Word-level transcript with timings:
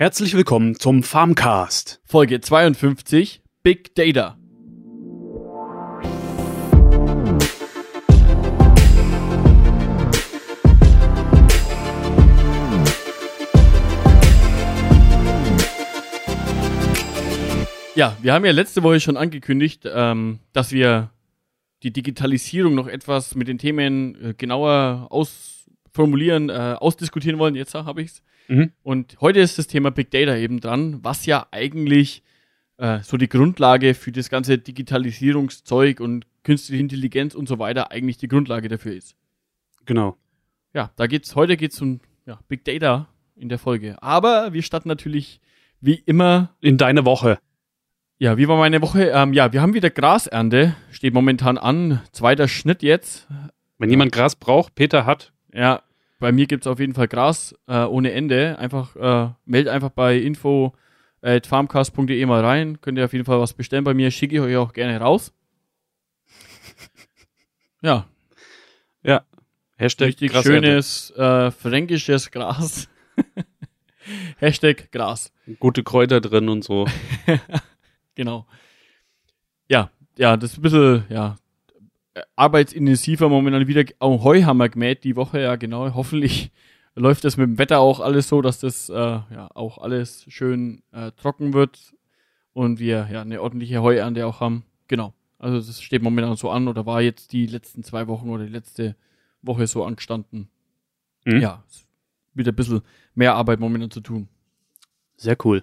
Herzlich 0.00 0.34
willkommen 0.34 0.76
zum 0.76 1.02
Farmcast. 1.02 2.00
Folge 2.04 2.40
52 2.40 3.42
Big 3.64 3.96
Data. 3.96 4.38
Ja, 17.96 18.16
wir 18.22 18.32
haben 18.32 18.44
ja 18.44 18.52
letzte 18.52 18.84
Woche 18.84 19.00
schon 19.00 19.16
angekündigt, 19.16 19.82
ähm, 19.92 20.38
dass 20.52 20.70
wir 20.70 21.10
die 21.82 21.92
Digitalisierung 21.92 22.76
noch 22.76 22.86
etwas 22.86 23.34
mit 23.34 23.48
den 23.48 23.58
Themen 23.58 24.14
äh, 24.22 24.34
genauer 24.34 25.08
ausformulieren, 25.10 26.50
äh, 26.50 26.76
ausdiskutieren 26.78 27.40
wollen. 27.40 27.56
Jetzt 27.56 27.74
habe 27.74 28.00
ich's. 28.00 28.22
Mhm. 28.48 28.72
Und 28.82 29.16
heute 29.20 29.40
ist 29.40 29.58
das 29.58 29.66
Thema 29.66 29.90
Big 29.90 30.10
Data 30.10 30.36
eben 30.36 30.60
dran, 30.60 30.98
was 31.02 31.26
ja 31.26 31.46
eigentlich 31.50 32.22
äh, 32.78 33.00
so 33.02 33.16
die 33.16 33.28
Grundlage 33.28 33.94
für 33.94 34.10
das 34.10 34.30
ganze 34.30 34.58
Digitalisierungszeug 34.58 36.00
und 36.00 36.26
künstliche 36.44 36.80
Intelligenz 36.80 37.34
und 37.34 37.46
so 37.48 37.58
weiter 37.58 37.90
eigentlich 37.90 38.16
die 38.16 38.28
Grundlage 38.28 38.68
dafür 38.68 38.94
ist. 38.94 39.14
Genau. 39.84 40.16
Ja, 40.74 40.90
da 40.96 41.06
geht's, 41.06 41.36
heute 41.36 41.56
geht's 41.56 41.80
um 41.80 42.00
ja, 42.26 42.38
Big 42.48 42.64
Data 42.64 43.08
in 43.36 43.48
der 43.48 43.58
Folge. 43.58 44.02
Aber 44.02 44.52
wir 44.52 44.62
starten 44.62 44.88
natürlich 44.88 45.40
wie 45.80 45.94
immer 45.94 46.54
In 46.60 46.76
deine 46.76 47.04
Woche. 47.04 47.38
ja, 48.18 48.36
wie 48.36 48.48
war 48.48 48.56
meine 48.56 48.82
Woche? 48.82 49.10
Ähm, 49.10 49.32
ja, 49.32 49.52
wir 49.52 49.62
haben 49.62 49.74
wieder 49.74 49.90
Grasernte, 49.90 50.74
steht 50.90 51.14
momentan 51.14 51.56
an. 51.58 52.02
Zweiter 52.12 52.48
Schnitt 52.48 52.82
jetzt. 52.82 53.28
Wenn 53.78 53.90
jemand 53.90 54.10
Gras 54.10 54.34
braucht, 54.34 54.74
Peter 54.74 55.06
hat. 55.06 55.32
Ja, 55.52 55.82
bei 56.18 56.32
mir 56.32 56.46
gibt's 56.46 56.66
auf 56.66 56.80
jeden 56.80 56.94
Fall 56.94 57.08
Gras 57.08 57.54
äh, 57.66 57.84
ohne 57.84 58.12
Ende. 58.12 58.58
Einfach, 58.58 58.96
äh, 58.96 59.32
meld 59.44 59.68
einfach 59.68 59.90
bei 59.90 60.16
info 60.18 60.74
at 61.22 61.46
farmcast.de 61.46 62.26
mal 62.26 62.44
rein. 62.44 62.80
Könnt 62.80 62.98
ihr 62.98 63.04
auf 63.04 63.12
jeden 63.12 63.24
Fall 63.24 63.40
was 63.40 63.52
bestellen 63.52 63.84
bei 63.84 63.94
mir. 63.94 64.10
Schicke 64.10 64.36
ich 64.36 64.40
euch 64.40 64.56
auch 64.56 64.72
gerne 64.72 64.98
raus. 65.00 65.32
ja, 67.82 68.06
Hashtag 69.78 70.08
richtig 70.08 70.32
Grasernte. 70.32 70.66
schönes 70.66 71.10
äh, 71.12 71.52
fränkisches 71.52 72.32
Gras. 72.32 72.88
Hashtag 74.38 74.90
Gras. 74.90 75.32
Gute 75.60 75.84
Kräuter 75.84 76.20
drin 76.20 76.48
und 76.48 76.64
so. 76.64 76.86
Genau. 78.16 78.48
Ja, 79.68 79.92
ja, 80.16 80.36
das 80.36 80.50
ist 80.50 80.58
ein 80.58 80.62
bisschen, 80.62 81.04
ja, 81.08 81.34
äh, 81.34 81.47
arbeitsintensiver 82.36 83.28
momentan 83.28 83.66
wieder. 83.66 83.84
Auch 83.98 84.24
Heu 84.24 84.42
haben 84.42 84.58
wir 84.58 84.68
gemäht 84.68 85.04
die 85.04 85.16
Woche, 85.16 85.40
ja, 85.40 85.56
genau. 85.56 85.94
Hoffentlich 85.94 86.50
läuft 86.94 87.24
das 87.24 87.36
mit 87.36 87.46
dem 87.46 87.58
Wetter 87.58 87.80
auch 87.80 88.00
alles 88.00 88.28
so, 88.28 88.42
dass 88.42 88.60
das, 88.60 88.88
äh, 88.88 88.94
ja, 88.94 89.48
auch 89.54 89.78
alles 89.78 90.24
schön 90.28 90.82
äh, 90.92 91.12
trocken 91.12 91.52
wird 91.54 91.94
und 92.52 92.78
wir, 92.78 93.08
ja, 93.10 93.22
eine 93.22 93.42
ordentliche 93.42 93.82
Heuernte 93.82 94.26
auch 94.26 94.40
haben. 94.40 94.64
Genau. 94.88 95.14
Also, 95.38 95.58
das 95.58 95.80
steht 95.80 96.02
momentan 96.02 96.34
so 96.36 96.50
an 96.50 96.66
oder 96.66 96.84
war 96.86 97.00
jetzt 97.00 97.32
die 97.32 97.46
letzten 97.46 97.84
zwei 97.84 98.08
Wochen 98.08 98.28
oder 98.30 98.44
die 98.44 98.52
letzte 98.52 98.96
Woche 99.42 99.66
so 99.66 99.84
angestanden. 99.84 100.48
Mhm. 101.24 101.40
Ja, 101.40 101.62
wieder 102.34 102.52
ein 102.52 102.56
bisschen 102.56 102.82
mehr 103.14 103.34
Arbeit 103.34 103.60
momentan 103.60 103.90
zu 103.90 104.00
tun. 104.00 104.28
Sehr 105.16 105.36
cool. 105.44 105.62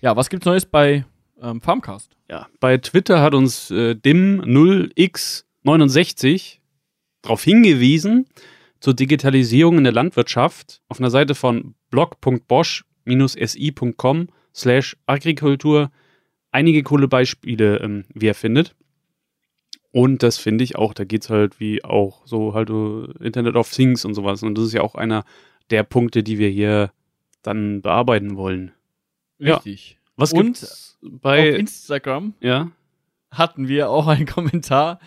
Ja, 0.00 0.16
was 0.16 0.30
gibt's 0.30 0.46
Neues 0.46 0.66
bei 0.66 1.04
ähm, 1.40 1.60
Farmcast? 1.60 2.16
Ja, 2.30 2.46
bei 2.60 2.78
Twitter 2.78 3.20
hat 3.20 3.34
uns 3.34 3.70
äh, 3.70 3.94
dim0x69 5.66 6.58
darauf 7.22 7.42
hingewiesen 7.42 8.26
zur 8.80 8.92
Digitalisierung 8.94 9.78
in 9.78 9.84
der 9.84 9.92
Landwirtschaft 9.92 10.82
auf 10.88 10.98
einer 11.00 11.10
Seite 11.10 11.34
von 11.34 11.74
blog.bosch-si.com 11.90 14.28
slash 14.54 14.96
Agrikultur 15.06 15.90
einige 16.52 16.82
coole 16.82 17.08
Beispiele, 17.08 17.80
ähm, 17.80 18.04
wie 18.14 18.28
er 18.28 18.34
findet. 18.34 18.74
Und 19.92 20.22
das 20.22 20.38
finde 20.38 20.64
ich 20.64 20.76
auch, 20.76 20.94
da 20.94 21.04
geht's 21.04 21.28
halt 21.30 21.60
wie 21.60 21.84
auch 21.84 22.26
so 22.26 22.54
halt 22.54 22.70
uh, 22.70 23.04
Internet 23.20 23.56
of 23.56 23.70
Things 23.70 24.04
und 24.04 24.14
sowas. 24.14 24.42
Und 24.42 24.56
das 24.56 24.64
ist 24.66 24.74
ja 24.74 24.82
auch 24.82 24.94
einer 24.94 25.24
der 25.70 25.84
Punkte, 25.84 26.22
die 26.22 26.38
wir 26.38 26.48
hier 26.48 26.92
dann 27.42 27.82
bearbeiten 27.82 28.36
wollen. 28.36 28.72
Ja. 29.38 29.56
Richtig. 29.56 29.98
Was 30.16 30.32
Und 30.32 30.44
gibt's 30.44 30.98
bei 31.02 31.50
Auf 31.50 31.58
Instagram 31.58 32.32
ja? 32.40 32.70
hatten 33.30 33.68
wir 33.68 33.90
auch 33.90 34.06
einen 34.06 34.24
Kommentar 34.26 34.98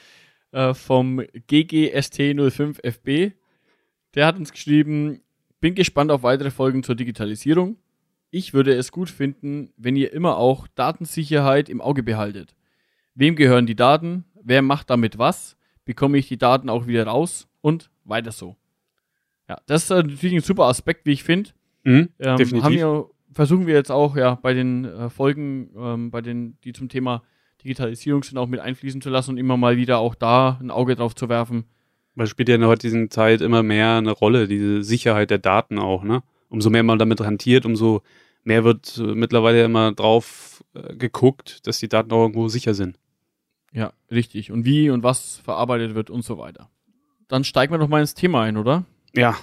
äh, 0.51 0.73
vom 0.73 1.19
GGST05FB. 1.19 3.33
Der 4.15 4.25
hat 4.25 4.37
uns 4.37 4.51
geschrieben, 4.51 5.21
bin 5.59 5.75
gespannt 5.75 6.11
auf 6.11 6.23
weitere 6.23 6.51
Folgen 6.51 6.83
zur 6.83 6.95
Digitalisierung. 6.95 7.77
Ich 8.31 8.53
würde 8.53 8.73
es 8.73 8.91
gut 8.91 9.09
finden, 9.09 9.71
wenn 9.77 9.95
ihr 9.95 10.13
immer 10.13 10.37
auch 10.37 10.67
Datensicherheit 10.75 11.69
im 11.69 11.81
Auge 11.81 12.03
behaltet. 12.03 12.55
Wem 13.15 13.35
gehören 13.35 13.65
die 13.65 13.75
Daten? 13.75 14.25
Wer 14.41 14.61
macht 14.61 14.89
damit 14.89 15.17
was? 15.17 15.57
Bekomme 15.85 16.17
ich 16.17 16.27
die 16.27 16.37
Daten 16.37 16.69
auch 16.69 16.87
wieder 16.87 17.05
raus? 17.05 17.47
Und 17.61 17.89
weiter 18.05 18.31
so. 18.31 18.55
Ja, 19.49 19.59
das 19.65 19.83
ist 19.83 19.89
natürlich 19.89 20.33
ein 20.33 20.41
super 20.41 20.65
Aspekt, 20.65 21.05
wie 21.05 21.11
ich 21.11 21.23
finde. 21.23 21.49
Mhm, 21.83 22.09
Ähm, 22.19 22.37
definitiv. 22.37 22.71
wir, 22.71 23.09
versuchen 23.33 23.67
wir 23.67 23.73
jetzt 23.73 23.91
auch 23.91 24.15
ja 24.15 24.35
bei 24.35 24.53
den 24.53 24.85
äh, 24.85 25.09
Folgen, 25.09 25.71
ähm, 25.75 26.11
bei 26.11 26.21
den, 26.21 26.57
die 26.63 26.73
zum 26.73 26.87
Thema 26.87 27.23
Digitalisierung 27.63 28.23
sind, 28.23 28.37
auch 28.37 28.47
mit 28.47 28.59
einfließen 28.59 29.01
zu 29.01 29.09
lassen 29.09 29.31
und 29.31 29.37
immer 29.37 29.57
mal 29.57 29.77
wieder 29.77 29.99
auch 29.99 30.15
da 30.15 30.59
ein 30.61 30.71
Auge 30.71 30.95
drauf 30.95 31.15
zu 31.15 31.29
werfen. 31.29 31.65
Weil 32.15 32.27
spielt 32.27 32.49
ja 32.49 32.55
in 32.55 32.61
der 32.61 32.69
heutigen 32.69 33.09
Zeit 33.11 33.41
immer 33.41 33.63
mehr 33.63 33.97
eine 33.97 34.11
Rolle, 34.11 34.47
diese 34.47 34.83
Sicherheit 34.83 35.29
der 35.29 35.37
Daten 35.37 35.79
auch, 35.79 36.03
ne? 36.03 36.23
Umso 36.49 36.69
mehr 36.69 36.83
man 36.83 36.97
damit 36.97 37.21
hantiert, 37.21 37.65
umso 37.65 38.01
mehr 38.43 38.63
wird 38.63 38.97
äh, 38.97 39.01
mittlerweile 39.13 39.63
immer 39.63 39.91
drauf 39.91 40.63
äh, 40.73 40.95
geguckt, 40.95 41.67
dass 41.67 41.79
die 41.79 41.87
Daten 41.87 42.11
auch 42.11 42.23
irgendwo 42.23 42.47
sicher 42.47 42.73
sind. 42.73 42.97
Ja, 43.71 43.93
richtig. 44.09 44.51
Und 44.51 44.65
wie 44.65 44.89
und 44.89 45.03
was 45.03 45.37
verarbeitet 45.43 45.95
wird 45.95 46.09
und 46.09 46.23
so 46.23 46.37
weiter. 46.37 46.69
Dann 47.27 47.43
steigen 47.43 47.71
wir 47.71 47.77
doch 47.77 47.87
mal 47.87 48.01
ins 48.01 48.15
Thema 48.15 48.41
ein, 48.41 48.57
oder? 48.57 48.85
Ja, 49.15 49.37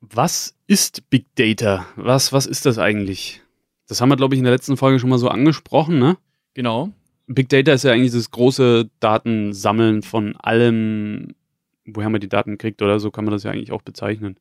was 0.00 0.54
ist 0.66 1.10
Big 1.10 1.26
Data? 1.34 1.86
Was, 1.96 2.32
was 2.32 2.46
ist 2.46 2.64
das 2.64 2.78
eigentlich? 2.78 3.42
Das 3.86 4.00
haben 4.00 4.08
wir, 4.08 4.16
glaube 4.16 4.34
ich, 4.34 4.38
in 4.38 4.44
der 4.44 4.52
letzten 4.52 4.76
Folge 4.76 4.98
schon 4.98 5.10
mal 5.10 5.18
so 5.18 5.28
angesprochen, 5.28 5.98
ne? 5.98 6.16
Genau. 6.54 6.92
Big 7.26 7.48
Data 7.48 7.72
ist 7.72 7.84
ja 7.84 7.92
eigentlich 7.92 8.12
dieses 8.12 8.30
große 8.30 8.88
Datensammeln 9.00 10.02
von 10.02 10.36
allem, 10.36 11.34
woher 11.84 12.08
man 12.08 12.20
die 12.20 12.28
Daten 12.28 12.58
kriegt 12.58 12.82
oder 12.82 13.00
so 13.00 13.10
kann 13.10 13.24
man 13.24 13.32
das 13.32 13.42
ja 13.42 13.50
eigentlich 13.50 13.72
auch 13.72 13.82
bezeichnen. 13.82 14.36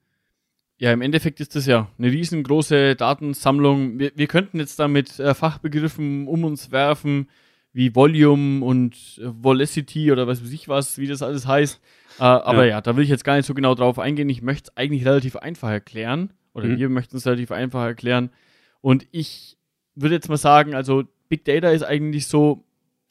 Ja, 0.77 0.91
im 0.91 1.01
Endeffekt 1.01 1.39
ist 1.39 1.55
das 1.55 1.65
ja 1.65 1.89
eine 1.97 2.11
riesengroße 2.11 2.95
Datensammlung. 2.95 3.97
Wir, 3.97 4.11
wir 4.15 4.27
könnten 4.27 4.59
jetzt 4.59 4.77
da 4.77 4.87
mit 4.87 5.19
äh, 5.19 5.33
Fachbegriffen 5.33 6.27
um 6.27 6.43
uns 6.43 6.71
werfen, 6.71 7.29
wie 7.71 7.95
Volume 7.95 8.63
und 8.63 8.93
äh, 9.19 9.23
Velocity 9.41 10.11
oder 10.11 10.27
was 10.27 10.43
weiß 10.43 10.51
ich 10.51 10.67
was, 10.67 10.97
wie 10.97 11.07
das 11.07 11.21
alles 11.21 11.47
heißt. 11.47 11.81
Äh, 12.19 12.23
aber 12.23 12.65
ja. 12.65 12.81
da 12.81 12.95
will 12.95 13.03
ich 13.03 13.09
jetzt 13.09 13.23
gar 13.23 13.37
nicht 13.37 13.45
so 13.45 13.53
genau 13.53 13.73
drauf 13.73 13.99
eingehen. 13.99 14.29
Ich 14.29 14.41
möchte 14.41 14.69
es 14.69 14.77
eigentlich 14.77 15.05
relativ 15.05 15.37
einfach 15.37 15.69
erklären. 15.69 16.31
Oder 16.53 16.67
Mhm. 16.67 16.77
wir 16.77 16.89
möchten 16.89 17.17
es 17.17 17.25
relativ 17.25 17.51
einfach 17.51 17.83
erklären. 17.83 18.29
Und 18.81 19.07
ich 19.11 19.57
würde 19.95 20.15
jetzt 20.15 20.29
mal 20.29 20.37
sagen, 20.37 20.75
also 20.75 21.03
Big 21.29 21.45
Data 21.45 21.69
ist 21.69 21.83
eigentlich 21.83 22.27
so, 22.27 22.63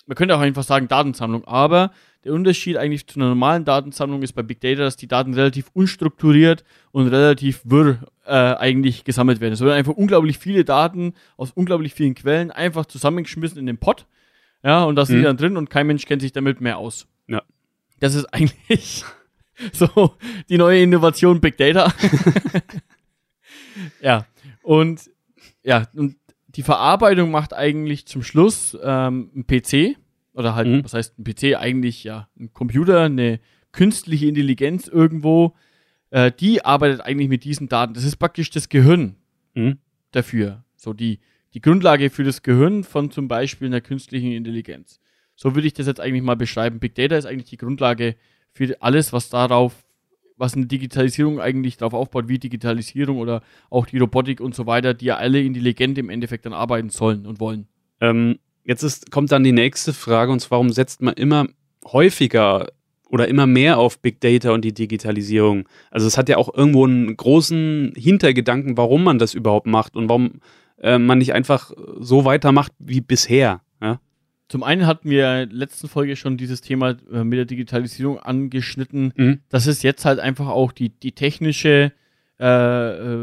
man 0.07 0.17
könnte 0.17 0.37
auch 0.37 0.41
einfach 0.41 0.63
sagen 0.65 0.89
Datensammlung, 0.89 1.45
aber 1.45 1.93
der 2.25 2.33
Unterschied 2.33 2.77
eigentlich 2.77 3.07
zu 3.07 3.19
einer 3.19 3.29
normalen 3.29 3.65
Datensammlung 3.65 4.23
ist 4.23 4.33
bei 4.33 4.43
Big 4.43 4.61
Data, 4.61 4.83
dass 4.83 4.97
die 4.97 5.07
Daten 5.09 5.35
relativ 5.35 5.71
unstrukturiert 5.75 6.65
und 6.93 7.09
relativ 7.09 7.61
wirr 7.65 7.99
äh, 8.27 8.33
eigentlich 8.33 9.05
gesammelt 9.05 9.41
werden. 9.41 9.53
Es 9.53 9.61
werden 9.61 9.75
einfach 9.75 9.93
unglaublich 9.93 10.39
viele 10.39 10.65
Daten 10.65 11.13
aus 11.37 11.51
unglaublich 11.53 11.93
vielen 11.93 12.15
Quellen 12.15 12.51
einfach 12.51 12.87
zusammengeschmissen 12.87 13.59
in 13.59 13.67
den 13.67 13.79
Pot. 13.79 14.07
Ja, 14.63 14.85
und 14.85 14.97
da 14.97 15.05
sind 15.05 15.17
Mhm. 15.17 15.21
die 15.21 15.25
dann 15.25 15.37
drin 15.37 15.57
und 15.59 15.69
kein 15.69 15.87
Mensch 15.87 16.07
kennt 16.07 16.23
sich 16.23 16.33
damit 16.33 16.61
mehr 16.63 16.79
aus. 16.79 17.07
Ja. 17.29 17.43
Das 18.01 18.15
ist 18.15 18.25
eigentlich 18.33 19.05
so 19.73 20.15
die 20.49 20.57
neue 20.57 20.83
Innovation 20.83 21.41
Big 21.43 21.59
Data. 21.59 21.93
ja, 24.01 24.27
und 24.63 25.11
ja, 25.63 25.87
und 25.95 26.17
die 26.57 26.63
Verarbeitung 26.63 27.31
macht 27.31 27.53
eigentlich 27.55 28.07
zum 28.07 28.23
Schluss 28.23 28.77
ähm, 28.83 29.31
ein 29.35 29.47
PC 29.47 29.97
oder 30.33 30.55
halt, 30.55 30.69
Mhm. 30.69 30.85
was 30.85 30.95
heißt 30.95 31.19
ein 31.19 31.25
PC? 31.25 31.57
Eigentlich 31.57 32.05
ja 32.05 32.29
ein 32.39 32.53
Computer, 32.53 33.03
eine 33.03 33.41
künstliche 33.73 34.27
Intelligenz 34.27 34.87
irgendwo. 34.89 35.55
Äh, 36.11 36.31
die 36.33 36.65
arbeitet 36.65 37.01
eigentlich 37.01 37.29
mit 37.29 37.45
diesen 37.45 37.69
Daten. 37.69 37.95
Das 37.95 38.05
ist 38.05 38.17
praktisch 38.17 38.51
das 38.51 38.69
Gehirn 38.69 39.17
Mhm. 39.55 39.79
dafür. 40.13 40.65
So 40.77 40.93
die, 40.93 41.21
die 41.55 41.61
Grundlage 41.61 42.11
für 42.11 42.25
das 42.25 42.43
Gehirn 42.43 42.85
von 42.85 43.11
zum 43.11 43.29
Beispiel 43.29 43.69
einer 43.69 43.81
künstlichen 43.81 44.33
Intelligenz. 44.33 45.01
So 45.37 45.55
würde 45.55 45.67
ich 45.67 45.73
das 45.75 45.87
jetzt 45.87 46.01
eigentlich 46.01 46.23
mal 46.23 46.37
beschreiben. 46.37 46.79
Big 46.79 46.95
Data 46.95 47.17
ist 47.17 47.27
eigentlich 47.27 47.51
die 47.51 47.57
Grundlage 47.57 48.17
für 48.53 48.77
alles, 48.81 49.13
was 49.13 49.31
darauf, 49.31 49.85
was 50.37 50.55
eine 50.55 50.67
Digitalisierung 50.67 51.41
eigentlich 51.41 51.77
darauf 51.77 51.95
aufbaut, 51.95 52.29
wie 52.29 52.39
Digitalisierung 52.39 53.19
oder 53.19 53.43
auch 53.71 53.87
die 53.87 53.99
Robotik 53.99 54.41
und 54.41 54.55
so 54.55 54.67
weiter, 54.67 54.95
die 54.95 55.07
ja 55.07 55.17
alle 55.17 55.41
intelligent 55.41 55.99
im 55.99 56.11
Endeffekt 56.11 56.47
dann 56.47 56.53
arbeiten 56.53 56.91
sollen 56.91 57.27
und 57.27 57.41
wollen. 57.41 57.67
Ähm, 58.01 58.39
jetzt 58.65 58.83
ist, 58.83 59.11
kommt 59.11 59.31
dann 59.33 59.45
die 59.45 59.53
nächste 59.53 59.93
Frage, 59.93 60.33
und 60.33 60.41
zwar, 60.41 60.57
warum 60.59 60.71
setzt 60.71 61.03
man 61.03 61.15
immer 61.15 61.47
häufiger 61.85 62.69
oder 63.09 63.29
immer 63.29 63.47
mehr 63.47 63.79
auf 63.79 64.01
Big 64.01 64.21
Data 64.21 64.53
und 64.53 64.65
die 64.65 64.75
Digitalisierung? 64.75 65.69
Also 65.91 66.07
es 66.07 66.19
hat 66.19 66.29
ja 66.29 66.37
auch 66.37 66.53
irgendwo 66.53 66.85
einen 66.85 67.17
großen 67.17 67.93
Hintergedanken, 67.97 68.77
warum 68.77 69.05
man 69.05 69.19
das 69.19 69.35
überhaupt 69.35 69.67
macht 69.67 69.97
und 69.97 70.09
warum 70.09 70.41
äh, 70.81 70.99
man 70.99 71.19
nicht 71.19 71.33
einfach 71.33 71.73
so 72.01 72.25
weitermacht 72.25 72.73
wie 72.79 73.01
bisher. 73.01 73.61
Zum 74.49 74.63
einen 74.63 74.87
hatten 74.87 75.09
wir 75.09 75.43
in 75.43 75.49
der 75.49 75.59
letzten 75.59 75.89
Folge 75.89 76.17
schon 76.17 76.37
dieses 76.37 76.61
Thema 76.61 76.97
äh, 77.13 77.25
mit 77.25 77.39
der 77.39 77.47
Digitalisierung 77.47 78.19
angeschnitten, 78.19 79.13
Mhm. 79.17 79.41
dass 79.49 79.67
es 79.67 79.83
jetzt 79.83 80.05
halt 80.05 80.21
einfach 80.21 80.49
auch 80.49 80.73
die, 80.73 80.91
die 80.91 81.13
technische 81.13 81.93
äh, 82.39 82.45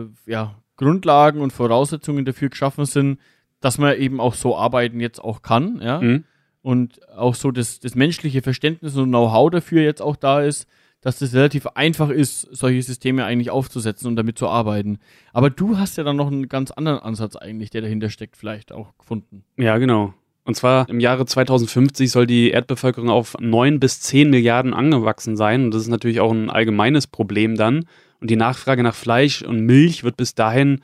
äh, 0.01 0.07
ja, 0.25 0.55
Grundlagen 0.77 1.41
und 1.41 1.53
Voraussetzungen 1.53 2.25
dafür 2.25 2.49
geschaffen 2.49 2.85
sind, 2.85 3.19
dass 3.59 3.77
man 3.77 3.95
eben 3.97 4.19
auch 4.19 4.33
so 4.33 4.57
arbeiten 4.57 4.99
jetzt 4.99 5.19
auch 5.19 5.41
kann, 5.41 5.79
ja. 5.81 6.01
Mhm. 6.01 6.23
Und 6.63 7.07
auch 7.15 7.33
so 7.35 7.49
das, 7.51 7.79
das 7.79 7.95
menschliche 7.95 8.41
Verständnis 8.43 8.95
und 8.95 9.09
Know-how 9.09 9.49
dafür 9.49 9.81
jetzt 9.81 10.01
auch 10.01 10.15
da 10.15 10.41
ist, 10.41 10.67
dass 11.01 11.17
das 11.17 11.33
relativ 11.33 11.65
einfach 11.67 12.09
ist, 12.09 12.41
solche 12.51 12.83
Systeme 12.83 13.25
eigentlich 13.25 13.49
aufzusetzen 13.49 14.07
und 14.07 14.15
damit 14.15 14.37
zu 14.37 14.47
arbeiten. 14.47 14.99
Aber 15.33 15.49
du 15.49 15.79
hast 15.79 15.97
ja 15.97 16.03
dann 16.03 16.17
noch 16.17 16.27
einen 16.27 16.47
ganz 16.49 16.69
anderen 16.69 16.99
Ansatz 16.99 17.35
eigentlich, 17.35 17.71
der 17.71 17.81
dahinter 17.81 18.11
steckt, 18.11 18.37
vielleicht 18.37 18.71
auch 18.71 18.95
gefunden. 18.99 19.43
Ja, 19.57 19.79
genau. 19.79 20.13
Und 20.51 20.55
zwar 20.55 20.89
im 20.89 20.99
Jahre 20.99 21.25
2050 21.25 22.11
soll 22.11 22.27
die 22.27 22.51
Erdbevölkerung 22.51 23.09
auf 23.09 23.37
9 23.39 23.79
bis 23.79 24.01
10 24.01 24.29
Milliarden 24.29 24.73
angewachsen 24.73 25.37
sein. 25.37 25.63
Und 25.63 25.73
das 25.73 25.83
ist 25.83 25.87
natürlich 25.87 26.19
auch 26.19 26.33
ein 26.33 26.49
allgemeines 26.49 27.07
Problem 27.07 27.55
dann. 27.55 27.85
Und 28.19 28.29
die 28.29 28.35
Nachfrage 28.35 28.83
nach 28.83 28.93
Fleisch 28.93 29.43
und 29.43 29.61
Milch 29.61 30.03
wird 30.03 30.17
bis 30.17 30.35
dahin 30.35 30.81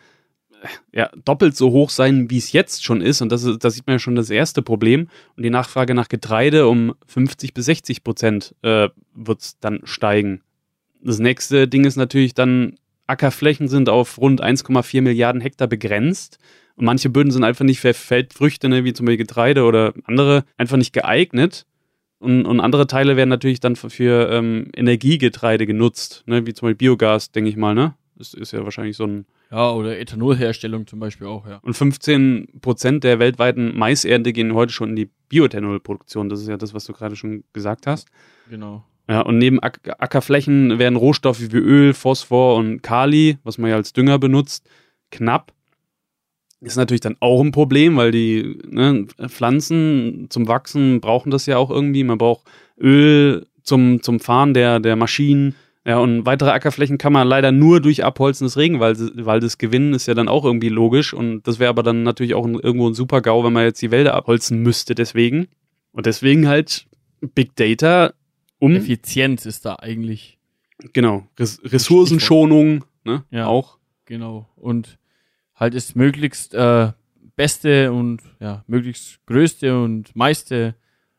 äh, 0.61 0.99
ja, 0.99 1.09
doppelt 1.25 1.57
so 1.57 1.71
hoch 1.71 1.89
sein, 1.89 2.29
wie 2.29 2.37
es 2.37 2.53
jetzt 2.53 2.85
schon 2.85 3.01
ist. 3.01 3.19
Und 3.21 3.29
das, 3.29 3.43
ist, 3.43 3.61
das 3.61 3.73
sieht 3.73 3.85
man 3.87 3.95
ja 3.95 3.99
schon 3.99 4.15
das 4.15 4.29
erste 4.29 4.61
Problem. 4.61 5.09
Und 5.35 5.43
die 5.43 5.49
Nachfrage 5.49 5.93
nach 5.93 6.07
Getreide 6.07 6.69
um 6.69 6.95
50 7.07 7.53
bis 7.53 7.65
60 7.65 8.05
Prozent 8.05 8.55
äh, 8.61 8.87
wird 9.15 9.41
es 9.41 9.59
dann 9.59 9.81
steigen. 9.83 10.43
Das 11.03 11.19
nächste 11.19 11.67
Ding 11.67 11.83
ist 11.83 11.97
natürlich 11.97 12.33
dann, 12.35 12.77
Ackerflächen 13.05 13.67
sind 13.67 13.89
auf 13.89 14.17
rund 14.17 14.41
1,4 14.41 15.01
Milliarden 15.01 15.41
Hektar 15.41 15.67
begrenzt. 15.67 16.39
Und 16.77 16.85
manche 16.85 17.09
Böden 17.09 17.31
sind 17.31 17.43
einfach 17.43 17.65
nicht 17.65 17.79
für 17.79 17.93
Feldfrüchte, 17.93 18.69
ne, 18.69 18.83
wie 18.83 18.93
zum 18.93 19.07
Beispiel 19.07 19.25
Getreide 19.25 19.63
oder 19.63 19.93
andere, 20.05 20.45
einfach 20.57 20.77
nicht 20.77 20.93
geeignet. 20.93 21.65
Und, 22.19 22.45
und 22.45 22.59
andere 22.59 22.87
Teile 22.87 23.17
werden 23.17 23.29
natürlich 23.29 23.59
dann 23.59 23.75
für, 23.75 23.89
für 23.89 24.29
ähm, 24.31 24.69
Energiegetreide 24.75 25.65
genutzt, 25.65 26.23
ne, 26.27 26.45
wie 26.45 26.53
zum 26.53 26.67
Beispiel 26.67 26.89
Biogas, 26.89 27.31
denke 27.31 27.49
ich 27.49 27.57
mal, 27.57 27.73
ne? 27.73 27.95
Das 28.15 28.33
ist 28.33 28.51
ja 28.51 28.63
wahrscheinlich 28.63 28.97
so 28.97 29.05
ein. 29.05 29.25
Ja, 29.51 29.71
oder 29.71 29.99
Ethanolherstellung 29.99 30.87
zum 30.87 30.99
Beispiel 30.99 31.27
auch, 31.27 31.47
ja. 31.47 31.57
Und 31.63 31.73
15 31.73 32.59
Prozent 32.61 33.03
der 33.03 33.19
weltweiten 33.19 33.77
Maisernte 33.77 34.33
gehen 34.33 34.53
heute 34.53 34.73
schon 34.73 34.89
in 34.89 34.95
die 34.95 35.09
Bioethanolproduktion. 35.29 36.29
Das 36.29 36.41
ist 36.41 36.47
ja 36.47 36.57
das, 36.57 36.73
was 36.73 36.85
du 36.85 36.93
gerade 36.93 37.15
schon 37.15 37.43
gesagt 37.53 37.87
hast. 37.87 38.07
Genau. 38.49 38.83
Ja, 39.09 39.21
und 39.21 39.37
neben 39.37 39.61
Ack 39.61 39.79
Ackerflächen 39.99 40.79
werden 40.79 40.95
Rohstoffe 40.95 41.39
wie 41.39 41.57
Öl, 41.57 41.93
Phosphor 41.93 42.55
und 42.55 42.81
Kali, 42.81 43.37
was 43.43 43.57
man 43.57 43.69
ja 43.69 43.77
als 43.77 43.93
Dünger 43.93 44.19
benutzt, 44.19 44.69
knapp. 45.11 45.53
Ist 46.61 46.75
natürlich 46.75 47.01
dann 47.01 47.17
auch 47.19 47.41
ein 47.41 47.51
Problem, 47.51 47.97
weil 47.97 48.11
die 48.11 48.59
ne, 48.67 49.05
Pflanzen 49.27 50.27
zum 50.29 50.47
Wachsen 50.47 51.01
brauchen 51.01 51.29
das 51.29 51.45
ja 51.45 51.57
auch 51.57 51.69
irgendwie. 51.69 52.03
Man 52.03 52.17
braucht 52.17 52.47
Öl 52.79 53.45
zum, 53.61 54.01
zum 54.01 54.19
Fahren 54.19 54.53
der, 54.53 54.79
der 54.79 54.95
Maschinen. 54.95 55.55
Ja, 55.85 55.99
und 55.99 56.25
weitere 56.25 56.49
Ackerflächen 56.49 56.97
kann 56.97 57.13
man 57.13 57.27
leider 57.27 57.51
nur 57.51 57.79
durch 57.79 58.03
Abholzen 58.03 58.45
des 58.45 58.57
Regenwaldes 58.57 59.57
gewinnen, 59.57 59.93
ist 59.93 60.07
ja 60.07 60.15
dann 60.15 60.27
auch 60.27 60.43
irgendwie 60.43 60.67
logisch. 60.67 61.13
Und 61.13 61.47
das 61.47 61.59
wäre 61.59 61.69
aber 61.69 61.83
dann 61.83 62.03
natürlich 62.03 62.33
auch 62.33 62.45
ein, 62.45 62.55
irgendwo 62.55 62.89
ein 62.89 62.93
super 62.93 63.21
GAU, 63.21 63.45
wenn 63.45 63.53
man 63.53 63.63
jetzt 63.63 63.81
die 63.81 63.91
Wälder 63.91 64.13
abholzen 64.15 64.61
müsste, 64.61 64.95
deswegen. 64.95 65.47
Und 65.93 66.05
deswegen 66.05 66.47
halt 66.47 66.87
Big 67.35 67.55
Data 67.55 68.13
um. 68.59 68.75
Effizienz 68.75 69.45
ist 69.45 69.65
da 69.65 69.75
eigentlich. 69.75 70.37
Genau. 70.93 71.25
Res 71.39 71.61
Ressourcenschonung, 71.63 72.83
ne? 73.03 73.23
Ja. 73.31 73.47
Auch. 73.47 73.77
Genau. 74.05 74.49
Und 74.55 74.97
halt 75.57 75.73
ist 75.73 75.95
möglichst 75.95 76.53
äh, 76.53 76.91
beste 77.35 77.91
und 77.91 78.21
ja, 78.39 78.63
möglichst 78.67 79.19
größte 79.25 79.77
und 79.81 80.15
meiste 80.15 80.75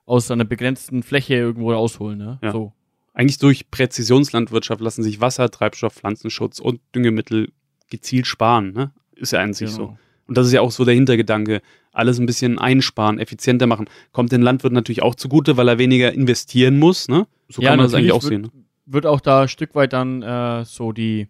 aus 0.07 0.31
einer 0.31 0.45
begrenzten 0.45 1.03
Fläche 1.03 1.35
irgendwo 1.35 1.73
rausholen, 1.73 2.19
ne? 2.19 2.39
Ja. 2.43 2.53
So. 2.53 2.73
Eigentlich 3.13 3.39
durch 3.39 3.71
Präzisionslandwirtschaft 3.71 4.81
lassen 4.81 5.03
sich 5.03 5.21
Wasser, 5.21 5.51
Treibstoff, 5.51 5.95
Pflanzenschutz 5.95 6.61
und 6.61 6.81
Düngemittel 6.95 7.53
gezielt 7.91 8.27
sparen, 8.27 8.73
ne? 8.73 8.91
Ist 9.17 9.33
ja 9.33 9.41
an 9.41 9.53
sich 9.53 9.71
Genau. 9.71 9.89
so. 9.89 9.99
Und 10.27 10.37
das 10.37 10.47
ist 10.47 10.53
ja 10.53 10.61
auch 10.61 10.71
so 10.71 10.85
der 10.85 10.95
Hintergedanke. 10.95 11.63
Alles 11.91 12.19
ein 12.21 12.27
bisschen 12.27 12.59
einsparen, 12.59 13.19
effizienter 13.19 13.67
machen. 13.67 13.89
Kommt 14.13 14.31
den 14.31 14.43
Landwirt 14.43 14.73
natürlich 14.73 15.03
auch 15.03 15.15
zugute, 15.15 15.57
weil 15.57 15.69
er 15.69 15.79
weniger 15.79 16.13
investieren 16.13 16.79
muss, 16.79 17.09
ne? 17.09 17.27
So 17.49 17.63
Ja, 17.63 17.71
kann 17.71 17.79
man 17.79 17.87
das 17.87 17.95
eigentlich 17.95 18.13
auch 18.13 18.23
sehen. 18.23 18.43
Ne? 18.43 18.51
Wird 18.87 19.07
auch 19.07 19.21
da 19.21 19.43
ein 19.43 19.49
Stück 19.49 19.75
weit 19.75 19.93
dann 19.95 20.23
äh, 20.23 20.65
so 20.65 20.93
die, 20.93 21.29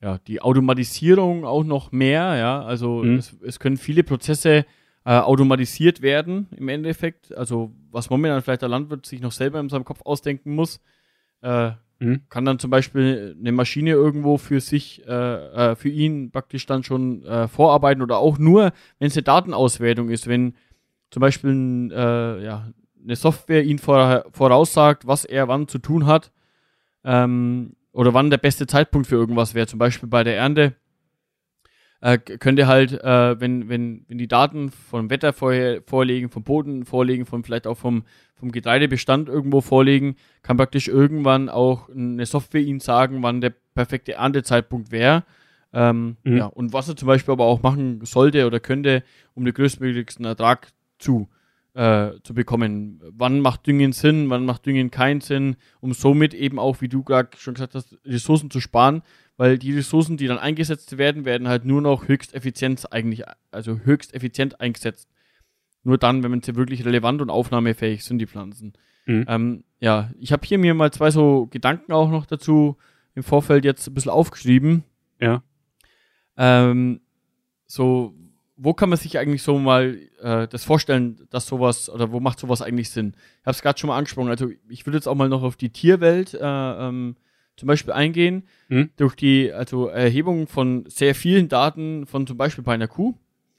ja, 0.00 0.18
die 0.26 0.40
Automatisierung 0.40 1.44
auch 1.44 1.64
noch 1.64 1.92
mehr, 1.92 2.36
ja. 2.36 2.62
Also 2.62 3.02
Mhm. 3.02 3.16
es, 3.16 3.36
es 3.42 3.58
können 3.58 3.76
viele 3.76 4.02
Prozesse 4.04 4.64
äh, 5.04 5.10
automatisiert 5.18 6.02
werden 6.02 6.48
im 6.56 6.68
Endeffekt. 6.68 7.36
Also 7.36 7.72
was 7.90 8.10
momentan 8.10 8.42
vielleicht 8.42 8.62
der 8.62 8.68
Landwirt 8.68 9.06
sich 9.06 9.20
noch 9.20 9.32
selber 9.32 9.58
in 9.60 9.68
seinem 9.68 9.84
Kopf 9.84 10.02
ausdenken 10.04 10.54
muss, 10.54 10.80
äh, 11.42 11.72
Mhm. 12.00 12.20
kann 12.28 12.44
dann 12.44 12.60
zum 12.60 12.70
Beispiel 12.70 13.34
eine 13.40 13.50
Maschine 13.50 13.90
irgendwo 13.90 14.38
für 14.38 14.60
sich, 14.60 15.04
äh, 15.08 15.12
äh, 15.72 15.74
für 15.74 15.88
ihn 15.88 16.30
praktisch 16.30 16.64
dann 16.64 16.84
schon 16.84 17.24
äh, 17.24 17.48
vorarbeiten 17.48 18.02
oder 18.02 18.18
auch 18.18 18.38
nur, 18.38 18.70
wenn 19.00 19.08
es 19.08 19.16
eine 19.16 19.24
Datenauswertung 19.24 20.08
ist, 20.08 20.28
wenn 20.28 20.54
zum 21.10 21.20
Beispiel 21.22 21.50
ein, 21.50 21.90
äh, 21.90 22.44
ja, 22.44 22.68
eine 23.02 23.16
Software 23.16 23.64
ihn 23.64 23.80
vor, 23.80 24.26
voraussagt, 24.30 25.08
was 25.08 25.24
er 25.24 25.48
wann 25.48 25.66
zu 25.66 25.78
tun 25.78 26.06
hat 26.06 26.30
ähm, 27.04 27.72
oder 27.98 28.14
wann 28.14 28.30
der 28.30 28.38
beste 28.38 28.68
Zeitpunkt 28.68 29.08
für 29.08 29.16
irgendwas 29.16 29.54
wäre, 29.54 29.66
zum 29.66 29.80
Beispiel 29.80 30.08
bei 30.08 30.22
der 30.22 30.36
Ernte. 30.36 30.74
Äh, 32.00 32.18
k- 32.18 32.38
könnte 32.38 32.68
halt, 32.68 32.92
äh, 32.92 33.40
wenn, 33.40 33.68
wenn, 33.68 34.04
wenn 34.06 34.18
die 34.18 34.28
Daten 34.28 34.70
vom 34.70 35.10
Wetter 35.10 35.32
vorher, 35.32 35.82
vorliegen, 35.84 36.28
vom 36.30 36.44
Boden 36.44 36.84
vorliegen, 36.84 37.26
von 37.26 37.42
vielleicht 37.42 37.66
auch 37.66 37.76
vom, 37.76 38.04
vom 38.36 38.52
Getreidebestand 38.52 39.28
irgendwo 39.28 39.60
vorliegen, 39.62 40.14
kann 40.42 40.56
praktisch 40.56 40.86
irgendwann 40.86 41.48
auch 41.48 41.88
eine 41.88 42.24
Software 42.24 42.60
Ihnen 42.60 42.78
sagen, 42.78 43.24
wann 43.24 43.40
der 43.40 43.52
perfekte 43.74 44.12
Erntezeitpunkt 44.12 44.92
wäre. 44.92 45.24
Ähm, 45.72 46.16
Mhm. 46.22 46.36
ja, 46.36 46.46
und 46.46 46.72
was 46.72 46.88
er 46.88 46.94
zum 46.94 47.08
Beispiel 47.08 47.32
aber 47.32 47.46
auch 47.46 47.62
machen 47.62 48.04
sollte 48.04 48.46
oder 48.46 48.60
könnte, 48.60 49.02
um 49.34 49.44
den 49.44 49.54
größtmöglichsten 49.54 50.24
Ertrag 50.24 50.68
zu, 51.00 51.28
äh, 51.78 52.20
zu 52.24 52.34
bekommen. 52.34 53.00
Wann 53.12 53.38
macht 53.38 53.68
Düngen 53.68 53.92
Sinn, 53.92 54.28
wann 54.30 54.44
macht 54.44 54.66
Düngen 54.66 54.90
keinen 54.90 55.20
Sinn, 55.20 55.54
um 55.78 55.92
somit 55.92 56.34
eben 56.34 56.58
auch, 56.58 56.80
wie 56.80 56.88
du 56.88 57.04
gerade 57.04 57.28
schon 57.36 57.54
gesagt 57.54 57.76
hast, 57.76 57.96
Ressourcen 58.04 58.50
zu 58.50 58.58
sparen, 58.58 59.02
weil 59.36 59.58
die 59.58 59.72
Ressourcen, 59.72 60.16
die 60.16 60.26
dann 60.26 60.38
eingesetzt 60.38 60.98
werden, 60.98 61.24
werden 61.24 61.46
halt 61.46 61.64
nur 61.64 61.80
noch 61.80 62.08
höchst 62.08 62.34
effizient 62.34 62.92
eigentlich, 62.92 63.22
also 63.52 63.78
höchst 63.84 64.12
effizient 64.12 64.60
eingesetzt. 64.60 65.08
Nur 65.84 65.98
dann, 65.98 66.24
wenn 66.24 66.32
man 66.32 66.42
sie 66.42 66.56
wirklich 66.56 66.84
relevant 66.84 67.22
und 67.22 67.30
aufnahmefähig 67.30 68.04
sind, 68.04 68.18
die 68.18 68.26
Pflanzen. 68.26 68.72
Mhm. 69.06 69.24
Ähm, 69.28 69.64
ja, 69.78 70.10
ich 70.18 70.32
habe 70.32 70.44
hier 70.44 70.58
mir 70.58 70.74
mal 70.74 70.90
zwei 70.90 71.12
so 71.12 71.46
Gedanken 71.46 71.92
auch 71.92 72.10
noch 72.10 72.26
dazu 72.26 72.76
im 73.14 73.22
Vorfeld 73.22 73.64
jetzt 73.64 73.86
ein 73.86 73.94
bisschen 73.94 74.10
aufgeschrieben. 74.10 74.82
Ja. 75.20 75.44
Ähm, 76.36 77.02
so, 77.66 78.16
wo 78.58 78.74
kann 78.74 78.88
man 78.88 78.98
sich 78.98 79.18
eigentlich 79.18 79.42
so 79.42 79.58
mal 79.58 79.98
äh, 80.20 80.48
das 80.48 80.64
vorstellen, 80.64 81.26
dass 81.30 81.46
sowas, 81.46 81.88
oder 81.88 82.10
wo 82.12 82.20
macht 82.20 82.40
sowas 82.40 82.60
eigentlich 82.60 82.90
Sinn? 82.90 83.14
Ich 83.40 83.46
habe 83.46 83.52
es 83.52 83.62
gerade 83.62 83.78
schon 83.78 83.88
mal 83.88 83.96
angesprochen. 83.96 84.28
Also 84.28 84.50
ich 84.68 84.84
würde 84.84 84.98
jetzt 84.98 85.06
auch 85.06 85.14
mal 85.14 85.28
noch 85.28 85.44
auf 85.44 85.56
die 85.56 85.70
Tierwelt 85.70 86.34
äh, 86.34 86.40
ähm, 86.42 87.16
zum 87.56 87.68
Beispiel 87.68 87.92
eingehen. 87.92 88.42
Mhm. 88.68 88.90
Durch 88.96 89.14
die 89.14 89.52
also 89.52 89.86
Erhebung 89.86 90.48
von 90.48 90.84
sehr 90.88 91.14
vielen 91.14 91.48
Daten 91.48 92.04
von 92.06 92.26
zum 92.26 92.36
Beispiel 92.36 92.64
bei 92.64 92.74
einer 92.74 92.88
Kuh. 92.88 93.14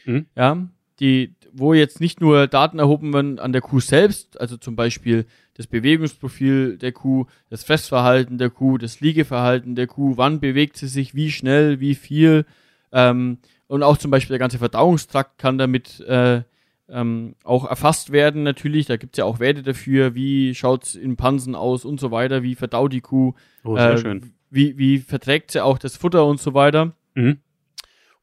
Mhm. 0.05 0.25
Ja, 0.35 0.67
die, 0.99 1.35
wo 1.53 1.73
jetzt 1.73 2.01
nicht 2.01 2.19
nur 2.19 2.47
Daten 2.47 2.79
erhoben 2.79 3.13
werden 3.13 3.39
an 3.39 3.53
der 3.53 3.61
Kuh 3.61 3.79
selbst, 3.79 4.39
also 4.39 4.57
zum 4.57 4.75
Beispiel 4.75 5.25
das 5.53 5.67
Bewegungsprofil 5.67 6.77
der 6.77 6.91
Kuh, 6.91 7.25
das 7.49 7.63
Fressverhalten 7.63 8.37
der 8.37 8.49
Kuh, 8.49 8.77
das 8.77 8.99
Liegeverhalten 8.99 9.75
der 9.75 9.87
Kuh, 9.87 10.17
wann 10.17 10.39
bewegt 10.39 10.77
sie 10.77 10.87
sich, 10.87 11.15
wie 11.15 11.31
schnell, 11.31 11.79
wie 11.79 11.95
viel, 11.95 12.45
ähm, 12.91 13.37
und 13.69 13.83
auch 13.83 13.97
zum 13.97 14.09
Beispiel 14.09 14.33
der 14.33 14.39
ganze 14.39 14.57
Verdauungstrakt 14.57 15.37
kann 15.37 15.59
damit 15.59 15.99
äh, 16.01 16.41
ähm, 16.89 17.35
auch 17.43 17.69
erfasst 17.69 18.11
werden 18.11 18.41
natürlich. 18.41 18.87
Da 18.87 18.97
gibt's 18.97 19.19
ja 19.19 19.25
auch 19.25 19.39
Werte 19.39 19.61
dafür, 19.61 20.15
wie 20.15 20.55
schaut's 20.55 20.95
in 20.95 21.15
Pansen 21.15 21.53
aus 21.53 21.85
und 21.85 21.99
so 21.99 22.09
weiter, 22.09 22.41
wie 22.41 22.55
verdaut 22.55 22.91
die 22.91 23.01
Kuh, 23.01 23.33
Oh, 23.63 23.75
sehr 23.75 23.91
äh, 23.91 23.97
schön. 23.99 24.33
Wie, 24.49 24.77
wie 24.79 24.97
verträgt 24.97 25.51
sie 25.51 25.63
auch 25.63 25.77
das 25.77 25.97
Futter 25.97 26.25
und 26.25 26.41
so 26.41 26.55
weiter. 26.55 26.93
Mhm. 27.13 27.37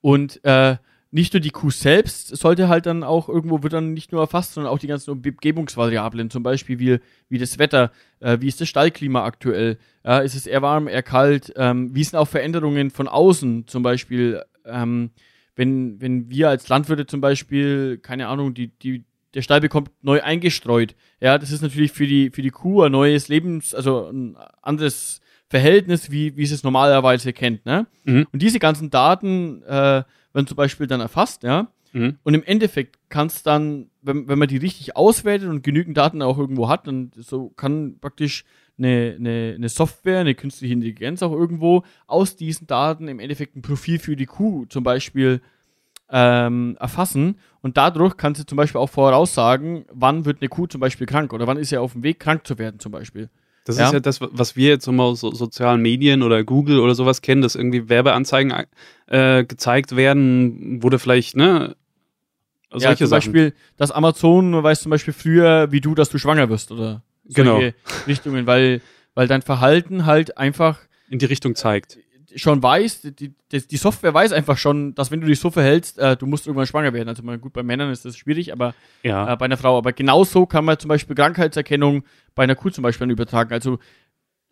Und 0.00 0.44
äh, 0.44 0.78
nicht 1.12 1.32
nur 1.32 1.40
die 1.40 1.50
Kuh 1.50 1.70
selbst 1.70 2.36
sollte 2.36 2.68
halt 2.68 2.86
dann 2.86 3.04
auch 3.04 3.28
irgendwo 3.28 3.62
wird 3.62 3.72
dann 3.72 3.94
nicht 3.94 4.10
nur 4.10 4.22
erfasst, 4.22 4.54
sondern 4.54 4.72
auch 4.72 4.80
die 4.80 4.88
ganzen 4.88 5.10
Umgebungsvariablen, 5.12 6.30
zum 6.30 6.42
Beispiel 6.42 6.80
wie, 6.80 6.98
wie 7.28 7.38
das 7.38 7.60
Wetter, 7.60 7.92
äh, 8.18 8.38
wie 8.40 8.48
ist 8.48 8.60
das 8.60 8.68
Stallklima 8.68 9.24
aktuell, 9.24 9.78
ja, 10.04 10.18
ist 10.18 10.34
es 10.34 10.48
eher 10.48 10.62
warm, 10.62 10.88
eher 10.88 11.04
kalt, 11.04 11.52
ähm, 11.56 11.94
wie 11.94 12.02
sind 12.02 12.18
auch 12.18 12.26
Veränderungen 12.26 12.90
von 12.90 13.06
außen, 13.06 13.68
zum 13.68 13.84
Beispiel, 13.84 14.42
ähm, 14.64 15.10
wenn, 15.56 16.00
wenn 16.00 16.30
wir 16.30 16.48
als 16.50 16.68
Landwirte 16.68 17.06
zum 17.06 17.20
Beispiel, 17.20 17.98
keine 17.98 18.28
Ahnung, 18.28 18.54
die, 18.54 18.68
die, 18.68 19.04
der 19.34 19.42
Stall 19.42 19.60
bekommt 19.60 19.90
neu 20.02 20.22
eingestreut, 20.22 20.94
ja, 21.20 21.38
das 21.38 21.50
ist 21.50 21.62
natürlich 21.62 21.92
für 21.92 22.06
die, 22.06 22.30
für 22.30 22.42
die 22.42 22.50
Kuh 22.50 22.82
ein 22.82 22.92
neues 22.92 23.28
Lebens, 23.28 23.74
also 23.74 24.08
ein 24.08 24.36
anderes 24.62 25.20
Verhältnis, 25.48 26.10
wie, 26.10 26.36
wie 26.36 26.42
es 26.42 26.52
es 26.52 26.62
normalerweise 26.62 27.32
kennt, 27.32 27.64
ne? 27.66 27.86
Mhm. 28.04 28.26
Und 28.32 28.42
diese 28.42 28.58
ganzen 28.58 28.90
Daten 28.90 29.62
äh, 29.62 30.02
werden 30.32 30.46
zum 30.46 30.56
Beispiel 30.56 30.86
dann 30.86 31.00
erfasst, 31.00 31.42
ja? 31.42 31.68
Mhm. 31.92 32.18
Und 32.24 32.34
im 32.34 32.42
Endeffekt 32.42 32.98
kann 33.08 33.28
es 33.28 33.42
dann, 33.42 33.90
wenn, 34.02 34.28
wenn 34.28 34.38
man 34.38 34.48
die 34.48 34.58
richtig 34.58 34.96
auswertet 34.96 35.48
und 35.48 35.62
genügend 35.62 35.96
Daten 35.96 36.20
auch 36.20 36.36
irgendwo 36.36 36.68
hat, 36.68 36.86
dann 36.86 37.10
so 37.16 37.50
kann 37.50 37.98
praktisch 38.00 38.44
eine, 38.78 39.16
eine, 39.18 39.54
eine 39.56 39.68
Software, 39.68 40.20
eine 40.20 40.34
künstliche 40.34 40.74
Intelligenz 40.74 41.22
auch 41.22 41.32
irgendwo 41.32 41.82
aus 42.06 42.36
diesen 42.36 42.66
Daten 42.66 43.08
im 43.08 43.18
Endeffekt 43.18 43.56
ein 43.56 43.62
Profil 43.62 43.98
für 43.98 44.16
die 44.16 44.26
Kuh 44.26 44.66
zum 44.66 44.84
Beispiel 44.84 45.40
ähm, 46.10 46.76
erfassen 46.78 47.36
und 47.62 47.76
dadurch 47.76 48.16
kann 48.16 48.34
sie 48.34 48.46
zum 48.46 48.56
Beispiel 48.56 48.80
auch 48.80 48.90
voraussagen, 48.90 49.86
wann 49.92 50.24
wird 50.24 50.40
eine 50.40 50.48
Kuh 50.48 50.66
zum 50.66 50.80
Beispiel 50.80 51.06
krank 51.06 51.32
oder 51.32 51.46
wann 51.46 51.56
ist 51.56 51.70
sie 51.70 51.78
auf 51.78 51.92
dem 51.94 52.02
Weg 52.02 52.20
krank 52.20 52.46
zu 52.46 52.58
werden 52.58 52.78
zum 52.78 52.92
Beispiel. 52.92 53.28
Das 53.64 53.78
Ja. 53.78 53.86
ist 53.86 53.92
ja 53.94 54.00
das, 54.00 54.20
was 54.20 54.54
wir 54.54 54.68
jetzt 54.68 54.86
immer 54.86 55.02
aus 55.04 55.20
so 55.20 55.32
sozialen 55.32 55.82
Medien 55.82 56.22
oder 56.22 56.44
Google 56.44 56.78
oder 56.78 56.94
sowas 56.94 57.22
kennen, 57.22 57.42
dass 57.42 57.56
irgendwie 57.56 57.88
Werbeanzeigen 57.88 58.54
äh, 59.08 59.44
gezeigt 59.44 59.96
werden, 59.96 60.80
wurde 60.84 61.00
vielleicht, 61.00 61.36
ne? 61.36 61.74
Solche 62.70 62.88
ja, 62.88 62.96
zum 62.96 63.06
Sachen. 63.08 63.32
Beispiel, 63.32 63.54
dass 63.76 63.90
Amazon 63.90 64.62
weiß 64.62 64.82
zum 64.82 64.90
Beispiel 64.90 65.14
früher, 65.14 65.72
wie 65.72 65.80
du, 65.80 65.96
dass 65.96 66.10
du 66.10 66.18
schwanger 66.18 66.48
wirst 66.48 66.70
oder 66.70 67.02
solche 67.28 67.74
Richtungen, 68.06 68.46
weil, 68.46 68.80
weil 69.14 69.28
dein 69.28 69.42
Verhalten 69.42 70.06
halt 70.06 70.36
einfach 70.38 70.78
in 71.08 71.18
die 71.18 71.26
Richtung 71.26 71.54
zeigt. 71.54 71.98
schon 72.34 72.62
weiß, 72.62 73.02
die, 73.02 73.32
die, 73.52 73.66
die 73.66 73.76
Software 73.76 74.12
weiß 74.12 74.32
einfach 74.32 74.58
schon, 74.58 74.94
dass 74.94 75.10
wenn 75.10 75.20
du 75.20 75.26
dich 75.26 75.38
so 75.40 75.50
verhältst, 75.50 75.98
äh, 75.98 76.16
du 76.16 76.26
musst 76.26 76.46
irgendwann 76.46 76.66
schwanger 76.66 76.92
werden. 76.92 77.08
Also 77.08 77.22
gut, 77.38 77.52
bei 77.52 77.62
Männern 77.62 77.90
ist 77.90 78.04
das 78.04 78.16
schwierig, 78.16 78.52
aber 78.52 78.74
Ja. 79.04 79.32
äh, 79.32 79.36
bei 79.36 79.44
einer 79.46 79.56
Frau. 79.56 79.78
Aber 79.78 79.92
genauso 79.92 80.44
kann 80.44 80.64
man 80.64 80.78
zum 80.78 80.88
Beispiel 80.88 81.14
Krankheitserkennung 81.16 82.02
bei 82.34 82.42
einer 82.42 82.54
Kuh 82.56 82.68
zum 82.70 82.82
Beispiel 82.82 83.08
übertragen. 83.10 83.52
Also 83.52 83.78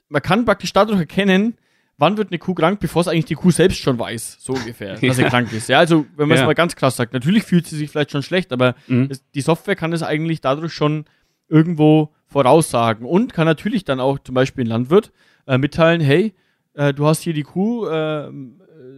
man 0.08 0.22
kann 0.22 0.44
praktisch 0.44 0.72
dadurch 0.72 0.98
erkennen, 1.00 1.58
wann 1.98 2.16
wird 2.16 2.30
eine 2.30 2.38
Kuh 2.38 2.54
krank, 2.54 2.80
bevor 2.80 3.02
es 3.02 3.08
eigentlich 3.08 3.24
die 3.26 3.34
Kuh 3.34 3.50
selbst 3.50 3.78
schon 3.80 3.98
weiß, 3.98 4.38
so 4.40 4.54
ungefähr, 4.54 4.94
dass 5.00 5.16
sie 5.16 5.22
Ja. 5.22 5.28
krank 5.28 5.52
ist. 5.52 5.68
Ja, 5.68 5.78
also 5.80 6.06
wenn 6.16 6.28
man 6.28 6.36
es 6.36 6.40
Ja. 6.40 6.46
mal 6.46 6.54
ganz 6.54 6.76
krass 6.76 6.96
sagt, 6.96 7.12
natürlich 7.12 7.42
fühlt 7.42 7.66
sie 7.66 7.76
sich 7.76 7.90
vielleicht 7.90 8.12
schon 8.12 8.22
schlecht, 8.22 8.52
aber 8.52 8.76
Mhm. 8.86 9.08
es, 9.10 9.22
die 9.32 9.40
Software 9.42 9.76
kann 9.76 9.92
es 9.92 10.02
eigentlich 10.02 10.40
dadurch 10.40 10.72
schon 10.72 11.04
irgendwo 11.48 12.13
voraussagen 12.34 13.06
und 13.06 13.32
kann 13.32 13.46
natürlich 13.46 13.84
dann 13.84 14.00
auch 14.00 14.18
zum 14.18 14.34
Beispiel 14.34 14.64
ein 14.64 14.68
Landwirt 14.68 15.12
äh, 15.46 15.56
mitteilen, 15.56 16.00
hey, 16.00 16.34
äh, 16.74 16.92
du 16.92 17.06
hast 17.06 17.22
hier 17.22 17.32
die 17.32 17.44
Kuh 17.44 17.86
äh, 17.86 18.28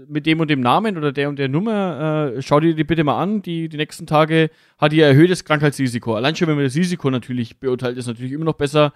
mit 0.09 0.25
dem 0.25 0.41
und 0.41 0.49
dem 0.49 0.61
Namen 0.61 0.97
oder 0.97 1.13
der 1.13 1.29
und 1.29 1.39
der 1.39 1.51
Nummer, 1.51 2.33
äh, 2.35 2.41
schau 2.41 2.61
dir 2.61 2.75
die 2.75 2.85
bitte 2.85 3.05
mal 3.05 3.21
an, 3.21 3.43
die, 3.43 3.69
die 3.69 3.77
nächsten 3.77 4.07
Tage 4.07 4.49
hat 4.79 4.93
die 4.93 5.01
erhöhtes 5.01 5.45
Krankheitsrisiko. 5.45 6.15
Allein 6.15 6.35
schon, 6.35 6.49
wenn 6.49 6.55
man 6.55 6.65
das 6.65 6.77
Risiko 6.77 7.11
natürlich 7.11 7.61
beurteilt, 7.61 7.99
ist 7.99 8.07
natürlich 8.07 8.33
immer 8.33 8.47
noch 8.47 8.55
besser. 8.55 8.95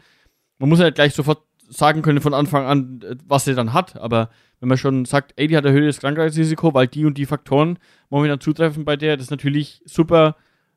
Man 0.58 0.70
muss 0.70 0.78
ja 0.78 0.86
nicht 0.86 0.94
gleich 0.94 1.12
sofort 1.12 1.42
sagen 1.68 2.00
können 2.00 2.22
von 2.22 2.32
Anfang 2.32 2.64
an, 2.64 3.00
äh, 3.02 3.16
was 3.26 3.44
sie 3.44 3.54
dann 3.54 3.74
hat, 3.74 4.00
aber 4.00 4.30
wenn 4.60 4.70
man 4.70 4.78
schon 4.78 5.04
sagt, 5.04 5.34
ey, 5.36 5.48
die 5.48 5.56
hat 5.58 5.66
erhöhtes 5.66 6.00
Krankheitsrisiko, 6.00 6.72
weil 6.72 6.86
die 6.86 7.04
und 7.04 7.18
die 7.18 7.26
Faktoren 7.26 7.78
momentan 8.08 8.40
zutreffen 8.40 8.86
bei 8.86 8.96
der, 8.96 9.18
das 9.18 9.24
ist 9.24 9.30
natürlich 9.30 9.82
super, 9.84 10.36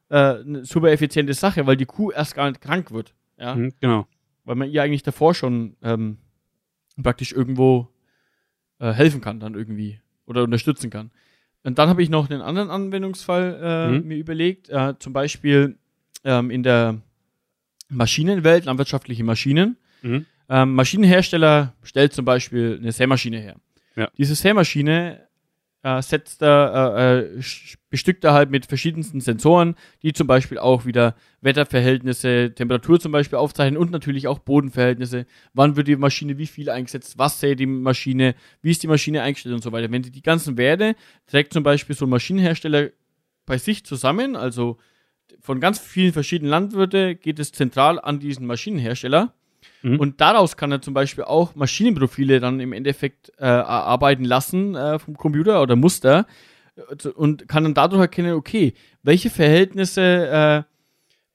äh, 0.09 0.17
eine 0.17 0.65
super 0.65 0.91
effiziente 0.91 1.33
Sache, 1.33 1.65
weil 1.65 1.77
die 1.77 1.85
Kuh 1.85 2.11
erst 2.11 2.35
gar 2.35 2.49
nicht 2.49 2.59
krank 2.59 2.91
wird. 2.91 3.13
Ja? 3.37 3.55
Mhm, 3.55 3.73
genau. 3.81 4.07
weil 4.45 4.55
man 4.55 4.69
ihr 4.69 4.81
eigentlich 4.83 5.03
davor 5.03 5.33
schon 5.33 5.75
ähm, 5.81 6.17
praktisch 7.01 7.31
irgendwo 7.31 7.87
äh, 8.79 8.91
helfen 8.91 9.21
kann, 9.21 9.39
dann 9.39 9.55
irgendwie 9.55 9.99
oder 10.25 10.43
unterstützen 10.43 10.89
kann. 10.89 11.11
Und 11.63 11.77
dann 11.79 11.87
habe 11.89 12.03
ich 12.03 12.09
noch 12.09 12.29
einen 12.29 12.41
anderen 12.41 12.69
Anwendungsfall 12.69 13.59
äh, 13.63 13.91
Mhm. 13.99 14.07
mir 14.07 14.17
überlegt, 14.17 14.69
äh, 14.69 14.95
zum 14.99 15.13
Beispiel 15.13 15.77
ähm, 16.25 16.51
in 16.51 16.63
der 16.63 17.01
Maschinenwelt, 17.89 18.65
landwirtschaftliche 18.65 19.23
Maschinen. 19.23 19.77
Mhm. 20.01 20.25
Ähm, 20.49 20.75
Maschinenhersteller 20.75 21.73
stellt 21.83 22.13
zum 22.13 22.25
Beispiel 22.25 22.77
eine 22.81 22.91
Sämaschine 22.91 23.39
her. 23.39 23.55
Ja. 23.95 24.09
Diese 24.17 24.35
Sämaschine 24.35 25.27
äh, 25.83 26.01
setzt 26.01 26.41
da, 26.41 26.97
äh, 26.97 27.19
äh, 27.19 27.41
bestückt 27.89 28.23
er 28.23 28.33
halt 28.33 28.49
mit 28.49 28.65
verschiedensten 28.65 29.21
Sensoren, 29.21 29.75
die 30.01 30.13
zum 30.13 30.27
Beispiel 30.27 30.57
auch 30.57 30.85
wieder 30.85 31.15
Wetterverhältnisse, 31.41 32.53
Temperatur 32.55 32.99
zum 32.99 33.11
Beispiel 33.11 33.37
aufzeichnen 33.37 33.77
und 33.77 33.91
natürlich 33.91 34.27
auch 34.27 34.39
Bodenverhältnisse. 34.39 35.25
Wann 35.53 35.75
wird 35.75 35.89
die 35.89 35.97
Maschine 35.97 36.37
wie 36.37 36.47
viel 36.47 36.69
eingesetzt? 36.69 37.17
Was 37.17 37.39
sät 37.39 37.59
die 37.59 37.65
Maschine? 37.65 38.33
Wie 38.61 38.71
ist 38.71 38.81
die 38.81 38.87
Maschine 38.87 39.21
eingestellt 39.21 39.55
und 39.55 39.63
so 39.63 39.71
weiter? 39.71 39.91
Wenn 39.91 40.01
die 40.01 40.11
die 40.11 40.23
ganzen 40.23 40.57
Werte 40.57 40.95
trägt 41.27 41.53
zum 41.53 41.63
Beispiel 41.63 41.95
so 41.95 42.05
ein 42.05 42.09
Maschinenhersteller 42.09 42.89
bei 43.45 43.57
sich 43.57 43.85
zusammen, 43.85 44.37
also 44.37 44.77
von 45.41 45.59
ganz 45.59 45.79
vielen 45.79 46.13
verschiedenen 46.13 46.49
Landwirte 46.49 47.15
geht 47.15 47.39
es 47.39 47.51
zentral 47.51 47.99
an 47.99 48.19
diesen 48.19 48.45
Maschinenhersteller. 48.45 49.33
Mhm. 49.81 49.99
Und 49.99 50.21
daraus 50.21 50.57
kann 50.57 50.71
er 50.71 50.81
zum 50.81 50.93
Beispiel 50.93 51.23
auch 51.23 51.55
Maschinenprofile 51.55 52.39
dann 52.39 52.59
im 52.59 52.73
Endeffekt 52.73 53.29
äh, 53.37 53.45
erarbeiten 53.45 54.25
lassen 54.25 54.75
äh, 54.75 54.99
vom 54.99 55.15
Computer 55.15 55.61
oder 55.61 55.75
Muster 55.75 56.25
äh, 56.75 57.07
und 57.09 57.47
kann 57.47 57.63
dann 57.63 57.73
dadurch 57.73 58.01
erkennen, 58.01 58.33
okay, 58.33 58.73
welche 59.03 59.29
Verhältnisse 59.29 60.65
äh, 60.65 60.73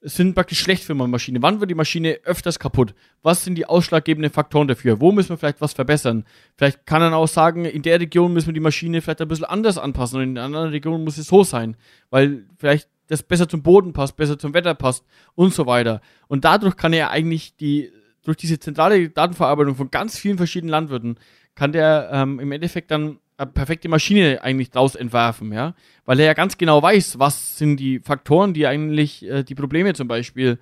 sind 0.01 0.33
praktisch 0.33 0.59
schlecht 0.59 0.83
für 0.83 0.93
meine 0.93 1.09
Maschine? 1.09 1.41
Wann 1.41 1.59
wird 1.59 1.69
die 1.69 1.75
Maschine 1.75 2.19
öfters 2.23 2.57
kaputt? 2.57 2.93
Was 3.21 3.43
sind 3.43 3.55
die 3.55 3.65
ausschlaggebenden 3.65 4.31
Faktoren 4.31 4.67
dafür? 4.67 5.01
Wo 5.01 5.11
müssen 5.11 5.29
wir 5.29 5.37
vielleicht 5.37 5.61
was 5.61 5.73
verbessern? 5.73 6.25
Vielleicht 6.55 6.85
kann 6.85 7.01
er 7.01 7.15
auch 7.15 7.27
sagen, 7.27 7.65
in 7.65 7.81
der 7.81 7.99
Region 7.99 8.31
müssen 8.31 8.47
wir 8.47 8.53
die 8.53 8.59
Maschine 8.61 9.01
vielleicht 9.01 9.21
ein 9.21 9.27
bisschen 9.27 9.45
anders 9.45 9.77
anpassen 9.77 10.17
und 10.17 10.23
in 10.23 10.35
der 10.35 10.45
anderen 10.45 10.69
Region 10.69 11.03
muss 11.03 11.17
es 11.17 11.27
so 11.27 11.43
sein, 11.43 11.75
weil 12.09 12.45
vielleicht 12.57 12.87
das 13.07 13.23
besser 13.23 13.49
zum 13.49 13.61
Boden 13.61 13.91
passt, 13.91 14.15
besser 14.15 14.37
zum 14.37 14.53
Wetter 14.53 14.75
passt 14.75 15.03
und 15.35 15.53
so 15.53 15.65
weiter. 15.65 16.01
Und 16.27 16.45
dadurch 16.45 16.77
kann 16.77 16.93
er 16.93 17.09
eigentlich 17.09 17.57
die, 17.57 17.91
durch 18.29 18.37
diese 18.37 18.59
zentrale 18.59 19.09
Datenverarbeitung 19.09 19.75
von 19.75 19.91
ganz 19.91 20.17
vielen 20.17 20.37
verschiedenen 20.37 20.69
Landwirten, 20.71 21.17
kann 21.55 21.71
der 21.71 22.09
ähm, 22.13 22.39
im 22.39 22.51
Endeffekt 22.51 22.91
dann 22.91 23.17
eine 23.37 23.51
perfekte 23.51 23.89
Maschine 23.89 24.41
eigentlich 24.43 24.69
draus 24.69 24.95
entwerfen, 24.95 25.51
ja, 25.51 25.73
weil 26.05 26.19
er 26.19 26.27
ja 26.27 26.33
ganz 26.33 26.57
genau 26.57 26.81
weiß, 26.81 27.19
was 27.19 27.57
sind 27.57 27.77
die 27.77 27.99
Faktoren, 27.99 28.53
die 28.53 28.67
eigentlich 28.67 29.25
äh, 29.25 29.43
die 29.43 29.55
Probleme 29.55 29.93
zum 29.93 30.07
Beispiel 30.07 30.59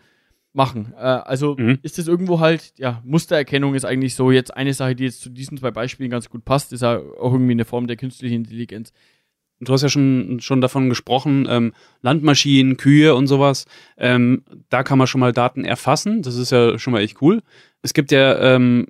machen. 0.53 0.93
Äh, 0.95 1.01
also 1.01 1.55
Mhm. 1.57 1.79
ist 1.83 1.99
es 1.99 2.07
irgendwo 2.07 2.39
halt, 2.39 2.73
ja, 2.77 3.01
Mustererkennung 3.03 3.75
ist 3.75 3.85
eigentlich 3.85 4.15
so 4.15 4.31
jetzt 4.31 4.55
eine 4.55 4.73
Sache, 4.73 4.95
die 4.95 5.05
jetzt 5.05 5.21
zu 5.21 5.29
diesen 5.29 5.57
zwei 5.57 5.71
Beispielen 5.71 6.09
ganz 6.09 6.29
gut 6.29 6.45
passt, 6.45 6.71
ist 6.73 6.81
ja 6.81 6.97
auch 6.97 7.33
irgendwie 7.33 7.51
eine 7.51 7.65
Form 7.65 7.87
der 7.87 7.97
künstlichen 7.97 8.35
Intelligenz. 8.35 8.91
Du 9.59 9.73
hast 9.73 9.81
ja 9.81 9.89
schon, 9.89 10.39
schon 10.39 10.61
davon 10.61 10.89
gesprochen, 10.89 11.47
ähm, 11.49 11.73
Landmaschinen, 12.01 12.77
Kühe 12.77 13.15
und 13.15 13.27
sowas. 13.27 13.65
Ähm, 13.97 14.43
da 14.69 14.83
kann 14.83 14.97
man 14.97 15.07
schon 15.07 15.21
mal 15.21 15.33
Daten 15.33 15.65
erfassen. 15.65 16.21
Das 16.21 16.35
ist 16.35 16.51
ja 16.51 16.77
schon 16.77 16.93
mal 16.93 17.01
echt 17.01 17.21
cool. 17.21 17.41
Es 17.81 17.93
gibt 17.93 18.11
ja, 18.11 18.55
ähm, 18.55 18.87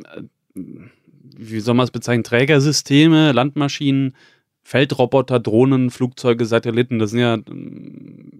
wie 0.55 1.59
soll 1.59 1.75
man 1.75 1.85
es 1.85 1.91
bezeichnen, 1.91 2.23
Trägersysteme, 2.23 3.31
Landmaschinen, 3.31 4.15
Feldroboter, 4.63 5.39
Drohnen, 5.39 5.89
Flugzeuge, 5.89 6.45
Satelliten. 6.45 6.99
Das 6.99 7.11
sind 7.11 7.19
ja, 7.19 7.37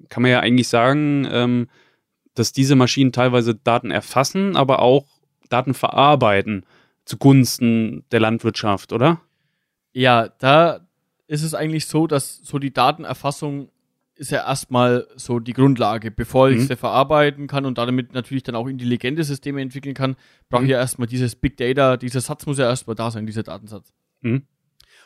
kann 0.10 0.22
man 0.22 0.32
ja 0.32 0.42
eigentlich 0.42 0.68
sagen, 0.68 1.26
ähm, 1.32 1.68
dass 2.34 2.52
diese 2.52 2.76
Maschinen 2.76 3.14
teilweise 3.14 3.56
Daten 3.56 3.90
erfassen, 3.92 4.58
aber 4.58 4.80
auch 4.80 5.06
Daten 5.50 5.74
verarbeiten 5.74 6.66
zugunsten 7.06 8.04
der 8.12 8.20
Landwirtschaft, 8.20 8.92
oder? 8.92 9.22
Ja, 9.94 10.28
da 10.40 10.87
ist 11.28 11.44
es 11.44 11.54
eigentlich 11.54 11.86
so, 11.86 12.08
dass 12.08 12.38
so 12.38 12.58
die 12.60 12.72
Datenerfassung 12.74 13.70
ist 14.16 14.32
ja 14.32 14.40
erstmal 14.48 15.06
so 15.16 15.40
die 15.40 15.54
Grundlage. 15.54 16.10
Bevor 16.10 16.50
ich 16.50 16.58
Mhm. 16.58 16.68
sie 16.68 16.76
verarbeiten 16.76 17.46
kann 17.48 17.66
und 17.66 17.78
damit 17.78 18.14
natürlich 18.14 18.42
dann 18.44 18.56
auch 18.56 18.68
intelligente 18.68 19.24
Systeme 19.24 19.62
entwickeln 19.62 19.94
kann, 19.94 20.16
brauche 20.50 20.64
ich 20.64 20.68
Mhm. 20.68 20.72
ja 20.72 20.78
erstmal 20.80 21.08
dieses 21.08 21.36
Big 21.36 21.56
Data, 21.58 21.98
dieser 21.98 22.22
Satz 22.22 22.46
muss 22.48 22.58
ja 22.58 22.66
erstmal 22.66 22.96
da 22.96 23.12
sein, 23.12 23.28
dieser 23.28 23.44
Datensatz. 23.44 23.94
Mhm. 24.22 24.44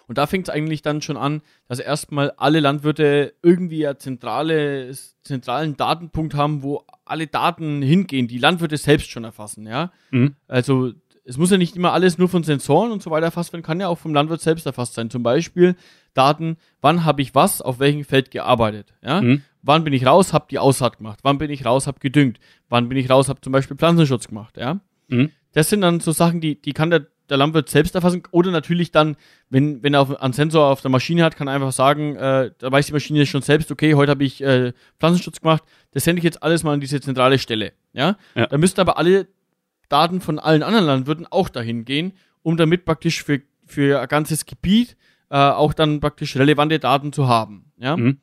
Und 0.07 0.17
da 0.17 0.27
fängt 0.27 0.47
es 0.47 0.53
eigentlich 0.53 0.81
dann 0.81 1.01
schon 1.01 1.17
an, 1.17 1.41
dass 1.67 1.79
erstmal 1.79 2.31
alle 2.31 2.59
Landwirte 2.59 3.33
irgendwie 3.43 3.85
einen 3.85 3.99
zentrale, 3.99 4.91
zentralen 5.23 5.75
Datenpunkt 5.77 6.33
haben, 6.33 6.63
wo 6.63 6.85
alle 7.05 7.27
Daten 7.27 7.81
hingehen, 7.81 8.27
die 8.27 8.37
Landwirte 8.37 8.77
selbst 8.77 9.09
schon 9.11 9.23
erfassen, 9.25 9.67
ja. 9.67 9.91
Mhm. 10.11 10.35
Also 10.47 10.93
es 11.23 11.37
muss 11.37 11.51
ja 11.51 11.57
nicht 11.57 11.75
immer 11.75 11.93
alles 11.93 12.17
nur 12.17 12.29
von 12.29 12.43
Sensoren 12.43 12.91
und 12.91 13.03
so 13.03 13.11
weiter 13.11 13.25
erfasst 13.27 13.53
werden, 13.53 13.63
kann 13.63 13.79
ja 13.79 13.87
auch 13.89 13.97
vom 13.99 14.13
Landwirt 14.13 14.41
selbst 14.41 14.65
erfasst 14.65 14.93
sein. 14.95 15.09
Zum 15.09 15.21
Beispiel 15.23 15.75
Daten, 16.13 16.57
wann 16.81 17.05
habe 17.05 17.21
ich 17.21 17.35
was 17.35 17.61
auf 17.61 17.79
welchem 17.79 18.03
Feld 18.03 18.31
gearbeitet, 18.31 18.93
ja. 19.01 19.21
Mhm. 19.21 19.43
Wann 19.63 19.83
bin 19.83 19.93
ich 19.93 20.05
raus, 20.05 20.33
habe 20.33 20.47
die 20.49 20.57
Aussaat 20.57 20.97
gemacht. 20.97 21.19
Wann 21.21 21.37
bin 21.37 21.51
ich 21.51 21.65
raus, 21.65 21.85
habe 21.85 21.99
gedüngt. 21.99 22.39
Wann 22.67 22.89
bin 22.89 22.97
ich 22.97 23.11
raus, 23.11 23.29
habe 23.29 23.41
zum 23.41 23.53
Beispiel 23.53 23.77
Pflanzenschutz 23.77 24.27
gemacht, 24.27 24.57
ja. 24.57 24.79
Mhm. 25.07 25.31
Das 25.53 25.69
sind 25.69 25.81
dann 25.81 25.99
so 25.99 26.11
Sachen, 26.11 26.41
die, 26.41 26.59
die 26.59 26.73
kann 26.73 26.89
der, 26.89 27.07
der 27.29 27.37
Landwirt 27.37 27.69
selbst 27.69 27.93
erfassen. 27.93 28.23
Oder 28.31 28.51
natürlich 28.51 28.91
dann, 28.91 29.17
wenn, 29.49 29.83
wenn 29.83 29.93
er 29.93 30.01
auf, 30.01 30.21
einen 30.21 30.33
Sensor 30.33 30.67
auf 30.67 30.81
der 30.81 30.89
Maschine 30.89 31.23
hat, 31.23 31.35
kann 31.35 31.47
er 31.47 31.53
einfach 31.53 31.73
sagen, 31.73 32.15
äh, 32.15 32.51
da 32.57 32.71
weiß 32.71 32.87
die 32.87 32.93
Maschine 32.93 33.25
schon 33.25 33.41
selbst, 33.41 33.71
okay, 33.71 33.93
heute 33.95 34.11
habe 34.11 34.23
ich 34.23 34.41
äh, 34.41 34.73
Pflanzenschutz 34.99 35.41
gemacht, 35.41 35.63
das 35.91 36.05
sende 36.05 36.19
ich 36.19 36.23
jetzt 36.23 36.41
alles 36.41 36.63
mal 36.63 36.73
an 36.73 36.79
diese 36.79 37.01
zentrale 37.01 37.37
Stelle. 37.37 37.73
Ja? 37.93 38.17
Ja. 38.35 38.47
Da 38.47 38.57
müssten 38.57 38.81
aber 38.81 38.97
alle 38.97 39.27
Daten 39.89 40.21
von 40.21 40.39
allen 40.39 40.63
anderen 40.63 40.85
Landwirten 40.85 41.27
auch 41.29 41.49
dahin 41.49 41.85
gehen, 41.85 42.13
um 42.43 42.57
damit 42.57 42.85
praktisch 42.85 43.23
für, 43.23 43.41
für 43.65 44.01
ein 44.01 44.07
ganzes 44.07 44.45
Gebiet 44.45 44.95
äh, 45.31 45.37
auch 45.37 45.73
dann 45.73 46.01
praktisch 46.01 46.35
relevante 46.35 46.77
Daten 46.77 47.13
zu 47.13 47.27
haben. 47.27 47.71
Ja? 47.77 47.95
Mhm. 47.95 48.17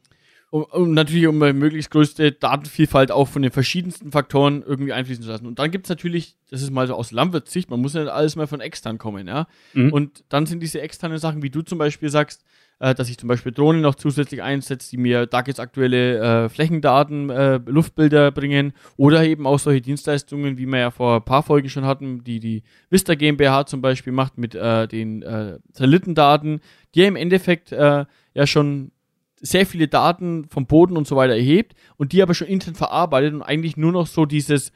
um, 0.50 0.62
um 0.64 0.92
natürlich 0.92 1.26
um 1.26 1.42
eine 1.42 1.54
möglichst 1.54 1.90
größte 1.90 2.32
Datenvielfalt 2.32 3.10
auch 3.10 3.26
von 3.28 3.42
den 3.42 3.50
verschiedensten 3.50 4.12
Faktoren 4.12 4.62
irgendwie 4.62 4.92
einfließen 4.92 5.24
zu 5.24 5.30
lassen. 5.30 5.46
Und 5.46 5.58
dann 5.58 5.70
gibt's 5.70 5.88
natürlich, 5.88 6.36
das 6.50 6.62
ist 6.62 6.70
mal 6.70 6.86
so 6.86 6.94
aus 6.94 7.10
Landwirtssicht, 7.10 7.70
man 7.70 7.80
muss 7.80 7.94
ja 7.94 8.02
nicht 8.02 8.12
alles 8.12 8.36
mal 8.36 8.46
von 8.46 8.60
extern 8.60 8.98
kommen, 8.98 9.26
ja. 9.26 9.48
Mhm. 9.72 9.92
Und 9.92 10.24
dann 10.28 10.46
sind 10.46 10.60
diese 10.60 10.80
externen 10.82 11.18
Sachen, 11.18 11.42
wie 11.42 11.50
du 11.50 11.62
zum 11.62 11.78
Beispiel 11.78 12.10
sagst, 12.10 12.44
äh, 12.80 12.94
dass 12.94 13.08
ich 13.08 13.18
zum 13.18 13.28
Beispiel 13.28 13.52
Drohnen 13.52 13.80
noch 13.80 13.94
zusätzlich 13.94 14.42
einsetze, 14.42 14.90
die 14.90 14.96
mir 14.96 15.28
tagesaktuelle 15.28 16.44
äh, 16.44 16.48
Flächendaten, 16.48 17.30
äh, 17.30 17.60
Luftbilder 17.66 18.30
bringen 18.30 18.72
oder 18.96 19.24
eben 19.24 19.46
auch 19.46 19.58
solche 19.58 19.80
Dienstleistungen, 19.80 20.58
wie 20.58 20.66
wir 20.66 20.78
ja 20.78 20.90
vor 20.90 21.16
ein 21.16 21.24
paar 21.24 21.42
Folgen 21.42 21.68
schon 21.68 21.84
hatten, 21.84 22.24
die 22.24 22.40
die 22.40 22.62
Vista 22.90 23.14
GmbH 23.14 23.66
zum 23.66 23.80
Beispiel 23.80 24.12
macht 24.12 24.38
mit 24.38 24.54
äh, 24.54 24.86
den 24.86 25.22
äh, 25.22 25.58
Satellitendaten, 25.72 26.60
die 26.94 27.00
ja 27.00 27.08
im 27.08 27.16
Endeffekt 27.16 27.72
äh, 27.72 28.04
ja 28.34 28.46
schon 28.46 28.92
sehr 29.40 29.66
viele 29.66 29.88
Daten 29.88 30.46
vom 30.48 30.66
Boden 30.66 30.96
und 30.96 31.06
so 31.06 31.16
weiter 31.16 31.34
erhebt 31.34 31.74
und 31.96 32.12
die 32.12 32.22
aber 32.22 32.34
schon 32.34 32.48
intern 32.48 32.74
verarbeitet 32.74 33.34
und 33.34 33.42
eigentlich 33.42 33.76
nur 33.76 33.92
noch 33.92 34.06
so 34.06 34.26
dieses, 34.26 34.72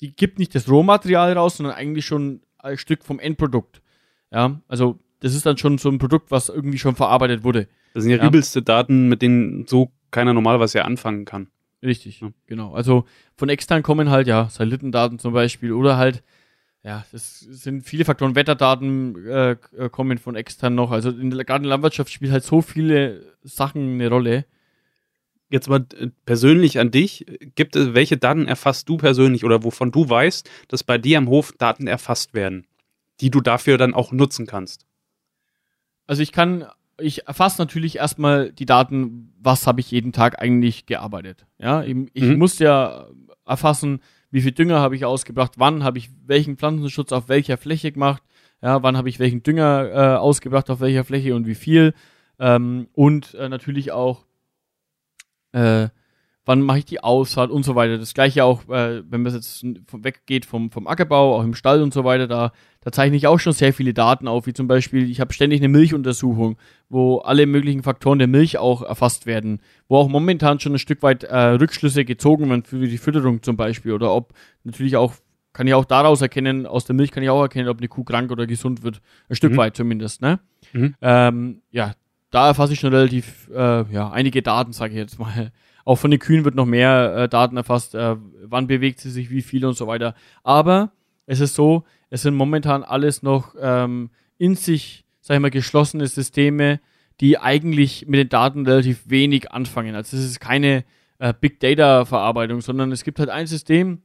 die 0.00 0.14
gibt 0.14 0.38
nicht 0.38 0.54
das 0.54 0.68
Rohmaterial 0.68 1.32
raus, 1.34 1.56
sondern 1.56 1.76
eigentlich 1.76 2.04
schon 2.04 2.42
ein 2.58 2.78
Stück 2.78 3.04
vom 3.04 3.20
Endprodukt. 3.20 3.80
Ja, 4.32 4.60
also 4.66 4.98
das 5.22 5.34
ist 5.34 5.46
dann 5.46 5.56
schon 5.58 5.78
so 5.78 5.88
ein 5.88 5.98
Produkt, 5.98 6.30
was 6.30 6.48
irgendwie 6.48 6.78
schon 6.78 6.94
verarbeitet 6.96 7.44
wurde. 7.44 7.68
Das 7.94 8.02
sind 8.04 8.12
ja, 8.12 8.18
Ja. 8.18 8.26
übelste 8.28 8.62
Daten, 8.62 9.08
mit 9.08 9.22
denen 9.22 9.66
so 9.66 9.90
keiner 10.10 10.32
normalerweise 10.34 10.78
ja 10.78 10.84
anfangen 10.84 11.24
kann. 11.24 11.48
Richtig, 11.82 12.20
Ja. 12.20 12.30
genau. 12.46 12.74
Also 12.74 13.04
von 13.36 13.48
extern 13.48 13.82
kommen 13.82 14.10
halt, 14.10 14.26
ja, 14.26 14.48
Satellitendaten 14.48 15.18
zum 15.18 15.32
Beispiel 15.32 15.72
oder 15.72 15.96
halt, 15.96 16.22
ja, 16.84 17.04
das 17.12 17.40
sind 17.40 17.82
viele 17.84 18.04
Faktoren. 18.04 18.34
Wetterdaten 18.34 19.26
äh, 19.26 19.56
kommen 19.90 20.18
von 20.18 20.34
extern 20.36 20.74
noch. 20.74 20.90
Also 20.90 21.10
in, 21.10 21.30
der- 21.30 21.44
gerade 21.44 21.58
in 21.58 21.64
der 21.64 21.70
Landwirtschaft 21.70 22.10
spielt 22.12 22.32
halt 22.32 22.44
so 22.44 22.60
viele 22.62 23.32
Sachen 23.42 23.94
eine 23.94 24.08
Rolle. 24.08 24.44
Jetzt 25.50 25.68
mal 25.68 25.84
äh, 25.98 26.08
persönlich 26.24 26.78
an 26.78 26.90
dich. 26.90 27.26
Gibt 27.54 27.76
es, 27.76 27.94
welche 27.94 28.16
Daten 28.16 28.46
erfasst 28.48 28.88
du 28.88 28.96
persönlich 28.96 29.44
oder 29.44 29.62
wovon 29.64 29.92
du 29.92 30.08
weißt, 30.08 30.48
dass 30.68 30.82
bei 30.82 30.98
dir 30.98 31.18
am 31.18 31.28
Hof 31.28 31.52
Daten 31.52 31.86
erfasst 31.86 32.32
werden, 32.34 32.66
die 33.20 33.30
du 33.30 33.40
dafür 33.40 33.76
dann 33.78 33.92
auch 33.94 34.12
nutzen 34.12 34.46
kannst? 34.46 34.86
Also 36.06 36.22
ich 36.22 36.32
kann, 36.32 36.66
ich 36.98 37.26
erfasse 37.26 37.60
natürlich 37.60 37.96
erstmal 37.96 38.52
die 38.52 38.66
Daten, 38.66 39.32
was 39.40 39.66
habe 39.66 39.80
ich 39.80 39.90
jeden 39.90 40.12
Tag 40.12 40.40
eigentlich 40.40 40.86
gearbeitet. 40.86 41.46
Ja, 41.58 41.82
ich, 41.82 41.96
ich 42.12 42.24
Mhm. 42.24 42.38
muss 42.38 42.58
ja 42.58 43.06
erfassen, 43.46 44.00
wie 44.30 44.40
viel 44.40 44.52
Dünger 44.52 44.80
habe 44.80 44.96
ich 44.96 45.04
ausgebracht, 45.04 45.52
wann 45.56 45.84
habe 45.84 45.98
ich 45.98 46.10
welchen 46.26 46.56
Pflanzenschutz 46.56 47.12
auf 47.12 47.28
welcher 47.28 47.56
Fläche 47.58 47.92
gemacht, 47.92 48.22
ja, 48.62 48.82
wann 48.82 48.96
habe 48.96 49.08
ich 49.08 49.18
welchen 49.18 49.42
Dünger 49.42 49.90
äh, 49.92 50.16
ausgebracht 50.16 50.70
auf 50.70 50.80
welcher 50.80 51.04
Fläche 51.04 51.34
und 51.34 51.46
wie 51.46 51.54
viel. 51.54 51.94
Ähm, 52.38 52.88
und 52.92 53.34
äh, 53.34 53.48
natürlich 53.48 53.92
auch, 53.92 54.24
äh, 55.52 55.88
wann 56.44 56.60
mache 56.60 56.78
ich 56.78 56.84
die 56.84 57.02
Aussaat 57.02 57.50
und 57.50 57.64
so 57.64 57.74
weiter. 57.76 57.98
Das 57.98 58.14
gleiche 58.14 58.44
auch, 58.44 58.68
äh, 58.68 59.02
wenn 59.08 59.22
man 59.22 59.32
jetzt 59.32 59.64
weggeht 59.92 60.44
vom, 60.44 60.70
vom 60.70 60.86
Ackerbau, 60.88 61.36
auch 61.36 61.44
im 61.44 61.54
Stall 61.54 61.82
und 61.82 61.94
so 61.94 62.04
weiter, 62.04 62.26
da, 62.26 62.52
da 62.80 62.90
zeichne 62.90 63.16
ich 63.16 63.26
auch 63.28 63.38
schon 63.38 63.52
sehr 63.52 63.72
viele 63.72 63.94
Daten 63.94 64.26
auf, 64.26 64.46
wie 64.46 64.52
zum 64.52 64.66
Beispiel, 64.66 65.08
ich 65.08 65.20
habe 65.20 65.32
ständig 65.32 65.60
eine 65.60 65.68
Milchuntersuchung, 65.68 66.56
wo 66.88 67.18
alle 67.18 67.46
möglichen 67.46 67.82
Faktoren 67.82 68.18
der 68.18 68.28
Milch 68.28 68.58
auch 68.58 68.82
erfasst 68.82 69.26
werden, 69.26 69.60
wo 69.88 69.98
auch 69.98 70.08
momentan 70.08 70.58
schon 70.58 70.72
ein 70.74 70.78
Stück 70.78 71.02
weit 71.02 71.22
äh, 71.24 71.36
Rückschlüsse 71.36 72.04
gezogen 72.04 72.48
werden 72.50 72.64
für 72.64 72.78
die 72.86 72.98
Fütterung 72.98 73.42
zum 73.42 73.56
Beispiel 73.56 73.92
oder 73.92 74.12
ob 74.12 74.32
natürlich 74.64 74.96
auch 74.96 75.14
kann 75.52 75.66
ich 75.66 75.74
auch 75.74 75.84
daraus 75.84 76.22
erkennen, 76.22 76.66
aus 76.66 76.86
der 76.86 76.96
Milch 76.96 77.10
kann 77.10 77.22
ich 77.22 77.28
auch 77.28 77.42
erkennen, 77.42 77.68
ob 77.68 77.76
eine 77.76 77.88
Kuh 77.88 78.04
krank 78.04 78.32
oder 78.32 78.46
gesund 78.46 78.82
wird, 78.82 79.02
ein 79.28 79.36
Stück 79.36 79.52
Mhm. 79.52 79.56
weit 79.58 79.76
zumindest, 79.76 80.22
ne? 80.22 80.40
Mhm. 80.72 80.94
Ähm, 81.02 81.60
ja, 81.70 81.92
da 82.30 82.46
erfasse 82.46 82.72
ich 82.72 82.80
schon 82.80 82.94
relativ, 82.94 83.50
äh, 83.54 83.82
ja, 83.92 84.10
einige 84.10 84.40
Daten, 84.40 84.72
sage 84.72 84.94
ich 84.94 84.98
jetzt 84.98 85.18
mal. 85.18 85.52
Auch 85.84 85.96
von 85.96 86.10
den 86.10 86.20
Kühen 86.20 86.44
wird 86.44 86.54
noch 86.54 86.66
mehr 86.66 87.14
äh, 87.16 87.28
Daten 87.28 87.56
erfasst, 87.56 87.94
äh, 87.94 88.16
wann 88.44 88.66
bewegt 88.66 89.00
sie 89.00 89.10
sich, 89.10 89.30
wie 89.30 89.42
viel 89.42 89.64
und 89.64 89.76
so 89.76 89.86
weiter. 89.86 90.14
Aber 90.42 90.92
es 91.26 91.40
ist 91.40 91.54
so, 91.54 91.84
es 92.10 92.22
sind 92.22 92.34
momentan 92.34 92.82
alles 92.82 93.22
noch 93.22 93.54
ähm, 93.60 94.10
in 94.38 94.54
sich, 94.54 95.04
sag 95.20 95.36
ich 95.36 95.40
mal, 95.40 95.50
geschlossene 95.50 96.06
Systeme, 96.06 96.80
die 97.20 97.38
eigentlich 97.38 98.06
mit 98.06 98.18
den 98.18 98.28
Daten 98.28 98.66
relativ 98.66 99.08
wenig 99.08 99.52
anfangen. 99.52 99.94
Also 99.94 100.16
es 100.16 100.24
ist 100.24 100.40
keine 100.40 100.84
äh, 101.18 101.32
Big 101.38 101.60
Data 101.60 102.04
Verarbeitung, 102.04 102.60
sondern 102.60 102.92
es 102.92 103.04
gibt 103.04 103.18
halt 103.18 103.30
ein 103.30 103.46
System, 103.46 104.02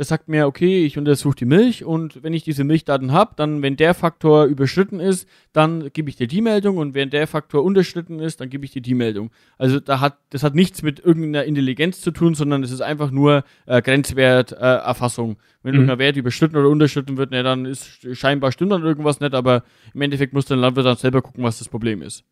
das 0.00 0.08
sagt 0.08 0.30
mir, 0.30 0.46
okay, 0.46 0.86
ich 0.86 0.96
untersuche 0.96 1.36
die 1.36 1.44
Milch 1.44 1.84
und 1.84 2.22
wenn 2.22 2.32
ich 2.32 2.42
diese 2.42 2.64
Milchdaten 2.64 3.12
habe, 3.12 3.34
dann, 3.36 3.60
wenn 3.60 3.76
der 3.76 3.92
Faktor 3.92 4.46
überschritten 4.46 4.98
ist, 4.98 5.28
dann 5.52 5.92
gebe 5.92 6.08
ich 6.08 6.16
dir 6.16 6.26
die 6.26 6.40
Meldung 6.40 6.78
und 6.78 6.94
wenn 6.94 7.10
der 7.10 7.26
Faktor 7.26 7.62
unterschritten 7.62 8.18
ist, 8.18 8.40
dann 8.40 8.48
gebe 8.48 8.64
ich 8.64 8.70
dir 8.70 8.80
die 8.80 8.94
Meldung. 8.94 9.30
Also 9.58 9.78
da 9.78 10.00
hat, 10.00 10.16
das 10.30 10.42
hat 10.42 10.54
nichts 10.54 10.82
mit 10.82 11.00
irgendeiner 11.00 11.44
Intelligenz 11.44 12.00
zu 12.00 12.12
tun, 12.12 12.34
sondern 12.34 12.62
es 12.62 12.70
ist 12.70 12.80
einfach 12.80 13.10
nur 13.10 13.44
äh, 13.66 13.82
Grenzwert, 13.82 14.52
äh. 14.52 14.80
Wenn 15.62 15.74
Mhm. 15.74 15.80
irgendein 15.80 15.98
Wert 15.98 16.16
überschritten 16.16 16.56
oder 16.56 16.70
unterschritten 16.70 17.18
wird, 17.18 17.30
ne, 17.30 17.42
dann 17.42 17.66
ist 17.66 18.08
scheinbar 18.16 18.52
stimmt 18.52 18.72
dann 18.72 18.82
irgendwas 18.82 19.20
nicht, 19.20 19.34
aber 19.34 19.64
im 19.92 20.00
Endeffekt 20.00 20.32
muss 20.32 20.46
der 20.46 20.56
Landwirt 20.56 20.86
dann 20.86 20.96
selber 20.96 21.20
gucken, 21.20 21.44
was 21.44 21.58
das 21.58 21.68
Problem 21.68 22.00
ist 22.00 22.24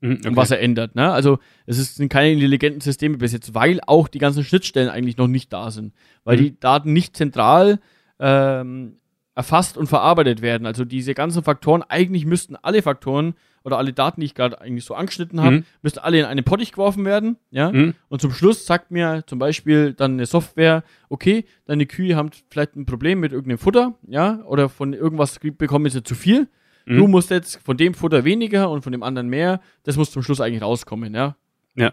Mhm, 0.00 0.20
und 0.26 0.36
was 0.36 0.50
er 0.50 0.60
ändert. 0.60 0.94
Ne? 0.94 1.10
Also 1.12 1.38
es 1.66 1.78
ist, 1.78 1.96
sind 1.96 2.08
keine 2.08 2.32
intelligenten 2.32 2.80
Systeme 2.80 3.16
bis 3.16 3.32
jetzt, 3.32 3.54
weil 3.54 3.80
auch 3.86 4.08
die 4.08 4.18
ganzen 4.18 4.44
Schnittstellen 4.44 4.88
eigentlich 4.90 5.16
noch 5.16 5.28
nicht 5.28 5.52
da 5.52 5.70
sind, 5.70 5.94
weil 6.24 6.36
Mhm. 6.36 6.42
die 6.42 6.60
Daten 6.60 6.92
nicht 6.92 7.16
zentral 7.16 7.78
ähm, 8.20 8.96
erfasst 9.34 9.76
und 9.76 9.88
verarbeitet 9.88 10.42
werden. 10.42 10.66
Also 10.66 10.84
diese 10.84 11.14
ganzen 11.14 11.42
Faktoren, 11.42 11.82
eigentlich 11.82 12.24
müssten 12.24 12.54
alle 12.56 12.82
Faktoren 12.82 13.34
oder 13.64 13.78
alle 13.78 13.92
Daten, 13.92 14.20
die 14.20 14.26
ich 14.26 14.34
gerade 14.34 14.60
eigentlich 14.60 14.84
so 14.84 14.94
angeschnitten 14.94 15.40
habe, 15.40 15.56
Mhm. 15.56 15.64
müssten 15.82 15.98
alle 16.00 16.20
in 16.20 16.24
einen 16.26 16.44
Pottich 16.44 16.70
geworfen 16.72 17.04
werden. 17.04 17.36
Ja? 17.50 17.72
Mhm. 17.72 17.94
Und 18.08 18.20
zum 18.20 18.30
Schluss 18.30 18.66
sagt 18.66 18.90
mir 18.92 19.24
zum 19.26 19.38
Beispiel 19.40 19.92
dann 19.94 20.12
eine 20.12 20.26
Software, 20.26 20.84
okay, 21.08 21.46
deine 21.64 21.86
Kühe 21.86 22.14
haben 22.14 22.30
vielleicht 22.50 22.76
ein 22.76 22.86
Problem 22.86 23.18
mit 23.20 23.32
irgendeinem 23.32 23.58
Futter, 23.58 23.94
ja, 24.06 24.40
oder 24.44 24.68
von 24.68 24.92
irgendwas 24.92 25.40
bekommen 25.40 25.90
sie 25.90 26.02
zu 26.04 26.14
viel. 26.14 26.46
Mhm. 26.86 26.96
Du 26.96 27.06
musst 27.08 27.30
jetzt 27.30 27.60
von 27.64 27.76
dem 27.76 27.94
Futter 27.94 28.24
weniger 28.24 28.70
und 28.70 28.82
von 28.82 28.92
dem 28.92 29.02
anderen 29.02 29.28
mehr. 29.28 29.60
Das 29.84 29.96
muss 29.96 30.10
zum 30.10 30.22
Schluss 30.22 30.40
eigentlich 30.40 30.62
rauskommen, 30.62 31.14
ja. 31.14 31.36
Ja. 31.74 31.92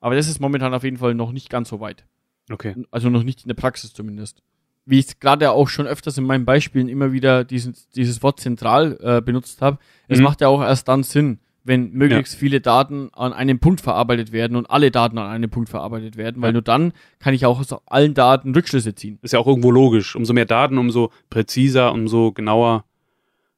Aber 0.00 0.16
das 0.16 0.28
ist 0.28 0.40
momentan 0.40 0.74
auf 0.74 0.84
jeden 0.84 0.96
Fall 0.96 1.14
noch 1.14 1.32
nicht 1.32 1.48
ganz 1.50 1.68
so 1.68 1.80
weit. 1.80 2.04
Okay. 2.50 2.74
Also 2.90 3.08
noch 3.08 3.22
nicht 3.22 3.42
in 3.42 3.48
der 3.48 3.54
Praxis 3.54 3.92
zumindest. 3.92 4.42
Wie 4.84 4.98
ich 4.98 5.20
gerade 5.20 5.52
auch 5.52 5.68
schon 5.68 5.86
öfters 5.86 6.18
in 6.18 6.24
meinen 6.24 6.44
Beispielen 6.44 6.88
immer 6.88 7.12
wieder 7.12 7.44
diesen, 7.44 7.76
dieses 7.94 8.22
Wort 8.24 8.40
zentral 8.40 8.98
äh, 9.00 9.20
benutzt 9.20 9.62
habe. 9.62 9.78
Es 10.08 10.18
Mhm. 10.18 10.24
macht 10.24 10.40
ja 10.40 10.48
auch 10.48 10.60
erst 10.60 10.88
dann 10.88 11.04
Sinn, 11.04 11.38
wenn 11.62 11.92
möglichst 11.92 12.34
viele 12.34 12.60
Daten 12.60 13.10
an 13.12 13.32
einem 13.32 13.60
Punkt 13.60 13.80
verarbeitet 13.80 14.32
werden 14.32 14.56
und 14.56 14.68
alle 14.68 14.90
Daten 14.90 15.18
an 15.18 15.28
einem 15.30 15.48
Punkt 15.50 15.68
verarbeitet 15.68 16.16
werden, 16.16 16.42
weil 16.42 16.48
Ja. 16.48 16.52
nur 16.54 16.62
dann 16.62 16.92
kann 17.20 17.32
ich 17.34 17.46
auch 17.46 17.60
aus 17.60 17.72
allen 17.86 18.14
Daten 18.14 18.52
Rückschlüsse 18.52 18.96
ziehen. 18.96 19.20
Ist 19.22 19.32
ja 19.34 19.38
auch 19.38 19.46
irgendwo 19.46 19.70
logisch. 19.70 20.16
Umso 20.16 20.32
mehr 20.32 20.46
Daten, 20.46 20.78
umso 20.78 21.12
präziser, 21.30 21.92
umso 21.92 22.32
genauer 22.32 22.84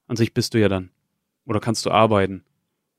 an 0.07 0.17
sich 0.17 0.35
bist 0.35 0.55
du 0.55 0.61
ja 0.61 0.69
dann. 0.69 0.91
Oder 1.47 1.61
kannst 1.61 1.85
du 1.87 1.91
arbeiten. 1.91 2.45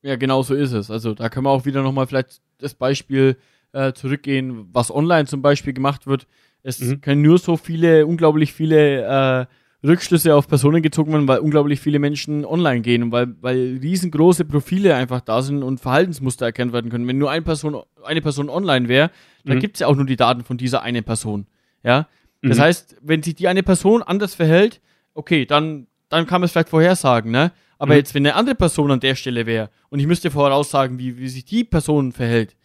Ja, 0.02 0.16
genau 0.16 0.42
so 0.42 0.54
ist 0.54 0.72
es. 0.72 0.90
Also 0.90 1.14
da 1.14 1.28
können 1.28 1.46
wir 1.46 1.50
auch 1.50 1.64
wieder 1.64 1.82
nochmal 1.82 2.06
vielleicht 2.06 2.40
das 2.58 2.74
Beispiel 2.74 3.36
äh, 3.72 3.92
zurückgehen, 3.92 4.68
was 4.72 4.90
online 4.94 5.26
zum 5.26 5.42
Beispiel 5.42 5.72
gemacht 5.72 6.06
wird. 6.06 6.26
Es 6.62 6.80
Mhm. 6.80 7.00
können 7.00 7.22
nur 7.22 7.38
so 7.38 7.56
viele, 7.56 8.06
unglaublich 8.06 8.52
viele 8.52 9.02
äh, 9.02 9.46
Rückschlüsse 9.86 10.34
auf 10.34 10.48
Personen 10.48 10.82
gezogen 10.82 11.12
werden, 11.12 11.28
weil 11.28 11.38
unglaublich 11.40 11.80
viele 11.80 11.98
Menschen 11.98 12.44
online 12.44 12.80
gehen 12.80 13.02
und 13.04 13.12
weil, 13.12 13.34
weil 13.40 13.78
riesengroße 13.82 14.44
Profile 14.44 14.94
einfach 14.94 15.20
da 15.20 15.42
sind 15.42 15.62
und 15.62 15.80
Verhaltensmuster 15.80 16.46
erkannt 16.46 16.72
werden 16.72 16.90
können. 16.90 17.06
Wenn 17.06 17.18
nur 17.18 17.30
eine 17.30 17.42
Person, 17.42 17.82
eine 18.04 18.22
Person 18.22 18.48
online 18.48 18.88
wäre, 18.88 19.10
dann 19.44 19.56
Mhm. 19.56 19.60
gibt's 19.60 19.80
ja 19.80 19.86
auch 19.86 19.94
nur 19.96 20.06
die 20.06 20.16
Daten 20.16 20.42
von 20.44 20.56
dieser 20.56 20.82
einen 20.82 21.04
Person. 21.04 21.46
Ja. 21.82 22.08
Das 22.42 22.58
Mhm. 22.58 22.62
heißt, 22.62 22.96
wenn 23.02 23.22
sich 23.22 23.34
die 23.34 23.48
eine 23.48 23.62
Person 23.62 24.02
anders 24.02 24.34
verhält, 24.34 24.80
okay, 25.14 25.44
dann, 25.46 25.86
dann 26.16 26.26
kann 26.26 26.40
man 26.40 26.46
es 26.46 26.52
vielleicht 26.52 26.68
vorhersagen, 26.70 27.30
ne? 27.30 27.52
Aber 27.78 27.92
Mhm. 27.92 27.98
jetzt, 27.98 28.14
wenn 28.14 28.26
eine 28.26 28.34
andere 28.34 28.54
Person 28.54 28.90
an 28.90 29.00
der 29.00 29.14
Stelle 29.14 29.46
wäre 29.46 29.70
und 29.90 29.98
ich 30.00 30.06
müsste 30.06 30.30
voraussagen, 30.30 30.98
wie, 30.98 31.18
wie 31.18 31.28
sich 31.28 31.44
die 31.44 31.64
Person 31.64 32.12
verhält, 32.12 32.56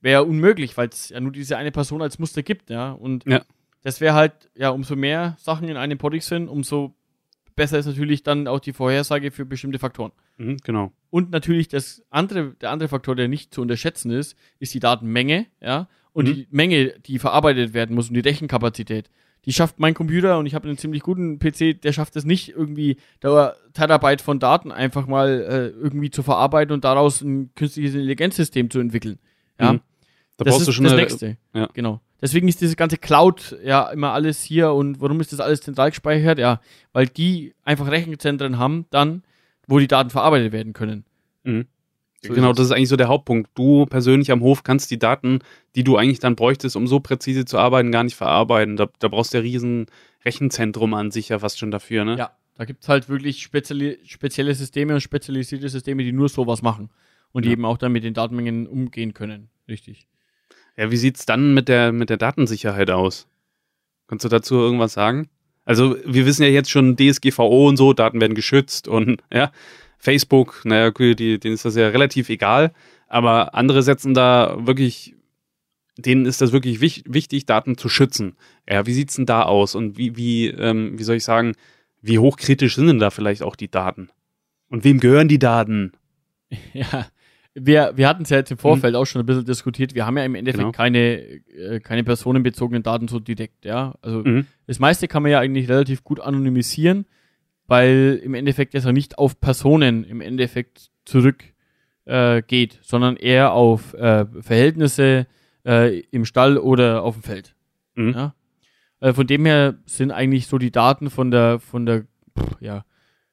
wäre 0.00 0.24
unmöglich, 0.24 0.76
weil 0.76 0.88
es 0.88 1.08
ja 1.10 1.20
nur 1.20 1.32
diese 1.32 1.56
eine 1.56 1.72
Person 1.72 2.02
als 2.02 2.18
Muster 2.18 2.42
gibt, 2.42 2.70
ja. 2.70 2.92
Und 2.92 3.24
Ja. 3.26 3.42
das 3.82 4.00
wäre 4.00 4.14
halt, 4.14 4.50
ja, 4.54 4.70
umso 4.70 4.96
mehr 4.96 5.36
Sachen 5.38 5.68
in 5.68 5.76
einem 5.76 5.98
Poddix 5.98 6.26
sind, 6.28 6.48
umso 6.48 6.94
besser 7.56 7.78
ist 7.78 7.86
natürlich 7.86 8.22
dann 8.22 8.46
auch 8.48 8.60
die 8.60 8.72
Vorhersage 8.72 9.30
für 9.30 9.44
bestimmte 9.44 9.78
Faktoren. 9.78 10.12
Mhm, 10.38 10.58
genau. 10.64 10.92
Und 11.10 11.30
natürlich 11.30 11.68
das 11.68 12.02
andere, 12.10 12.54
der 12.60 12.70
andere 12.70 12.88
Faktor, 12.88 13.16
der 13.16 13.28
nicht 13.28 13.52
zu 13.52 13.60
unterschätzen 13.60 14.10
ist, 14.10 14.36
ist 14.58 14.72
die 14.74 14.80
Datenmenge, 14.80 15.46
ja. 15.60 15.88
Und 16.12 16.28
Mhm. 16.28 16.34
die 16.34 16.48
Menge, 16.50 16.94
die 17.06 17.18
verarbeitet 17.18 17.72
werden 17.74 17.94
muss 17.94 18.08
und 18.08 18.14
die 18.14 18.20
Rechenkapazität. 18.20 19.10
Die 19.46 19.52
schafft 19.52 19.80
mein 19.80 19.94
Computer 19.94 20.38
und 20.38 20.46
ich 20.46 20.54
habe 20.54 20.68
einen 20.68 20.76
ziemlich 20.76 21.02
guten 21.02 21.38
PC, 21.38 21.80
der 21.80 21.92
schafft 21.92 22.14
es 22.16 22.24
nicht 22.24 22.50
irgendwie 22.50 22.96
da 23.20 23.54
Terabyte 23.72 24.20
von 24.20 24.38
Daten 24.38 24.70
einfach 24.70 25.06
mal 25.06 25.28
äh, 25.28 25.66
irgendwie 25.68 26.10
zu 26.10 26.22
verarbeiten 26.22 26.74
und 26.74 26.84
daraus 26.84 27.22
ein 27.22 27.54
künstliches 27.54 27.94
Intelligenzsystem 27.94 28.68
zu 28.70 28.80
entwickeln. 28.80 29.18
Ja. 29.58 29.74
Mhm. 29.74 29.80
Da 30.36 30.44
das 30.44 30.54
brauchst 30.54 30.60
ist 30.62 30.68
du 30.68 30.72
schon 30.72 30.84
das 30.84 30.92
eine, 30.92 31.02
nächste. 31.02 31.36
ja. 31.54 31.68
Genau. 31.72 32.00
Deswegen 32.22 32.48
ist 32.48 32.60
dieses 32.60 32.76
ganze 32.76 32.98
Cloud 32.98 33.56
ja 33.64 33.88
immer 33.90 34.12
alles 34.12 34.42
hier 34.42 34.72
und 34.72 35.00
warum 35.00 35.20
ist 35.20 35.32
das 35.32 35.40
alles 35.40 35.62
zentral 35.62 35.90
gespeichert? 35.90 36.38
Ja, 36.38 36.60
weil 36.92 37.06
die 37.06 37.54
einfach 37.64 37.90
Rechenzentren 37.90 38.58
haben 38.58 38.84
dann, 38.90 39.22
wo 39.66 39.78
die 39.78 39.88
Daten 39.88 40.10
verarbeitet 40.10 40.52
werden 40.52 40.74
können. 40.74 41.04
Mhm. 41.44 41.66
So 42.22 42.34
genau, 42.34 42.50
es. 42.50 42.56
das 42.58 42.66
ist 42.66 42.72
eigentlich 42.72 42.88
so 42.90 42.96
der 42.96 43.08
Hauptpunkt. 43.08 43.50
Du 43.54 43.86
persönlich 43.86 44.30
am 44.30 44.42
Hof 44.42 44.62
kannst 44.62 44.90
die 44.90 44.98
Daten, 44.98 45.38
die 45.74 45.84
du 45.84 45.96
eigentlich 45.96 46.18
dann 46.18 46.36
bräuchtest, 46.36 46.76
um 46.76 46.86
so 46.86 47.00
präzise 47.00 47.44
zu 47.46 47.58
arbeiten, 47.58 47.92
gar 47.92 48.04
nicht 48.04 48.16
verarbeiten. 48.16 48.76
Da, 48.76 48.88
da 48.98 49.08
brauchst 49.08 49.32
du 49.32 49.38
ja 49.38 49.42
riesen 49.42 49.86
Rechenzentrum 50.24 50.92
an 50.94 51.10
sich 51.10 51.30
ja 51.30 51.38
fast 51.38 51.58
schon 51.58 51.70
dafür, 51.70 52.04
ne? 52.04 52.16
Ja, 52.18 52.30
da 52.56 52.66
gibt's 52.66 52.88
halt 52.88 53.08
wirklich 53.08 53.42
spezielle, 53.42 53.98
spezielle 54.04 54.54
Systeme 54.54 54.94
und 54.94 55.00
spezialisierte 55.00 55.68
Systeme, 55.68 56.04
die 56.04 56.12
nur 56.12 56.28
sowas 56.28 56.60
machen 56.60 56.90
und 57.32 57.44
die 57.44 57.48
Ja. 57.48 57.52
eben 57.54 57.64
auch 57.64 57.78
dann 57.78 57.92
mit 57.92 58.04
den 58.04 58.12
Datenmengen 58.12 58.66
umgehen 58.66 59.14
können. 59.14 59.48
Richtig. 59.66 60.06
Ja, 60.76 60.90
wie 60.90 60.96
sieht's 60.98 61.24
dann 61.24 61.54
mit 61.54 61.68
der, 61.68 61.90
mit 61.92 62.10
der 62.10 62.16
Datensicherheit 62.18 62.90
aus? 62.90 63.28
Kannst 64.08 64.24
du 64.24 64.28
dazu 64.28 64.56
irgendwas 64.56 64.92
sagen? 64.92 65.28
Also, 65.64 65.96
wir 66.04 66.26
wissen 66.26 66.42
ja 66.42 66.48
jetzt 66.48 66.70
schon 66.70 66.96
DSGVO 66.96 67.68
und 67.68 67.76
so, 67.76 67.92
Daten 67.92 68.20
werden 68.20 68.34
geschützt 68.34 68.88
und 68.88 69.22
ja, 69.32 69.52
Facebook, 70.00 70.62
naja, 70.64 70.90
die, 70.90 71.38
denen 71.38 71.54
ist 71.54 71.64
das 71.64 71.76
ja 71.76 71.88
relativ 71.88 72.28
egal, 72.30 72.72
aber 73.06 73.54
andere 73.54 73.82
setzen 73.82 74.14
da 74.14 74.56
wirklich, 74.66 75.14
denen 75.98 76.24
ist 76.24 76.40
das 76.40 76.52
wirklich 76.52 76.80
wich, 76.80 77.04
wichtig, 77.06 77.44
Daten 77.46 77.76
zu 77.76 77.88
schützen. 77.88 78.34
Ja, 78.68 78.86
wie 78.86 78.94
sieht's 78.94 79.16
denn 79.16 79.26
da 79.26 79.42
aus 79.42 79.74
und 79.74 79.98
wie, 79.98 80.16
wie, 80.16 80.46
ähm, 80.48 80.98
wie 80.98 81.02
soll 81.02 81.16
ich 81.16 81.24
sagen, 81.24 81.52
wie 82.00 82.18
hochkritisch 82.18 82.76
sind 82.76 82.86
denn 82.86 82.98
da 82.98 83.10
vielleicht 83.10 83.42
auch 83.42 83.56
die 83.56 83.70
Daten? 83.70 84.08
Und 84.70 84.84
wem 84.84 85.00
gehören 85.00 85.28
die 85.28 85.38
Daten? 85.38 85.92
Ja, 86.72 87.06
wir, 87.54 87.92
wir 87.96 88.08
hatten 88.08 88.22
es 88.22 88.30
ja 88.30 88.38
jetzt 88.38 88.50
im 88.52 88.58
Vorfeld 88.58 88.94
auch 88.94 89.04
schon 89.04 89.20
ein 89.20 89.26
bisschen 89.26 89.44
diskutiert. 89.44 89.94
Wir 89.94 90.06
haben 90.06 90.16
ja 90.16 90.24
im 90.24 90.34
Endeffekt 90.36 90.60
Genau. 90.60 90.72
keine, 90.72 91.20
äh, 91.20 91.80
keine 91.80 92.04
personenbezogenen 92.04 92.82
Daten 92.84 93.06
so 93.08 93.18
direkt, 93.20 93.64
ja. 93.64 93.94
Also 94.02 94.20
Mhm. 94.24 94.46
das 94.66 94.78
meiste 94.78 95.08
kann 95.08 95.22
man 95.24 95.32
ja 95.32 95.40
eigentlich 95.40 95.68
relativ 95.68 96.02
gut 96.04 96.20
anonymisieren, 96.20 97.06
weil 97.70 98.20
im 98.24 98.34
Endeffekt 98.34 98.74
das 98.74 98.84
ja 98.84 98.90
nicht 98.90 99.16
auf 99.16 99.40
Personen 99.40 100.02
im 100.02 100.20
Endeffekt 100.20 100.90
zurück 101.04 101.44
äh, 102.04 102.42
sondern 102.82 103.16
eher 103.16 103.52
auf 103.52 103.94
äh, 103.94 104.26
Verhältnisse 104.40 105.28
äh, 105.64 106.00
im 106.10 106.24
Stall 106.24 106.58
oder 106.58 107.04
auf 107.04 107.14
dem 107.14 107.22
Feld. 107.22 107.54
Mhm. 107.94 108.12
Ja? 108.12 108.34
Äh, 108.98 109.12
von 109.12 109.28
dem 109.28 109.44
her 109.46 109.78
sind 109.86 110.10
eigentlich 110.10 110.48
so 110.48 110.58
die 110.58 110.72
Daten 110.72 111.10
von 111.10 111.30
der, 111.30 111.60
von 111.60 111.86
der, 111.86 112.06
pff, 112.36 112.56
ja, 112.60 112.84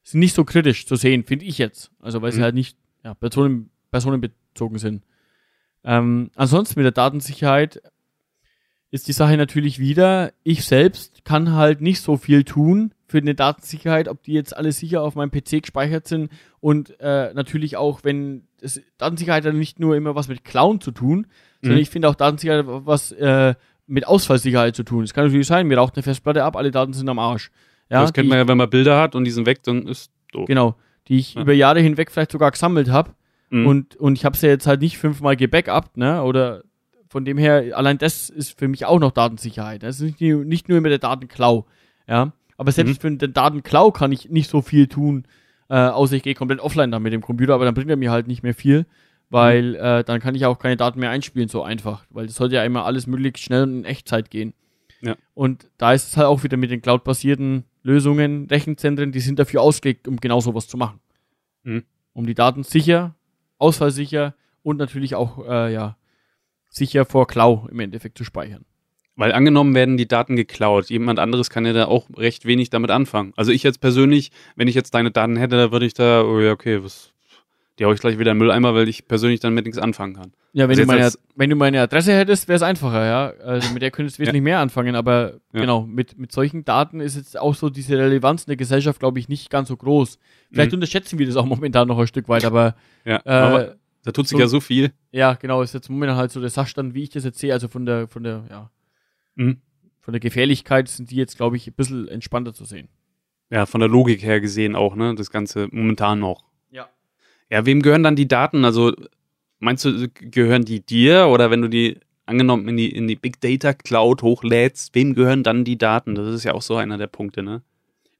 sind 0.03 0.19
nicht 0.19 0.35
so 0.35 0.45
kritisch 0.45 0.85
zu 0.85 0.97
sehen, 0.97 1.23
finde 1.23 1.45
ich 1.45 1.57
jetzt. 1.57 1.89
Also 1.99 2.21
weil 2.21 2.31
sie 2.31 2.37
Mhm. 2.37 2.43
halt 2.43 2.55
nicht 2.55 2.77
ja, 3.03 3.15
Personen, 3.15 3.71
personenbezogen 3.89 4.77
sind. 4.77 5.03
Ähm, 5.83 6.29
ansonsten 6.35 6.79
mit 6.79 6.85
der 6.85 6.91
Datensicherheit 6.91 7.81
ist 8.91 9.07
die 9.07 9.13
Sache 9.13 9.35
natürlich 9.35 9.79
wieder, 9.79 10.31
ich 10.43 10.63
selbst 10.63 11.25
kann 11.25 11.53
halt 11.53 11.81
nicht 11.81 12.01
so 12.01 12.17
viel 12.17 12.43
tun 12.43 12.93
für 13.07 13.19
eine 13.19 13.35
Datensicherheit, 13.35 14.07
ob 14.09 14.21
die 14.23 14.33
jetzt 14.33 14.55
alle 14.55 14.71
sicher 14.71 15.01
auf 15.01 15.15
meinem 15.15 15.31
PC 15.31 15.61
gespeichert 15.61 16.07
sind 16.07 16.31
und 16.59 16.99
äh, 16.99 17.33
natürlich 17.33 17.77
auch, 17.77 18.01
wenn 18.03 18.43
das, 18.59 18.81
Datensicherheit 18.97 19.45
hat 19.45 19.53
nicht 19.53 19.79
nur 19.79 19.95
immer 19.95 20.13
was 20.15 20.27
mit 20.27 20.43
Clown 20.43 20.81
zu 20.81 20.91
tun, 20.91 21.27
sondern 21.61 21.77
Mhm. 21.77 21.81
ich 21.83 21.89
finde 21.89 22.09
auch 22.09 22.15
Datensicherheit 22.15 22.65
was 22.67 23.11
äh, 23.13 23.55
mit 23.87 24.05
Ausfallsicherheit 24.05 24.75
zu 24.75 24.83
tun. 24.83 25.03
Es 25.05 25.13
kann 25.13 25.25
natürlich 25.25 25.47
sein, 25.47 25.67
mir 25.67 25.77
raucht 25.77 25.95
eine 25.95 26.03
Festplatte 26.03 26.43
ab, 26.43 26.55
alle 26.57 26.71
Daten 26.71 26.91
sind 26.93 27.07
am 27.07 27.19
Arsch. 27.19 27.49
Ja, 27.89 28.01
das 28.01 28.11
kennt 28.11 28.27
man 28.27 28.37
ja, 28.37 28.47
wenn 28.47 28.57
man 28.57 28.69
Bilder 28.69 28.99
hat 28.99 29.15
und 29.15 29.23
die 29.23 29.31
sind 29.31 29.45
weg, 29.45 29.63
dann 29.63 29.87
ist 29.87 30.11
doof. 30.33 30.45
Genau, 30.47 30.75
die 31.07 31.17
ich 31.19 31.35
Ja. 31.35 31.41
über 31.41 31.53
Jahre 31.53 31.79
hinweg 31.79 32.11
vielleicht 32.11 32.33
sogar 32.33 32.51
gesammelt 32.51 32.89
habe. 32.89 33.11
Mhm. 33.49 33.65
Und, 33.65 33.95
und 33.95 34.17
ich 34.17 34.25
habe 34.25 34.35
sie 34.35 34.47
jetzt 34.47 34.67
halt 34.67 34.81
nicht 34.81 34.97
fünfmal 34.97 35.37
gebackupt, 35.37 35.95
ne? 35.95 36.21
Oder 36.23 36.63
von 37.07 37.23
dem 37.23 37.37
her, 37.37 37.63
allein 37.77 37.97
das 37.97 38.29
ist 38.29 38.59
für 38.59 38.67
mich 38.67 38.83
auch 38.85 38.99
noch 38.99 39.11
Datensicherheit. 39.11 39.83
Das 39.83 39.95
ist 39.95 40.01
nicht, 40.01 40.19
nur- 40.19 40.43
nicht 40.43 40.67
nur 40.67 40.77
immer 40.77 40.89
der 40.89 40.97
Datenklau. 40.99 41.65
Ja. 42.09 42.33
Aber 42.57 42.71
selbst 42.71 43.01
für 43.01 43.11
den 43.11 43.33
Datenklau 43.33 43.91
kann 43.91 44.11
ich 44.11 44.29
nicht 44.29 44.49
so 44.49 44.61
viel 44.61 44.87
tun, 44.87 45.25
äh, 45.69 45.75
außer 45.75 46.15
ich 46.15 46.23
gehe 46.23 46.33
komplett 46.33 46.59
offline 46.59 46.91
dann 46.91 47.03
mit 47.03 47.13
dem 47.13 47.21
Computer, 47.21 47.53
aber 47.53 47.65
dann 47.65 47.75
bringt 47.75 47.89
er 47.89 47.97
mir 47.97 48.11
halt 48.11 48.27
nicht 48.27 48.43
mehr 48.43 48.55
viel, 48.55 48.85
weil 49.29 49.75
äh, 49.75 50.03
dann 50.03 50.19
kann 50.19 50.35
ich 50.35 50.45
auch 50.45 50.59
keine 50.59 50.77
Daten 50.77 50.99
mehr 50.99 51.11
einspielen, 51.11 51.49
so 51.49 51.61
einfach. 51.61 52.05
Weil 52.09 52.25
das 52.25 52.35
sollte 52.35 52.55
ja 52.55 52.63
immer 52.63 52.85
alles 52.85 53.05
möglichst 53.05 53.43
schnell 53.43 53.63
und 53.63 53.79
in 53.79 53.85
Echtzeit 53.85 54.31
gehen. 54.31 54.53
Ja. 55.01 55.15
Und 55.33 55.69
da 55.77 55.93
ist 55.93 56.07
es 56.07 56.17
halt 56.17 56.27
auch 56.27 56.43
wieder 56.43 56.57
mit 56.57 56.71
den 56.71 56.81
cloud-basierten 56.81 57.65
Lösungen, 57.83 58.47
Rechenzentren, 58.47 59.11
die 59.11 59.19
sind 59.19 59.39
dafür 59.39 59.61
ausgelegt, 59.61 60.07
um 60.07 60.17
genau 60.17 60.39
sowas 60.39 60.67
zu 60.67 60.77
machen. 60.77 60.99
Mhm. 61.63 61.83
Um 62.13 62.25
die 62.25 62.33
Daten 62.33 62.63
sicher, 62.63 63.15
ausfallsicher 63.59 64.33
und 64.63 64.77
natürlich 64.77 65.15
auch 65.15 65.47
äh, 65.47 65.71
ja, 65.71 65.97
sicher 66.69 67.05
vor 67.05 67.27
Klau 67.27 67.67
im 67.69 67.79
Endeffekt 67.79 68.17
zu 68.17 68.23
speichern. 68.23 68.65
Weil 69.19 69.33
angenommen 69.33 69.73
werden 69.75 69.97
die 69.97 70.07
Daten 70.07 70.35
geklaut. 70.35 70.89
Jemand 70.89 71.17
anderes 71.19 71.49
kann 71.49 71.65
ja 71.65 71.73
da 71.73 71.85
auch 71.85 72.07
recht 72.15 72.45
wenig 72.45 72.69
damit 72.69 72.91
anfangen. 72.91 73.33
Also 73.35 73.51
ich 73.51 73.63
jetzt 73.63 73.81
persönlich, 73.81 74.31
wenn 74.55 74.67
ich 74.67 74.75
jetzt 74.75 74.93
deine 74.93 75.09
Daten 75.11 75.35
hätte, 75.35 75.57
da 75.57 75.71
würde 75.71 75.85
ich 75.87 75.95
da, 75.95 76.23
oh 76.23 76.39
ja, 76.39 76.51
okay, 76.51 76.83
was, 76.83 77.11
die 77.79 77.85
hau 77.85 77.91
ich 77.91 77.99
gleich 77.99 78.19
wieder 78.19 78.31
in 78.31 78.37
den 78.37 78.43
Mülleimer, 78.43 78.75
weil 78.75 78.87
ich 78.87 79.07
persönlich 79.07 79.39
dann 79.39 79.55
mit 79.55 79.65
nichts 79.65 79.79
anfangen 79.79 80.13
kann. 80.15 80.33
Ja, 80.53 80.65
wenn, 80.65 80.69
Also 80.77 80.81
du 80.83 80.87
meine, 80.87 81.01
jetzt 81.01 81.19
wenn 81.35 81.49
du 81.49 81.55
meine 81.55 81.81
Adresse 81.81 82.13
hättest, 82.13 82.47
wäre 82.47 82.57
es 82.57 82.61
einfacher, 82.61 83.05
ja. 83.05 83.33
Also 83.43 83.73
mit 83.73 83.81
der 83.81 83.89
könntest 83.89 84.17
du 84.17 84.21
wesentlich 84.21 84.43
mehr 84.43 84.59
anfangen, 84.59 84.95
aber 84.95 85.33
Ja. 85.51 85.61
genau, 85.61 85.81
mit, 85.81 86.17
mit 86.19 86.31
solchen 86.31 86.63
Daten 86.63 86.99
ist 86.99 87.15
jetzt 87.15 87.39
auch 87.39 87.55
so 87.55 87.69
diese 87.71 87.97
Relevanz 87.97 88.43
in 88.43 88.49
der 88.49 88.57
Gesellschaft, 88.57 88.99
glaube 88.99 89.17
ich, 89.17 89.27
nicht 89.29 89.49
ganz 89.49 89.67
so 89.67 89.77
groß. 89.77 90.19
Vielleicht 90.51 90.71
Mhm. 90.71 90.75
unterschätzen 90.77 91.17
wir 91.17 91.25
das 91.25 91.35
auch 91.37 91.45
momentan 91.45 91.87
noch 91.87 91.97
ein 91.97 92.05
Stück 92.07 92.29
weit, 92.29 92.45
aber 92.45 92.75
Ja, 93.03 93.19
äh, 93.25 93.29
aber 93.31 93.75
da 94.03 94.11
tut 94.11 94.27
sich 94.27 94.35
so- 94.37 94.41
ja 94.41 94.47
so 94.47 94.59
viel. 94.59 94.91
ja, 95.11 95.33
genau, 95.33 95.63
ist 95.63 95.73
jetzt 95.73 95.89
momentan 95.89 96.17
halt 96.17 96.31
so 96.31 96.39
der 96.39 96.49
Sachstand, 96.51 96.93
wie 96.93 97.01
ich 97.03 97.09
das 97.09 97.23
jetzt 97.23 97.39
sehe, 97.39 97.51
also 97.53 97.67
von 97.67 97.85
der, 97.87 98.07
von 98.07 98.21
der, 98.23 98.43
ja, 98.49 98.69
Mhm. 99.37 99.61
von 100.01 100.11
der 100.13 100.19
Gefährlichkeit 100.19 100.87
sind 100.89 101.11
die 101.11 101.15
jetzt, 101.15 101.37
glaube 101.37 101.55
ich, 101.57 101.67
ein 101.67 101.73
bisschen 101.73 102.07
entspannter 102.07 102.53
zu 102.53 102.65
sehen. 102.65 102.87
Ja, 103.49 103.65
von 103.65 103.79
der 103.79 103.89
Logik 103.89 104.21
her 104.23 104.41
gesehen 104.41 104.75
auch, 104.75 104.95
ne? 104.95 105.15
Das 105.15 105.31
Ganze 105.31 105.67
momentan 105.71 106.19
noch. 106.19 106.43
Ja. 106.71 106.89
Ja, 107.49 107.65
wem 107.65 107.81
gehören 107.81 108.03
dann 108.03 108.15
die 108.17 108.27
Daten? 108.27 108.65
Also 108.65 108.93
meinst 109.59 109.85
du, 109.85 110.09
gehören 110.09 110.65
die 110.65 110.81
dir 110.85 111.27
oder 111.27 111.49
wenn 111.51 111.61
du 111.61 111.69
die 111.69 111.99
angenommen 112.25 112.67
in 112.67 112.75
die, 112.77 112.89
in 112.89 113.07
die 113.07 113.15
Big 113.15 113.39
Data 113.39 113.73
Cloud 113.73 114.21
hochlädst, 114.21 114.93
wem 114.95 115.13
gehören 115.13 115.43
dann 115.43 115.63
die 115.63 115.77
Daten? 115.77 116.15
Das 116.15 116.27
ist 116.27 116.43
ja 116.43 116.53
auch 116.53 116.61
so 116.61 116.75
einer 116.75 116.97
der 116.97 117.07
Punkte, 117.07 117.41
ne? 117.43 117.61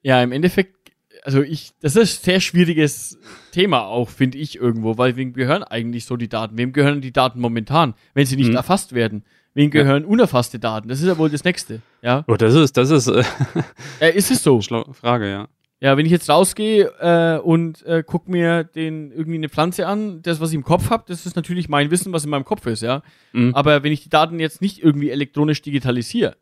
Ja, 0.00 0.22
im 0.22 0.32
Endeffekt, 0.32 0.76
also 1.24 1.42
ich, 1.42 1.72
das 1.80 1.94
ist 1.96 2.20
ein 2.20 2.24
sehr 2.24 2.40
schwieriges 2.40 3.18
Thema 3.52 3.84
auch, 3.86 4.08
finde 4.08 4.38
ich 4.38 4.56
irgendwo, 4.56 4.96
weil 4.96 5.16
wem 5.16 5.34
gehören 5.34 5.62
eigentlich 5.62 6.06
so 6.06 6.16
die 6.16 6.28
Daten? 6.28 6.56
Wem 6.56 6.72
gehören 6.72 7.02
die 7.02 7.12
Daten 7.12 7.40
momentan, 7.40 7.94
wenn 8.14 8.24
sie 8.24 8.36
nicht 8.36 8.50
Mhm. 8.50 8.56
erfasst 8.56 8.94
werden? 8.94 9.24
Wem 9.54 9.70
gehören 9.70 10.04
unerfasste 10.04 10.58
Daten? 10.58 10.88
Das 10.88 11.00
ist 11.00 11.06
ja 11.06 11.18
wohl 11.18 11.30
das 11.30 11.42
Nächste, 11.44 11.80
ja. 12.02 12.24
Oh, 12.28 12.36
das 12.36 12.54
ist, 12.54 12.76
das 12.76 12.90
ist 12.90 13.08
äh, 13.08 13.22
Äh, 14.00 14.16
ist 14.16 14.30
es 14.30 14.42
so? 14.42 14.60
schlaue 14.60 14.92
Frage, 14.94 15.28
ja. 15.30 15.48
Ja, 15.80 15.96
wenn 15.96 16.06
ich 16.06 16.12
jetzt 16.12 16.28
rausgehe 16.28 16.92
äh, 17.00 17.38
und 17.40 17.84
äh, 17.86 18.02
guck 18.04 18.28
mir 18.28 18.64
den 18.64 19.12
irgendwie 19.12 19.36
eine 19.36 19.48
Pflanze 19.48 19.86
an, 19.86 20.22
das, 20.22 20.40
was 20.40 20.50
ich 20.50 20.56
im 20.56 20.64
Kopf 20.64 20.90
habe, 20.90 21.04
das 21.06 21.24
ist 21.24 21.36
natürlich 21.36 21.68
mein 21.68 21.90
Wissen, 21.92 22.12
was 22.12 22.24
in 22.24 22.30
meinem 22.30 22.44
Kopf 22.44 22.66
ist, 22.66 22.82
ja. 22.82 23.02
Mhm. 23.32 23.54
Aber 23.54 23.82
wenn 23.84 23.92
ich 23.92 24.02
die 24.02 24.08
Daten 24.08 24.40
jetzt 24.40 24.60
nicht 24.60 24.82
irgendwie 24.82 25.10
elektronisch 25.10 25.62
digitalisiere, 25.62 26.36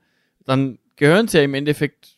dann 0.47 0.79
gehören 0.97 1.29
sie 1.29 1.37
ja 1.39 1.45
im 1.45 1.53
Endeffekt 1.55 2.17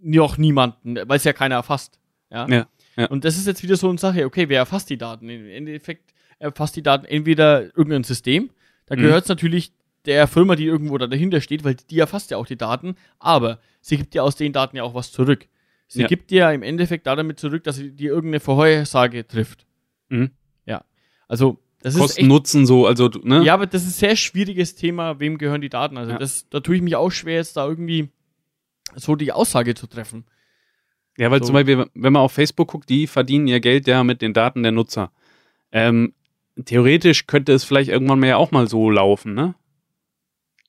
noch 0.00 0.38
niemanden, 0.38 0.96
weil 1.06 1.16
es 1.18 1.24
ja 1.24 1.32
keiner 1.34 1.56
erfasst. 1.56 1.98
Ja? 2.30 2.48
Ja, 2.48 2.66
ja. 2.96 3.06
Und 3.08 3.24
das 3.24 3.36
ist 3.36 3.46
jetzt 3.46 3.62
wieder 3.62 3.76
so 3.76 3.88
eine 3.90 3.98
Sache, 3.98 4.24
okay, 4.24 4.48
wer 4.48 4.58
erfasst 4.60 4.88
die 4.90 4.96
Daten? 4.98 5.28
Im 5.28 5.46
Endeffekt 5.48 6.14
erfasst 6.38 6.76
die 6.76 6.82
Daten 6.82 7.04
entweder 7.04 7.64
irgendein 7.76 8.04
System, 8.04 8.50
da 8.86 8.96
Mhm. 8.96 9.00
gehört 9.00 9.24
es 9.24 9.28
natürlich 9.28 9.72
der 10.06 10.26
Firma, 10.26 10.56
die 10.56 10.64
irgendwo 10.64 10.96
da 10.98 11.06
dahinter 11.06 11.40
steht, 11.40 11.64
weil 11.64 11.74
die 11.74 11.98
erfasst 11.98 12.30
ja 12.30 12.36
auch 12.36 12.46
die 12.46 12.56
Daten, 12.56 12.94
aber 13.18 13.58
sie 13.80 13.96
gibt 13.96 14.14
ja 14.14 14.22
aus 14.22 14.36
den 14.36 14.52
Daten 14.52 14.76
ja 14.76 14.82
auch 14.82 14.94
was 14.94 15.12
zurück. 15.12 15.46
Sie 15.86 16.02
Ja. 16.02 16.06
gibt 16.06 16.30
dir 16.30 16.50
im 16.52 16.62
Endeffekt 16.62 17.06
damit 17.06 17.38
zurück, 17.40 17.64
dass 17.64 17.76
sie 17.76 17.90
dir 17.92 18.10
irgendeine 18.10 18.40
Vorhersage 18.40 19.26
trifft. 19.26 19.66
Mhm. 20.08 20.30
Ja. 20.66 20.84
Also, 21.28 21.58
das 21.80 21.94
ist 21.94 22.00
Kosten, 22.00 22.26
Nutzen, 22.26 22.66
so, 22.66 22.86
also, 22.86 23.08
ne? 23.22 23.42
ja, 23.44 23.54
aber 23.54 23.66
das 23.66 23.82
ist 23.82 23.88
ein 23.96 24.08
sehr 24.08 24.16
schwieriges 24.16 24.74
Thema, 24.74 25.18
wem 25.20 25.38
gehören 25.38 25.60
die 25.60 25.68
Daten. 25.68 25.96
Also 25.96 26.12
Ja. 26.12 26.18
das, 26.18 26.48
da 26.50 26.60
tue 26.60 26.76
ich 26.76 26.82
mich 26.82 26.96
auch 26.96 27.10
schwer, 27.10 27.36
jetzt 27.36 27.56
da 27.56 27.66
irgendwie 27.66 28.08
so 28.96 29.14
die 29.16 29.32
Aussage 29.32 29.74
zu 29.74 29.86
treffen. 29.86 30.24
Ja, 31.18 31.30
weil 31.30 31.40
So. 31.40 31.46
zum 31.46 31.54
Beispiel, 31.54 31.86
wenn 31.94 32.12
man 32.12 32.22
auf 32.22 32.32
Facebook 32.32 32.68
guckt, 32.68 32.88
die 32.88 33.06
verdienen 33.06 33.48
ihr 33.48 33.60
Geld 33.60 33.86
ja 33.86 34.04
mit 34.04 34.22
den 34.22 34.32
Daten 34.34 34.62
der 34.62 34.72
Nutzer. 34.72 35.10
Ähm, 35.72 36.14
theoretisch 36.64 37.26
könnte 37.26 37.52
es 37.52 37.64
vielleicht 37.64 37.90
irgendwann 37.90 38.20
mal 38.20 38.26
ja 38.28 38.36
auch 38.36 38.50
mal 38.50 38.68
so 38.68 38.90
laufen, 38.90 39.34
ne? 39.34 39.54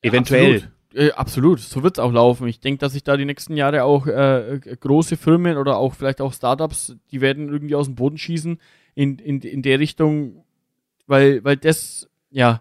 Eventuell. 0.02 0.54
Absolut. 0.56 0.70
Äh, 0.92 1.12
absolut, 1.12 1.60
so 1.60 1.82
wird's 1.84 2.00
auch 2.00 2.10
laufen. 2.12 2.48
Ich 2.48 2.58
denke, 2.58 2.78
dass 2.80 2.94
sich 2.94 3.04
da 3.04 3.16
die 3.16 3.24
nächsten 3.24 3.56
Jahre 3.56 3.84
auch 3.84 4.08
äh, 4.08 4.58
große 4.80 5.16
Firmen 5.16 5.56
oder 5.56 5.76
auch 5.76 5.94
vielleicht 5.94 6.20
auch 6.20 6.32
Startups, 6.32 6.96
die 7.12 7.20
werden 7.20 7.48
irgendwie 7.48 7.76
aus 7.76 7.86
dem 7.86 7.94
Boden 7.94 8.18
schießen 8.18 8.58
in, 8.96 9.18
in, 9.20 9.40
in 9.40 9.62
der 9.62 9.78
Richtung, 9.78 10.44
weil, 11.06 11.44
weil 11.44 11.56
das, 11.56 12.08
ja, 12.30 12.60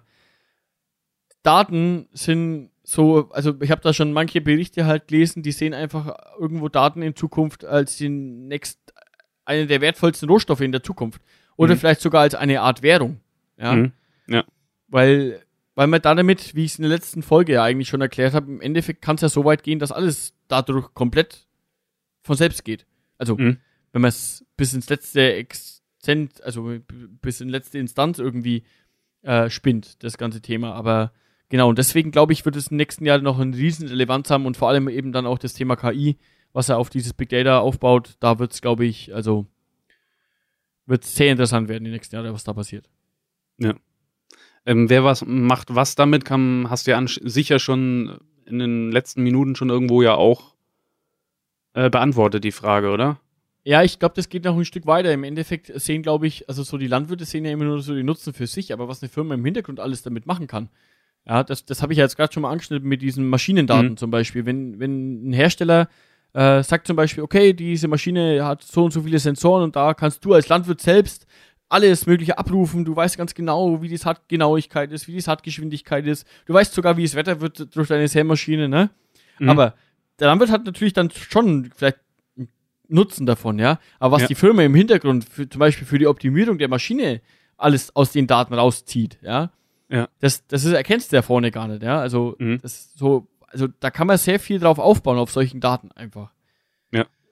Daten 1.41 2.07
sind 2.11 2.69
so, 2.83 3.29
also 3.31 3.55
ich 3.61 3.71
habe 3.71 3.81
da 3.81 3.93
schon 3.93 4.13
manche 4.13 4.41
Berichte 4.41 4.85
halt 4.85 5.07
gelesen, 5.07 5.41
die 5.41 5.51
sehen 5.51 5.73
einfach 5.73 6.15
irgendwo 6.39 6.69
Daten 6.69 7.01
in 7.01 7.15
Zukunft 7.15 7.65
als 7.65 7.97
den 7.97 8.47
next, 8.47 8.79
eine 9.45 9.65
der 9.67 9.81
wertvollsten 9.81 10.29
Rohstoffe 10.29 10.61
in 10.61 10.71
der 10.71 10.83
Zukunft. 10.83 11.21
Oder 11.55 11.75
Mhm. 11.75 11.79
vielleicht 11.79 12.01
sogar 12.01 12.21
als 12.21 12.35
eine 12.35 12.61
Art 12.61 12.81
Währung. 12.83 13.19
Ja. 13.57 13.73
Mhm. 13.75 13.91
Weil, 14.87 15.41
weil 15.79 15.87
man 15.87 16.01
da 16.01 16.13
damit, 16.13 16.55
wie 16.55 16.65
ich 16.65 16.73
es 16.73 16.77
in 16.77 16.81
der 16.81 16.91
letzten 16.91 17.23
Folge 17.23 17.53
ja 17.53 17.63
eigentlich 17.63 17.87
schon 17.87 18.01
erklärt 18.01 18.33
habe, 18.33 18.51
im 18.51 18.59
Endeffekt 18.59 19.01
kann 19.01 19.15
es 19.15 19.21
ja 19.21 19.29
so 19.29 19.45
weit 19.45 19.63
gehen, 19.63 19.79
dass 19.79 19.93
alles 19.93 20.33
dadurch 20.49 20.93
komplett 20.93 21.47
von 22.21 22.35
selbst 22.35 22.65
geht. 22.65 22.85
Also, 23.17 23.37
Mhm. 23.37 23.59
wenn 23.93 24.01
man 24.01 24.09
es 24.09 24.43
bis 24.57 24.73
ins 24.73 24.89
letzte 24.89 25.35
Exzess 25.35 25.81
Cent, 26.01 26.43
also 26.43 26.79
bis 27.21 27.39
in 27.39 27.47
letzte 27.47 27.77
Instanz 27.79 28.19
irgendwie 28.19 28.63
äh, 29.21 29.49
spinnt, 29.49 30.03
das 30.03 30.17
ganze 30.17 30.41
Thema. 30.41 30.73
Aber 30.73 31.13
genau, 31.47 31.69
und 31.69 31.77
deswegen 31.77 32.11
glaube 32.11 32.33
ich, 32.33 32.43
wird 32.43 32.57
es 32.57 32.67
im 32.67 32.75
nächsten 32.77 33.05
Jahr 33.05 33.19
noch 33.19 33.39
eine 33.39 33.55
riesen 33.55 33.87
Relevanz 33.87 34.29
haben 34.29 34.45
und 34.45 34.57
vor 34.57 34.67
allem 34.67 34.89
eben 34.89 35.13
dann 35.13 35.25
auch 35.25 35.39
das 35.39 35.53
Thema 35.53 35.77
KI, 35.77 36.17
was 36.51 36.67
er 36.67 36.77
auf 36.77 36.89
dieses 36.89 37.13
Big 37.13 37.29
Data 37.29 37.59
aufbaut. 37.59 38.17
Da 38.19 38.37
wird 38.37 38.51
es, 38.51 38.59
glaube 38.61 38.85
ich, 38.85 39.15
also 39.15 39.45
wird 40.85 41.05
sehr 41.05 41.31
interessant 41.31 41.69
werden 41.69 41.85
die 41.85 41.91
nächsten 41.91 42.15
Jahre, 42.15 42.33
was 42.33 42.43
da 42.43 42.51
passiert. 42.51 42.89
Ja. 43.59 43.75
Ähm, 44.65 44.89
wer 44.89 45.03
was 45.03 45.25
macht 45.25 45.73
was 45.73 45.95
damit, 45.95 46.25
kann, 46.25 46.69
hast 46.69 46.87
du 46.87 46.91
ja 46.91 47.03
sicher 47.05 47.59
schon 47.59 48.19
in 48.45 48.59
den 48.59 48.91
letzten 48.91 49.23
Minuten 49.23 49.55
schon 49.55 49.69
irgendwo 49.69 50.01
ja 50.01 50.15
auch 50.15 50.55
äh, 51.73 51.89
beantwortet, 51.89 52.43
die 52.43 52.51
Frage, 52.51 52.89
oder? 52.89 53.19
Ja, 53.63 53.83
ich 53.83 53.99
glaube, 53.99 54.15
das 54.15 54.29
geht 54.29 54.45
noch 54.45 54.57
ein 54.57 54.65
Stück 54.65 54.85
weiter. 54.87 55.13
Im 55.13 55.23
Endeffekt 55.23 55.71
sehen, 55.79 56.01
glaube 56.01 56.27
ich, 56.27 56.47
also 56.49 56.63
so 56.63 56.77
die 56.77 56.87
Landwirte 56.87 57.25
sehen 57.25 57.45
ja 57.45 57.51
immer 57.51 57.65
nur 57.65 57.81
so 57.81 57.93
die 57.93 58.03
Nutzen 58.03 58.33
für 58.33 58.47
sich, 58.47 58.73
aber 58.73 58.87
was 58.87 59.03
eine 59.03 59.09
Firma 59.09 59.35
im 59.35 59.45
Hintergrund 59.45 59.79
alles 59.79 60.01
damit 60.01 60.25
machen 60.25 60.47
kann. 60.47 60.69
Ja, 61.27 61.43
das, 61.43 61.65
das 61.65 61.81
habe 61.81 61.93
ich 61.93 61.97
ja 61.99 62.05
jetzt 62.05 62.15
gerade 62.15 62.33
schon 62.33 62.41
mal 62.41 62.51
angeschnitten 62.51 62.87
mit 62.87 63.01
diesen 63.01 63.27
Maschinendaten 63.27 63.91
mhm. 63.91 63.97
zum 63.97 64.09
Beispiel. 64.09 64.45
Wenn, 64.45 64.79
wenn 64.79 65.29
ein 65.29 65.33
Hersteller 65.33 65.89
äh, 66.33 66.63
sagt 66.63 66.87
zum 66.87 66.95
Beispiel, 66.95 67.23
okay, 67.23 67.53
diese 67.53 67.87
Maschine 67.87 68.45
hat 68.45 68.63
so 68.63 68.85
und 68.85 68.91
so 68.91 69.01
viele 69.01 69.19
Sensoren 69.19 69.63
und 69.63 69.75
da 69.75 69.93
kannst 69.93 70.23
du 70.25 70.33
als 70.33 70.47
Landwirt 70.47 70.81
selbst 70.81 71.27
alles 71.69 72.07
Mögliche 72.07 72.37
abrufen. 72.37 72.83
Du 72.83 72.95
weißt 72.95 73.17
ganz 73.17 73.33
genau, 73.35 73.81
wie 73.81 73.87
die 73.87 73.97
Saatgenauigkeit 73.97 74.91
ist, 74.91 75.07
wie 75.07 75.13
die 75.13 75.21
Saatgeschwindigkeit 75.21 76.05
ist. 76.07 76.27
Du 76.45 76.53
weißt 76.53 76.73
sogar, 76.73 76.97
wie 76.97 77.03
das 77.03 77.15
Wetter 77.15 77.41
wird 77.41 77.75
durch 77.75 77.87
deine 77.87 78.07
Sämaschine, 78.07 78.67
ne? 78.67 78.89
Mhm. 79.37 79.49
Aber 79.49 79.75
der 80.19 80.27
Landwirt 80.27 80.51
hat 80.51 80.65
natürlich 80.65 80.93
dann 80.93 81.11
schon 81.11 81.69
vielleicht 81.75 81.99
Nutzen 82.89 83.25
davon, 83.27 83.59
ja. 83.59 83.79
Aber 83.99 84.15
was 84.15 84.23
ja. 84.23 84.27
die 84.29 84.35
Firma 84.35 84.63
im 84.63 84.73
Hintergrund, 84.73 85.23
für, 85.23 85.47
zum 85.47 85.59
Beispiel 85.59 85.85
für 85.87 85.99
die 85.99 86.07
Optimierung 86.07 86.57
der 86.57 86.67
Maschine, 86.67 87.21
alles 87.55 87.95
aus 87.95 88.11
den 88.11 88.27
Daten 88.27 88.53
rauszieht, 88.53 89.19
ja. 89.21 89.51
Ja. 89.89 90.07
Das, 90.19 90.45
das 90.47 90.65
ist, 90.65 90.73
erkennst 90.73 91.11
du 91.11 91.15
ja 91.15 91.21
vorne 91.21 91.51
gar 91.51 91.67
nicht, 91.67 91.83
ja. 91.83 91.99
Also, 91.99 92.35
mhm. 92.39 92.59
das 92.61 92.93
so, 92.95 93.27
also 93.47 93.67
da 93.79 93.91
kann 93.91 94.07
man 94.07 94.17
sehr 94.17 94.39
viel 94.39 94.59
drauf 94.59 94.79
aufbauen, 94.79 95.17
auf 95.17 95.31
solchen 95.31 95.59
Daten 95.59 95.91
einfach. 95.91 96.31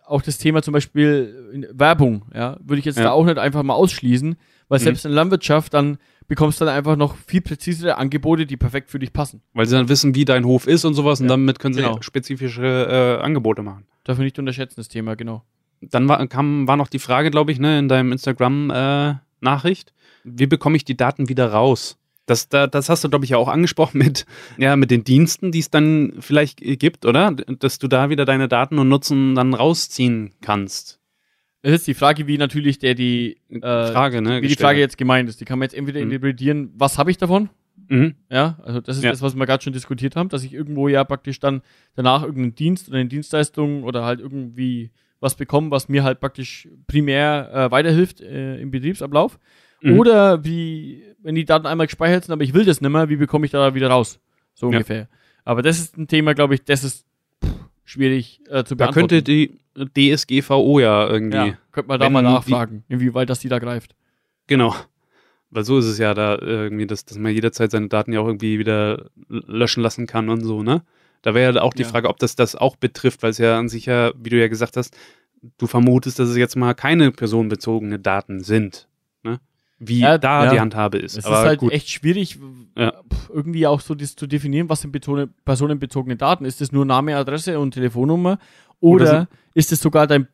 Auch 0.08 0.22
das 0.22 0.38
Thema 0.38 0.62
zum 0.62 0.72
Beispiel 0.74 1.68
Werbung, 1.74 2.24
ja, 2.34 2.58
würde 2.64 2.80
ich 2.80 2.86
jetzt 2.86 2.98
ja. 2.98 3.06
da 3.06 3.12
auch 3.12 3.26
nicht 3.26 3.38
einfach 3.38 3.64
mal 3.64 3.74
ausschließen, 3.74 4.38
weil 4.70 4.80
mhm. 4.80 4.84
selbst 4.84 5.06
in 5.06 5.12
der 5.12 5.16
Landwirtschaft 5.16 5.74
dann 5.74 5.98
bekommst 6.28 6.60
du 6.60 6.66
dann 6.66 6.76
einfach 6.76 6.96
noch 6.96 7.16
viel 7.16 7.42
präzisere 7.42 7.98
Angebote, 7.98 8.46
die 8.46 8.58
perfekt 8.58 8.90
für 8.90 9.00
dich 9.00 9.14
passen. 9.14 9.42
Weil 9.54 9.66
sie 9.66 9.76
dann 9.76 9.90
wissen, 9.90 10.16
wie 10.16 10.26
dein 10.26 10.46
Hof 10.46 10.68
ist 10.68 10.86
und 10.86 10.94
sowas 10.94 11.20
ja. 11.20 11.24
und 11.24 11.30
damit 11.30 11.60
können 11.60 11.74
sie 11.74 11.82
genau. 11.82 12.02
spezifische 12.02 13.20
äh, 13.20 13.24
Angebote 13.24 13.64
machen. 13.64 13.86
Darf 14.04 14.18
man 14.18 14.26
nicht 14.26 14.40
unterschätzen, 14.40 14.76
das 14.78 14.88
Thema, 14.88 15.16
genau. 15.16 15.44
Dann 15.82 16.08
war, 16.08 16.26
kam, 16.28 16.68
war 16.68 16.78
noch 16.78 16.88
die 16.88 17.00
Frage, 17.00 17.30
glaube 17.32 17.52
ich, 17.52 17.60
ne, 17.60 17.80
in 17.80 17.88
deinem 17.88 18.12
Instagram-Nachricht, 18.12 19.90
äh, 19.90 19.94
wie 20.24 20.48
bekomme 20.48 20.76
ich 20.76 20.86
die 20.86 20.98
Daten 20.98 21.30
wieder 21.30 21.52
raus? 21.52 21.98
Das, 22.28 22.50
da, 22.50 22.68
das 22.68 22.90
hast 22.90 23.04
du, 23.04 23.10
glaube 23.10 23.26
ich, 23.26 23.32
ja 23.32 23.38
auch 23.38 23.48
angesprochen 23.48 23.98
mit, 23.98 24.26
ja, 24.58 24.76
mit 24.76 24.92
den 24.92 25.04
Diensten, 25.04 25.52
die 25.52 25.60
es 25.60 25.72
dann 25.72 26.14
vielleicht 26.20 26.60
gibt, 26.60 27.06
oder? 27.06 27.32
Dass 27.32 27.80
du 27.80 27.88
da 27.88 28.10
wieder 28.10 28.26
deine 28.26 28.48
Daten 28.48 28.78
und 28.78 28.90
Nutzen 28.90 29.34
dann 29.34 29.54
rausziehen 29.54 30.34
kannst. 30.42 31.00
Das 31.64 31.74
ist 31.74 31.88
die 31.88 31.94
Frage, 31.94 32.28
wie 32.28 32.38
natürlich 32.38 32.80
der 32.80 32.94
die 32.94 33.38
äh, 33.50 33.60
Frage, 33.60 34.22
ne, 34.22 34.42
wie 34.42 34.48
die 34.48 34.56
Frage 34.56 34.80
jetzt 34.80 34.98
gemeint 34.98 35.28
ist. 35.28 35.42
Die 35.42 35.46
kann 35.46 35.58
man 35.58 35.66
jetzt 35.66 35.74
entweder 35.74 36.00
mhm. 36.00 36.12
interpretieren, 36.12 36.72
was 36.76 36.98
habe 36.98 37.10
ich 37.10 37.18
davon? 37.18 37.50
Mhm. 37.88 38.16
Ja, 38.30 38.60
also 38.64 38.82
das 38.82 38.98
ist 38.98 39.04
ja. 39.04 39.12
das, 39.12 39.22
was 39.22 39.36
wir 39.36 39.46
gerade 39.46 39.64
schon 39.64 39.74
diskutiert 39.74 40.16
haben, 40.16 40.30
dass 40.30 40.44
ich 40.44 40.54
irgendwo 40.54 40.88
ja 40.88 41.04
praktisch 41.04 41.40
dann 41.40 41.62
danach 41.96 42.24
irgendeinen 42.24 42.56
Dienst 42.56 42.90
oder 42.90 42.98
eine 42.98 43.10
Dienstleistung 43.10 43.84
oder 43.84 44.04
halt 44.04 44.20
irgendwie 44.20 44.92
was 45.20 45.36
bekomme, 45.36 45.72
was 45.72 45.90
mir 45.90 46.04
halt 46.04 46.20
praktisch 46.20 46.68
primär 46.88 47.50
äh, 47.54 47.72
weiterhilft 47.72 48.22
äh, 48.22 48.60
im 48.60 48.72
Betriebsablauf. 48.72 49.40
Mhm. 49.82 50.00
Oder 50.00 50.44
wie, 50.44 51.04
wenn 51.22 51.36
die 51.36 51.46
Daten 51.46 51.66
einmal 51.66 51.88
gespeichert 51.88 52.26
sind, 52.26 52.34
aber 52.34 52.44
ich 52.44 52.54
will 52.54 52.66
das 52.66 52.82
nicht 52.82 52.90
mehr, 52.90 53.10
wie 53.10 53.16
bekomme 53.16 53.46
ich 53.46 53.52
da 53.52 53.74
wieder 53.74 53.90
raus? 53.90 54.20
So 54.54 54.68
ja. 54.68 54.78
ungefähr. 54.78 55.08
Aber 55.46 55.62
das 55.62 55.80
ist 55.80 55.98
ein 55.98 56.08
Thema, 56.08 56.34
glaube 56.34 56.56
ich, 56.56 56.64
das 56.64 56.84
ist 56.84 57.06
pff, 57.44 57.52
schwierig 57.86 58.42
äh, 58.50 58.64
zu 58.64 58.76
beantworten. 58.76 59.08
Da 59.08 59.16
könnte 59.18 59.24
die 59.24 59.60
DSGVO 59.78 60.80
ja 60.80 61.08
irgendwie. 61.08 61.38
Ja, 61.38 61.58
könnte 61.72 61.88
man 61.88 62.00
da 62.00 62.10
mal 62.10 62.22
nachfragen, 62.22 62.84
inwieweit 62.90 63.30
das 63.30 63.40
die 63.40 63.50
da 63.50 63.60
greift. 63.60 63.96
Genau. 64.48 64.76
Weil 65.50 65.64
so 65.64 65.78
ist 65.78 65.86
es 65.86 65.98
ja 65.98 66.14
da 66.14 66.38
irgendwie, 66.40 66.88
dass, 66.88 67.06
dass 67.06 67.18
man 67.18 67.34
jederzeit 67.34 67.72
seine 67.72 67.88
Daten 67.88 68.12
ja 68.12 68.20
auch 68.20 68.28
irgendwie 68.28 68.60
wieder 68.60 69.10
löschen 69.30 69.82
lassen 69.82 70.08
kann 70.08 70.30
und 70.30 70.44
so, 70.44 70.64
ne? 70.64 70.84
Da 71.22 71.34
wäre 71.34 71.56
ja 71.56 71.62
auch 71.62 71.74
die 71.74 71.84
ja. 71.84 71.88
Frage, 71.88 72.10
ob 72.10 72.18
das 72.20 72.36
das 72.36 72.56
auch 72.56 72.76
betrifft, 72.76 73.24
weil 73.24 73.32
es 73.32 73.38
ja 73.38 73.58
an 73.58 73.70
sich 73.70 73.86
ja, 73.86 74.12
wie 74.18 74.30
du 74.30 74.40
ja 74.40 74.48
gesagt 74.48 74.78
hast, 74.78 74.96
du 75.58 75.68
vermutest, 75.68 76.20
dass 76.20 76.30
es 76.30 76.38
jetzt 76.38 76.56
mal 76.56 76.74
keine 76.74 77.12
personenbezogene 77.12 78.00
Daten 78.00 78.44
sind. 78.44 78.88
Wie 79.80 80.00
ja, 80.00 80.18
da 80.18 80.46
ja. 80.46 80.52
die 80.52 80.60
Handhabe 80.60 80.98
ist. 80.98 81.18
Es 81.18 81.26
Aber 81.26 81.40
ist 81.40 81.46
halt 81.46 81.60
gut. 81.60 81.72
echt 81.72 81.90
schwierig, 81.90 82.40
irgendwie 83.30 83.68
auch 83.68 83.80
so 83.80 83.94
das 83.94 84.16
zu 84.16 84.26
definieren, 84.26 84.70
was 84.70 84.82
sind 84.82 84.92
personenbezogene 85.46 86.16
Daten. 86.16 86.46
Ist 86.46 86.62
es 86.62 86.72
nur 86.72 86.86
Name, 86.86 87.16
Adresse 87.16 87.60
und 87.60 87.74
Telefonnummer? 87.74 88.40
Oder, 88.80 89.06
Oder 89.06 89.28
ist 89.54 89.72
es 89.72 89.80
sogar 89.80 90.08
dein, 90.08 90.28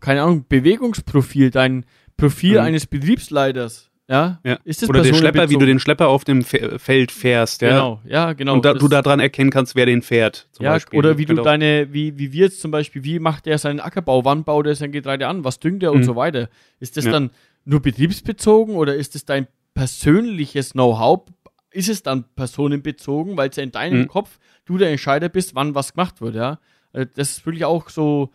keine 0.00 0.22
Ahnung, 0.22 0.46
Bewegungsprofil, 0.48 1.50
dein 1.50 1.84
Profil 2.16 2.54
mhm. 2.54 2.66
eines 2.66 2.86
Betriebsleiters? 2.86 3.90
Ja? 4.08 4.38
ja. 4.44 4.58
Ist 4.64 4.82
das 4.82 4.88
Oder 4.88 5.02
der 5.02 5.14
Schlepper, 5.14 5.50
wie 5.50 5.56
du 5.56 5.66
den 5.66 5.80
Schlepper 5.80 6.08
auf 6.08 6.24
dem 6.24 6.42
Feld 6.44 7.10
fährst, 7.10 7.62
ja. 7.62 7.70
Genau, 7.70 8.00
ja, 8.06 8.32
genau. 8.34 8.54
Und 8.54 8.64
da, 8.64 8.74
du 8.74 8.88
daran 8.88 9.20
erkennen 9.20 9.50
kannst, 9.50 9.74
wer 9.74 9.84
den 9.84 10.00
fährt. 10.00 10.48
ja, 10.60 10.72
Beispiel. 10.72 10.98
oder 10.98 11.18
wie 11.18 11.26
du 11.26 11.34
deine, 11.34 11.92
wie, 11.92 12.16
wie 12.16 12.32
wir 12.32 12.46
jetzt 12.46 12.60
zum 12.60 12.70
Beispiel, 12.70 13.02
wie 13.04 13.18
macht 13.18 13.46
er 13.46 13.58
seinen 13.58 13.80
Ackerbau, 13.80 14.24
wann 14.24 14.44
baut 14.44 14.66
er 14.66 14.76
sein 14.76 14.92
Getreide 14.92 15.26
an, 15.26 15.44
was 15.44 15.58
düngt 15.58 15.82
er 15.82 15.90
mhm. 15.90 15.96
und 15.98 16.04
so 16.04 16.16
weiter. 16.16 16.48
Ist 16.78 16.96
das 16.96 17.06
ja. 17.06 17.12
dann 17.12 17.30
nur 17.66 17.80
betriebsbezogen 17.80 18.76
oder 18.76 18.94
ist 18.96 19.14
es 19.14 19.26
dein 19.26 19.46
persönliches 19.74 20.72
Know-how? 20.72 21.24
Ist 21.70 21.90
es 21.90 22.02
dann 22.02 22.24
personenbezogen, 22.34 23.36
weil 23.36 23.50
es 23.50 23.56
ja 23.56 23.62
in 23.62 23.72
deinem 23.72 24.00
mhm. 24.00 24.08
Kopf 24.08 24.38
du 24.64 24.78
der 24.78 24.90
Entscheider 24.90 25.28
bist, 25.28 25.54
wann 25.54 25.74
was 25.74 25.92
gemacht 25.92 26.22
wird, 26.22 26.34
ja? 26.34 26.58
Äh, 26.94 27.06
das 27.14 27.32
ist 27.32 27.46
wirklich 27.46 27.66
auch 27.66 27.90
so, 27.90 28.32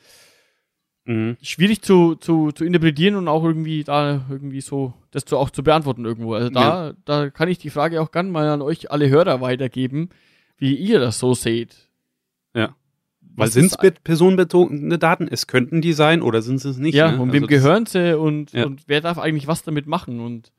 Mhm. 1.06 1.38
Schwierig 1.42 1.82
zu, 1.82 2.16
zu, 2.16 2.52
zu 2.52 2.64
interpretieren 2.64 3.16
und 3.16 3.28
auch 3.28 3.44
irgendwie 3.44 3.84
da 3.84 4.24
irgendwie 4.30 4.62
so 4.62 4.94
das 5.10 5.26
zu, 5.26 5.38
auch 5.38 5.50
zu 5.50 5.64
beantworten 5.64 6.06
irgendwo. 6.06 6.36
Also 6.36 6.50
da, 6.50 6.88
ja. 6.88 6.94
da 7.06 7.30
kann 7.30 7.50
ich 7.50 7.58
die 7.58 7.72
Frage 7.72 8.02
auch 8.02 8.12
gerne 8.12 8.30
mal 8.30 8.48
an 8.48 8.62
euch 8.62 8.92
alle 8.92 9.10
Hörer 9.10 9.42
weitergeben, 9.42 10.10
wie 10.58 10.76
ihr 10.76 11.00
das 11.00 11.18
so 11.18 11.34
seht. 11.34 11.90
Weil 13.36 13.50
sind 13.50 13.66
es 13.66 13.78
personenbezogene 14.04 14.98
Daten? 14.98 15.28
Es 15.30 15.48
könnten 15.48 15.82
die 15.82 15.94
sein 15.94 16.22
oder 16.22 16.42
sind 16.42 16.64
es 16.64 16.78
nicht? 16.78 16.96
Ja, 16.96 17.12
ne? 17.12 17.22
und 17.22 17.34
wem 17.34 17.44
also 17.44 17.48
gehören 17.48 17.86
sie 17.86 18.18
und, 18.18 18.52
ja. 18.54 18.66
und 18.66 18.84
wer 18.88 19.02
darf 19.02 19.18
eigentlich 19.18 19.48
was 19.48 19.64
damit 19.64 19.88
machen? 19.88 20.20
Und 20.20 20.52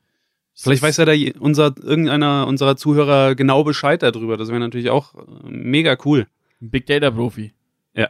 Vielleicht 0.55 0.83
weiß 0.83 0.97
ja 0.97 1.05
da 1.05 1.13
unser, 1.39 1.73
irgendeiner 1.81 2.47
unserer 2.47 2.75
Zuhörer 2.75 3.35
genau 3.35 3.63
Bescheid 3.63 4.03
darüber. 4.03 4.37
Das 4.37 4.49
wäre 4.49 4.59
natürlich 4.59 4.89
auch 4.89 5.15
äh, 5.15 5.49
mega 5.49 5.97
cool. 6.05 6.27
Big 6.59 6.85
Data 6.85 7.09
Profi. 7.09 7.53
Ja. 7.95 8.07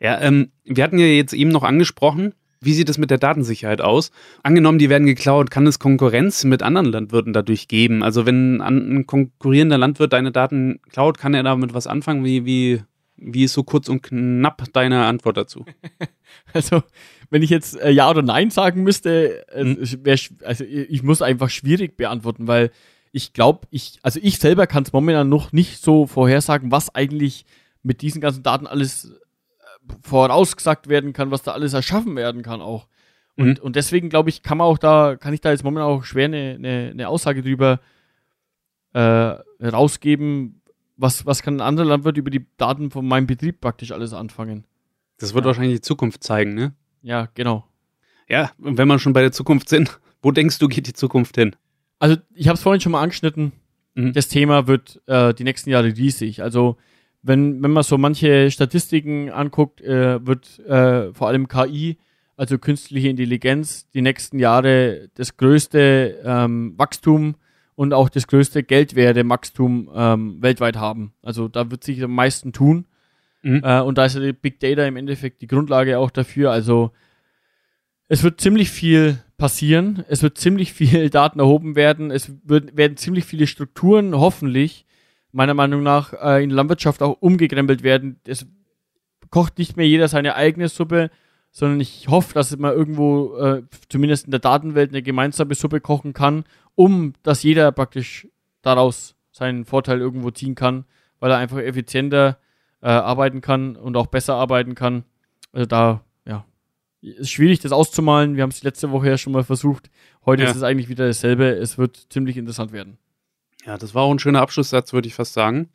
Ja, 0.00 0.20
ähm, 0.20 0.50
wir 0.64 0.82
hatten 0.82 0.98
ja 0.98 1.06
jetzt 1.06 1.32
eben 1.32 1.50
noch 1.50 1.62
angesprochen, 1.62 2.34
wie 2.60 2.72
sieht 2.72 2.88
es 2.88 2.98
mit 2.98 3.10
der 3.10 3.18
Datensicherheit 3.18 3.80
aus? 3.80 4.10
Angenommen, 4.42 4.78
die 4.78 4.88
werden 4.88 5.06
geklaut, 5.06 5.50
kann 5.50 5.66
es 5.66 5.78
Konkurrenz 5.78 6.44
mit 6.44 6.62
anderen 6.62 6.86
Landwirten 6.86 7.32
dadurch 7.32 7.68
geben? 7.68 8.02
Also 8.02 8.24
wenn 8.24 8.60
ein 8.60 9.06
konkurrierender 9.06 9.78
Landwirt 9.78 10.12
deine 10.12 10.32
Daten 10.32 10.80
klaut, 10.90 11.18
kann 11.18 11.34
er 11.34 11.42
damit 11.42 11.74
was 11.74 11.86
anfangen? 11.86 12.24
Wie, 12.24 12.44
wie, 12.44 12.82
wie 13.16 13.44
ist 13.44 13.52
so 13.52 13.62
kurz 13.62 13.88
und 13.88 14.02
knapp 14.02 14.64
deine 14.72 15.04
Antwort 15.06 15.36
dazu? 15.36 15.64
Also, 16.54 16.82
wenn 17.28 17.42
ich 17.42 17.50
jetzt 17.50 17.78
äh, 17.78 17.90
Ja 17.90 18.08
oder 18.08 18.22
Nein 18.22 18.48
sagen 18.48 18.82
müsste, 18.82 19.46
äh, 19.48 19.64
hm. 19.64 20.04
wär, 20.04 20.18
also 20.44 20.64
ich 20.64 21.02
muss 21.02 21.20
einfach 21.20 21.50
schwierig 21.50 21.98
beantworten, 21.98 22.46
weil 22.46 22.70
ich 23.12 23.34
glaube, 23.34 23.66
ich, 23.70 23.98
also 24.02 24.18
ich 24.22 24.38
selber 24.38 24.66
kann 24.66 24.82
es 24.82 24.94
momentan 24.94 25.28
noch 25.28 25.52
nicht 25.52 25.82
so 25.82 26.06
vorhersagen, 26.06 26.70
was 26.70 26.94
eigentlich 26.94 27.44
mit 27.82 28.00
diesen 28.00 28.22
ganzen 28.22 28.42
Daten 28.42 28.66
alles 28.66 29.12
vorausgesagt 30.02 30.88
werden 30.88 31.12
kann, 31.12 31.30
was 31.30 31.42
da 31.42 31.52
alles 31.52 31.74
erschaffen 31.74 32.16
werden 32.16 32.42
kann 32.42 32.62
auch. 32.62 32.86
Und, 33.36 33.58
mhm. 33.58 33.64
und 33.64 33.76
deswegen 33.76 34.08
glaube 34.08 34.30
ich, 34.30 34.42
kann 34.42 34.58
man 34.58 34.66
auch 34.66 34.78
da, 34.78 35.16
kann 35.16 35.34
ich 35.34 35.40
da 35.40 35.50
jetzt 35.50 35.64
momentan 35.64 35.88
auch 35.88 36.04
schwer 36.04 36.26
eine, 36.26 36.54
eine, 36.54 36.90
eine 36.92 37.08
Aussage 37.08 37.42
drüber 37.42 37.80
äh, 38.94 39.34
rausgeben, 39.60 40.61
was, 41.02 41.26
was 41.26 41.42
kann 41.42 41.56
ein 41.56 41.60
anderer 41.60 41.86
Landwirt 41.86 42.16
über 42.16 42.30
die 42.30 42.46
Daten 42.56 42.90
von 42.90 43.06
meinem 43.06 43.26
Betrieb 43.26 43.60
praktisch 43.60 43.90
alles 43.90 44.12
anfangen. 44.12 44.64
Das 45.18 45.34
wird 45.34 45.44
ja. 45.44 45.48
wahrscheinlich 45.48 45.74
die 45.74 45.80
Zukunft 45.82 46.22
zeigen, 46.22 46.54
ne? 46.54 46.74
Ja, 47.02 47.28
genau. 47.34 47.66
Ja, 48.28 48.52
und 48.58 48.78
wenn 48.78 48.86
wir 48.86 48.98
schon 49.00 49.12
bei 49.12 49.20
der 49.20 49.32
Zukunft 49.32 49.68
sind, 49.68 50.00
wo 50.22 50.30
denkst 50.30 50.58
du, 50.60 50.68
geht 50.68 50.86
die 50.86 50.92
Zukunft 50.92 51.34
hin? 51.34 51.56
Also, 51.98 52.16
ich 52.34 52.48
habe 52.48 52.54
es 52.54 52.62
vorhin 52.62 52.80
schon 52.80 52.92
mal 52.92 53.02
angeschnitten. 53.02 53.52
Mhm. 53.94 54.12
Das 54.12 54.28
Thema 54.28 54.68
wird 54.68 55.02
äh, 55.06 55.34
die 55.34 55.44
nächsten 55.44 55.70
Jahre 55.70 55.88
riesig. 55.88 56.42
Also, 56.42 56.76
wenn, 57.22 57.62
wenn 57.62 57.72
man 57.72 57.82
so 57.82 57.98
manche 57.98 58.50
Statistiken 58.50 59.30
anguckt, 59.30 59.80
äh, 59.80 60.24
wird 60.24 60.60
äh, 60.60 61.12
vor 61.12 61.28
allem 61.28 61.48
KI, 61.48 61.98
also 62.36 62.58
künstliche 62.58 63.08
Intelligenz, 63.08 63.88
die 63.90 64.02
nächsten 64.02 64.38
Jahre 64.38 65.08
das 65.14 65.36
größte 65.36 66.22
ähm, 66.24 66.74
Wachstum 66.76 67.34
und 67.74 67.92
auch 67.94 68.08
das 68.08 68.26
größte 68.26 68.62
Geldwerte-Wachstum 68.62 69.90
ähm, 69.94 70.42
weltweit 70.42 70.76
haben. 70.76 71.14
Also 71.22 71.48
da 71.48 71.70
wird 71.70 71.84
sich 71.84 72.02
am 72.02 72.14
meisten 72.14 72.52
tun. 72.52 72.86
Mhm. 73.42 73.62
Äh, 73.64 73.80
und 73.80 73.98
da 73.98 74.04
ist 74.04 74.14
ja 74.14 74.20
die 74.20 74.32
Big 74.32 74.60
Data 74.60 74.84
im 74.84 74.96
Endeffekt 74.96 75.42
die 75.42 75.46
Grundlage 75.46 75.98
auch 75.98 76.10
dafür. 76.10 76.50
Also 76.50 76.92
es 78.08 78.22
wird 78.22 78.40
ziemlich 78.40 78.70
viel 78.70 79.18
passieren. 79.36 80.04
Es 80.08 80.22
wird 80.22 80.38
ziemlich 80.38 80.72
viel 80.72 81.10
Daten 81.10 81.40
erhoben 81.40 81.76
werden. 81.76 82.10
Es 82.10 82.32
wird, 82.44 82.76
werden 82.76 82.96
ziemlich 82.96 83.24
viele 83.24 83.46
Strukturen 83.46 84.14
hoffentlich 84.14 84.86
meiner 85.32 85.54
Meinung 85.54 85.82
nach 85.82 86.12
äh, 86.12 86.44
in 86.44 86.50
Landwirtschaft 86.50 87.02
auch 87.02 87.16
umgekrempelt 87.20 87.82
werden. 87.82 88.20
Es 88.26 88.46
kocht 89.30 89.58
nicht 89.58 89.76
mehr 89.76 89.88
jeder 89.88 90.08
seine 90.08 90.36
eigene 90.36 90.68
Suppe, 90.68 91.10
sondern 91.50 91.80
ich 91.80 92.08
hoffe, 92.08 92.34
dass 92.34 92.56
man 92.56 92.72
irgendwo 92.72 93.36
äh, 93.36 93.62
zumindest 93.88 94.26
in 94.26 94.30
der 94.30 94.40
Datenwelt 94.40 94.90
eine 94.90 95.02
gemeinsame 95.02 95.54
Suppe 95.54 95.80
kochen 95.80 96.12
kann, 96.12 96.44
um 96.74 97.14
dass 97.22 97.42
jeder 97.42 97.70
praktisch 97.72 98.28
daraus 98.62 99.14
seinen 99.30 99.64
Vorteil 99.64 100.00
irgendwo 100.00 100.30
ziehen 100.30 100.54
kann, 100.54 100.84
weil 101.20 101.30
er 101.30 101.38
einfach 101.38 101.58
effizienter 101.58 102.38
äh, 102.82 102.88
arbeiten 102.88 103.40
kann 103.40 103.76
und 103.76 103.96
auch 103.96 104.06
besser 104.06 104.34
arbeiten 104.34 104.74
kann. 104.74 105.04
Also 105.52 105.66
da, 105.66 106.04
ja, 106.26 106.44
ist 107.00 107.30
schwierig, 107.30 107.60
das 107.60 107.72
auszumalen. 107.72 108.36
Wir 108.36 108.42
haben 108.42 108.50
es 108.50 108.62
letzte 108.62 108.90
Woche 108.90 109.08
ja 109.08 109.18
schon 109.18 109.32
mal 109.32 109.44
versucht. 109.44 109.90
Heute 110.26 110.42
Ja. 110.44 110.50
ist 110.50 110.56
es 110.56 110.62
eigentlich 110.62 110.88
wieder 110.88 111.06
dasselbe. 111.06 111.46
Es 111.50 111.78
wird 111.78 111.96
ziemlich 112.10 112.36
interessant 112.36 112.72
werden. 112.72 112.98
Ja, 113.64 113.78
das 113.78 113.94
war 113.94 114.02
auch 114.02 114.12
ein 114.12 114.18
schöner 114.18 114.40
Abschlusssatz, 114.40 114.92
würde 114.92 115.08
ich 115.08 115.14
fast 115.14 115.32
sagen. 115.34 115.68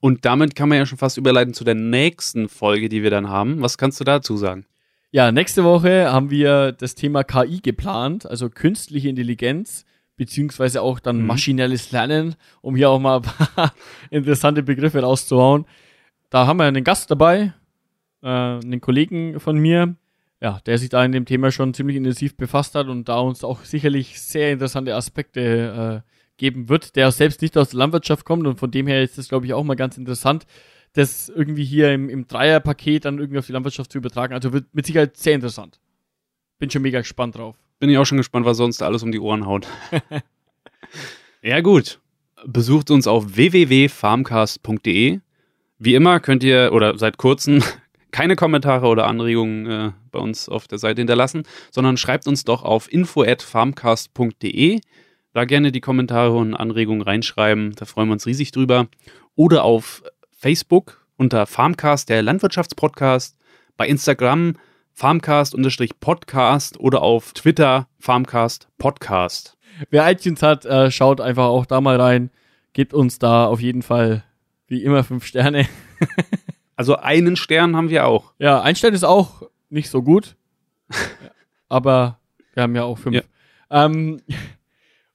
Und 0.00 0.24
damit 0.26 0.54
kann 0.54 0.68
man 0.68 0.78
ja 0.78 0.86
schon 0.86 0.98
fast 0.98 1.16
überleiten 1.16 1.54
zu 1.54 1.64
der 1.64 1.74
nächsten 1.74 2.48
Folge, 2.48 2.88
die 2.88 3.02
wir 3.02 3.10
dann 3.10 3.28
haben. 3.30 3.62
Was 3.62 3.78
kannst 3.78 3.98
du 3.98 4.04
dazu 4.04 4.36
sagen? 4.36 4.66
Ja, 5.10 5.32
nächste 5.32 5.64
Woche 5.64 6.12
haben 6.12 6.30
wir 6.30 6.72
das 6.72 6.94
Thema 6.94 7.24
KI 7.24 7.60
geplant, 7.62 8.26
also 8.26 8.50
künstliche 8.50 9.08
Intelligenz, 9.08 9.86
beziehungsweise 10.16 10.82
auch 10.82 10.98
dann 11.00 11.20
Mhm. 11.20 11.26
maschinelles 11.26 11.92
Lernen, 11.92 12.34
um 12.62 12.76
hier 12.76 12.90
auch 12.90 12.98
mal 12.98 13.16
ein 13.16 13.22
paar 13.22 13.72
interessante 14.10 14.62
Begriffe 14.62 15.00
rauszuhauen. 15.00 15.66
Da 16.30 16.46
haben 16.46 16.58
wir 16.58 16.64
einen 16.64 16.84
Gast 16.84 17.10
dabei, 17.10 17.52
äh, 18.22 18.26
einen 18.28 18.80
Kollegen 18.80 19.38
von 19.40 19.58
mir, 19.58 19.94
ja, 20.40 20.60
der 20.66 20.78
sich 20.78 20.88
da 20.88 21.04
in 21.04 21.12
dem 21.12 21.24
Thema 21.24 21.50
schon 21.50 21.74
ziemlich 21.74 21.96
intensiv 21.96 22.36
befasst 22.36 22.74
hat 22.74 22.88
und 22.88 23.08
da 23.08 23.18
uns 23.18 23.44
auch 23.44 23.64
sicherlich 23.64 24.20
sehr 24.20 24.52
interessante 24.52 24.94
Aspekte 24.94 26.02
äh, 26.04 26.10
geben 26.38 26.68
wird, 26.68 26.96
der 26.96 27.10
selbst 27.12 27.40
nicht 27.40 27.56
aus 27.56 27.70
der 27.70 27.78
Landwirtschaft 27.78 28.24
kommt 28.26 28.46
und 28.46 28.58
von 28.58 28.70
dem 28.70 28.86
her 28.86 29.02
ist 29.02 29.16
das, 29.16 29.28
glaube 29.28 29.46
ich, 29.46 29.54
auch 29.54 29.64
mal 29.64 29.76
ganz 29.76 29.96
interessant, 29.96 30.46
das 30.92 31.28
irgendwie 31.28 31.64
hier 31.64 31.92
im, 31.92 32.08
im 32.08 32.26
Dreierpaket 32.26 33.04
dann 33.04 33.18
irgendwie 33.18 33.38
auf 33.38 33.46
die 33.46 33.52
Landwirtschaft 33.52 33.92
zu 33.92 33.98
übertragen. 33.98 34.34
Also 34.34 34.52
wird 34.52 34.66
mit 34.74 34.86
Sicherheit 34.86 35.16
sehr 35.16 35.34
interessant. 35.34 35.78
Bin 36.58 36.70
schon 36.70 36.82
mega 36.82 37.00
gespannt 37.00 37.36
drauf. 37.36 37.56
Bin 37.78 37.90
ich 37.90 37.98
auch 37.98 38.06
schon 38.06 38.18
gespannt, 38.18 38.46
was 38.46 38.56
sonst 38.56 38.82
alles 38.82 39.02
um 39.02 39.12
die 39.12 39.20
Ohren 39.20 39.46
haut. 39.46 39.66
ja, 41.42 41.60
gut. 41.60 42.00
Besucht 42.46 42.90
uns 42.90 43.06
auf 43.06 43.36
www.farmcast.de. 43.36 45.20
Wie 45.78 45.94
immer 45.94 46.20
könnt 46.20 46.42
ihr, 46.42 46.70
oder 46.72 46.96
seit 46.98 47.18
kurzem, 47.18 47.62
keine 48.10 48.36
Kommentare 48.36 48.86
oder 48.86 49.06
Anregungen 49.06 49.66
äh, 49.66 49.92
bei 50.10 50.18
uns 50.18 50.48
auf 50.48 50.66
der 50.68 50.78
Seite 50.78 51.00
hinterlassen, 51.00 51.42
sondern 51.70 51.96
schreibt 51.96 52.26
uns 52.26 52.44
doch 52.44 52.62
auf 52.62 52.90
info.farmcast.de. 52.92 54.80
Da 55.32 55.44
gerne 55.44 55.70
die 55.72 55.82
Kommentare 55.82 56.34
und 56.34 56.54
Anregungen 56.54 57.02
reinschreiben. 57.02 57.74
Da 57.76 57.84
freuen 57.84 58.08
wir 58.08 58.14
uns 58.14 58.24
riesig 58.26 58.52
drüber. 58.52 58.88
Oder 59.34 59.64
auf 59.64 60.02
Facebook 60.30 61.06
unter 61.18 61.46
Farmcast, 61.46 62.08
der 62.08 62.22
Landwirtschaftspodcast. 62.22 63.36
Bei 63.76 63.86
Instagram 63.86 64.54
Farmcast-Podcast 64.96 66.80
oder 66.80 67.02
auf 67.02 67.34
Twitter 67.34 67.86
Farmcast 67.98 68.68
Podcast. 68.78 69.58
Wer 69.90 70.10
iTunes 70.10 70.42
hat, 70.42 70.64
äh, 70.64 70.90
schaut 70.90 71.20
einfach 71.20 71.44
auch 71.44 71.66
da 71.66 71.82
mal 71.82 72.00
rein. 72.00 72.30
Gebt 72.72 72.94
uns 72.94 73.18
da 73.18 73.46
auf 73.46 73.60
jeden 73.60 73.82
Fall 73.82 74.24
wie 74.68 74.82
immer 74.82 75.04
fünf 75.04 75.26
Sterne. 75.26 75.66
Also 76.78 76.96
einen 76.96 77.36
Stern 77.36 77.74
haben 77.74 77.88
wir 77.88 78.06
auch. 78.06 78.34
Ja, 78.38 78.60
Einstein 78.60 78.92
ist 78.92 79.02
auch 79.02 79.42
nicht 79.70 79.88
so 79.88 80.02
gut. 80.02 80.36
aber 81.70 82.20
wir 82.52 82.64
haben 82.64 82.76
ja 82.76 82.84
auch 82.84 82.98
fünf. 82.98 83.16
Ja. 83.16 83.22
Ähm, 83.70 84.20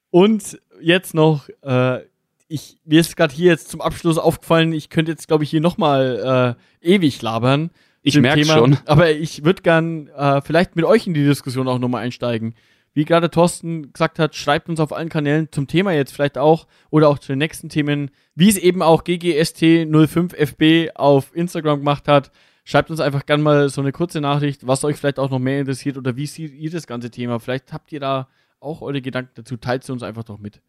und 0.10 0.60
jetzt 0.82 1.13
noch, 1.13 1.50
äh, 1.62 2.00
ich, 2.48 2.80
mir 2.84 3.00
ist 3.00 3.15
gerade 3.15 3.36
hier 3.36 3.52
jetzt 3.52 3.70
zum 3.70 3.80
Abschluss 3.80 4.17
aufgefallen, 4.17 4.74
ich 4.74 4.89
könnte 4.89 5.12
jetzt, 5.12 5.28
glaube 5.28 5.44
ich, 5.44 5.52
hier 5.52 5.62
nochmal 5.62 6.58
äh, 6.82 6.94
ewig 6.96 7.22
labern. 7.22 7.70
Ich 8.02 8.20
merke 8.20 8.46
schon. 8.46 8.78
Aber 8.86 9.12
ich 9.12 9.44
würde 9.44 9.62
gern 9.62 10.08
äh, 10.08 10.42
vielleicht 10.42 10.76
mit 10.76 10.86
euch 10.86 11.08
in 11.08 11.14
die 11.14 11.24
Diskussion 11.24 11.68
auch 11.68 11.80
nochmal 11.80 12.04
einsteigen. 12.04 12.56
Wie 12.94 13.06
gerade 13.06 13.30
Thorsten 13.30 13.94
gesagt 13.94 14.20
hat, 14.20 14.36
schreibt 14.36 14.68
uns 14.68 14.80
auf 14.80 14.92
allen 14.92 15.10
Kanälen 15.10 15.50
zum 15.52 15.68
Thema 15.68 15.94
jetzt 15.94 16.12
vielleicht 16.12 16.38
auch 16.38 16.68
oder 16.90 17.08
auch 17.08 17.20
zu 17.20 17.32
den 17.32 17.40
nächsten 17.40 17.70
Themen, 17.70 18.12
wie 18.36 18.50
es 18.50 18.58
eben 18.58 18.82
auch 18.82 19.04
GGST05FB 19.04 20.96
auf 20.96 21.34
Instagram 21.34 21.80
gemacht 21.80 22.08
hat. 22.08 22.32
Schreibt 22.66 22.92
uns 22.92 23.00
einfach 23.00 23.26
gern 23.26 23.42
mal 23.42 23.70
so 23.70 23.82
eine 23.82 23.92
kurze 23.92 24.20
Nachricht, 24.20 24.68
was 24.68 24.84
euch 24.84 24.98
vielleicht 24.98 25.20
auch 25.20 25.30
noch 25.30 25.40
mehr 25.40 25.62
interessiert 25.62 25.98
oder 25.98 26.18
wie 26.18 26.26
seht 26.26 26.54
ihr 26.54 26.70
das 26.70 26.86
ganze 26.86 27.12
Thema. 27.12 27.40
Vielleicht 27.40 27.72
habt 27.72 27.92
ihr 27.92 28.00
da 28.00 28.28
auch 28.60 28.82
eure 28.82 29.02
Gedanken 29.02 29.32
dazu. 29.36 29.58
Teilt 29.58 29.84
sie 29.84 29.94
uns 29.94 30.04
einfach 30.04 30.24
doch 30.24 30.38
mit. 30.38 30.62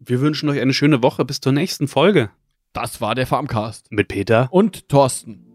Wir 0.00 0.20
wünschen 0.20 0.48
euch 0.48 0.60
eine 0.60 0.74
schöne 0.74 1.02
Woche 1.02 1.24
bis 1.24 1.40
zur 1.40 1.52
nächsten 1.52 1.88
Folge. 1.88 2.30
Das 2.72 3.00
war 3.00 3.16
der 3.16 3.26
Farmcast. 3.26 3.90
Mit 3.90 4.08
Peter. 4.08 4.48
Und 4.52 4.88
Thorsten. 4.88 5.47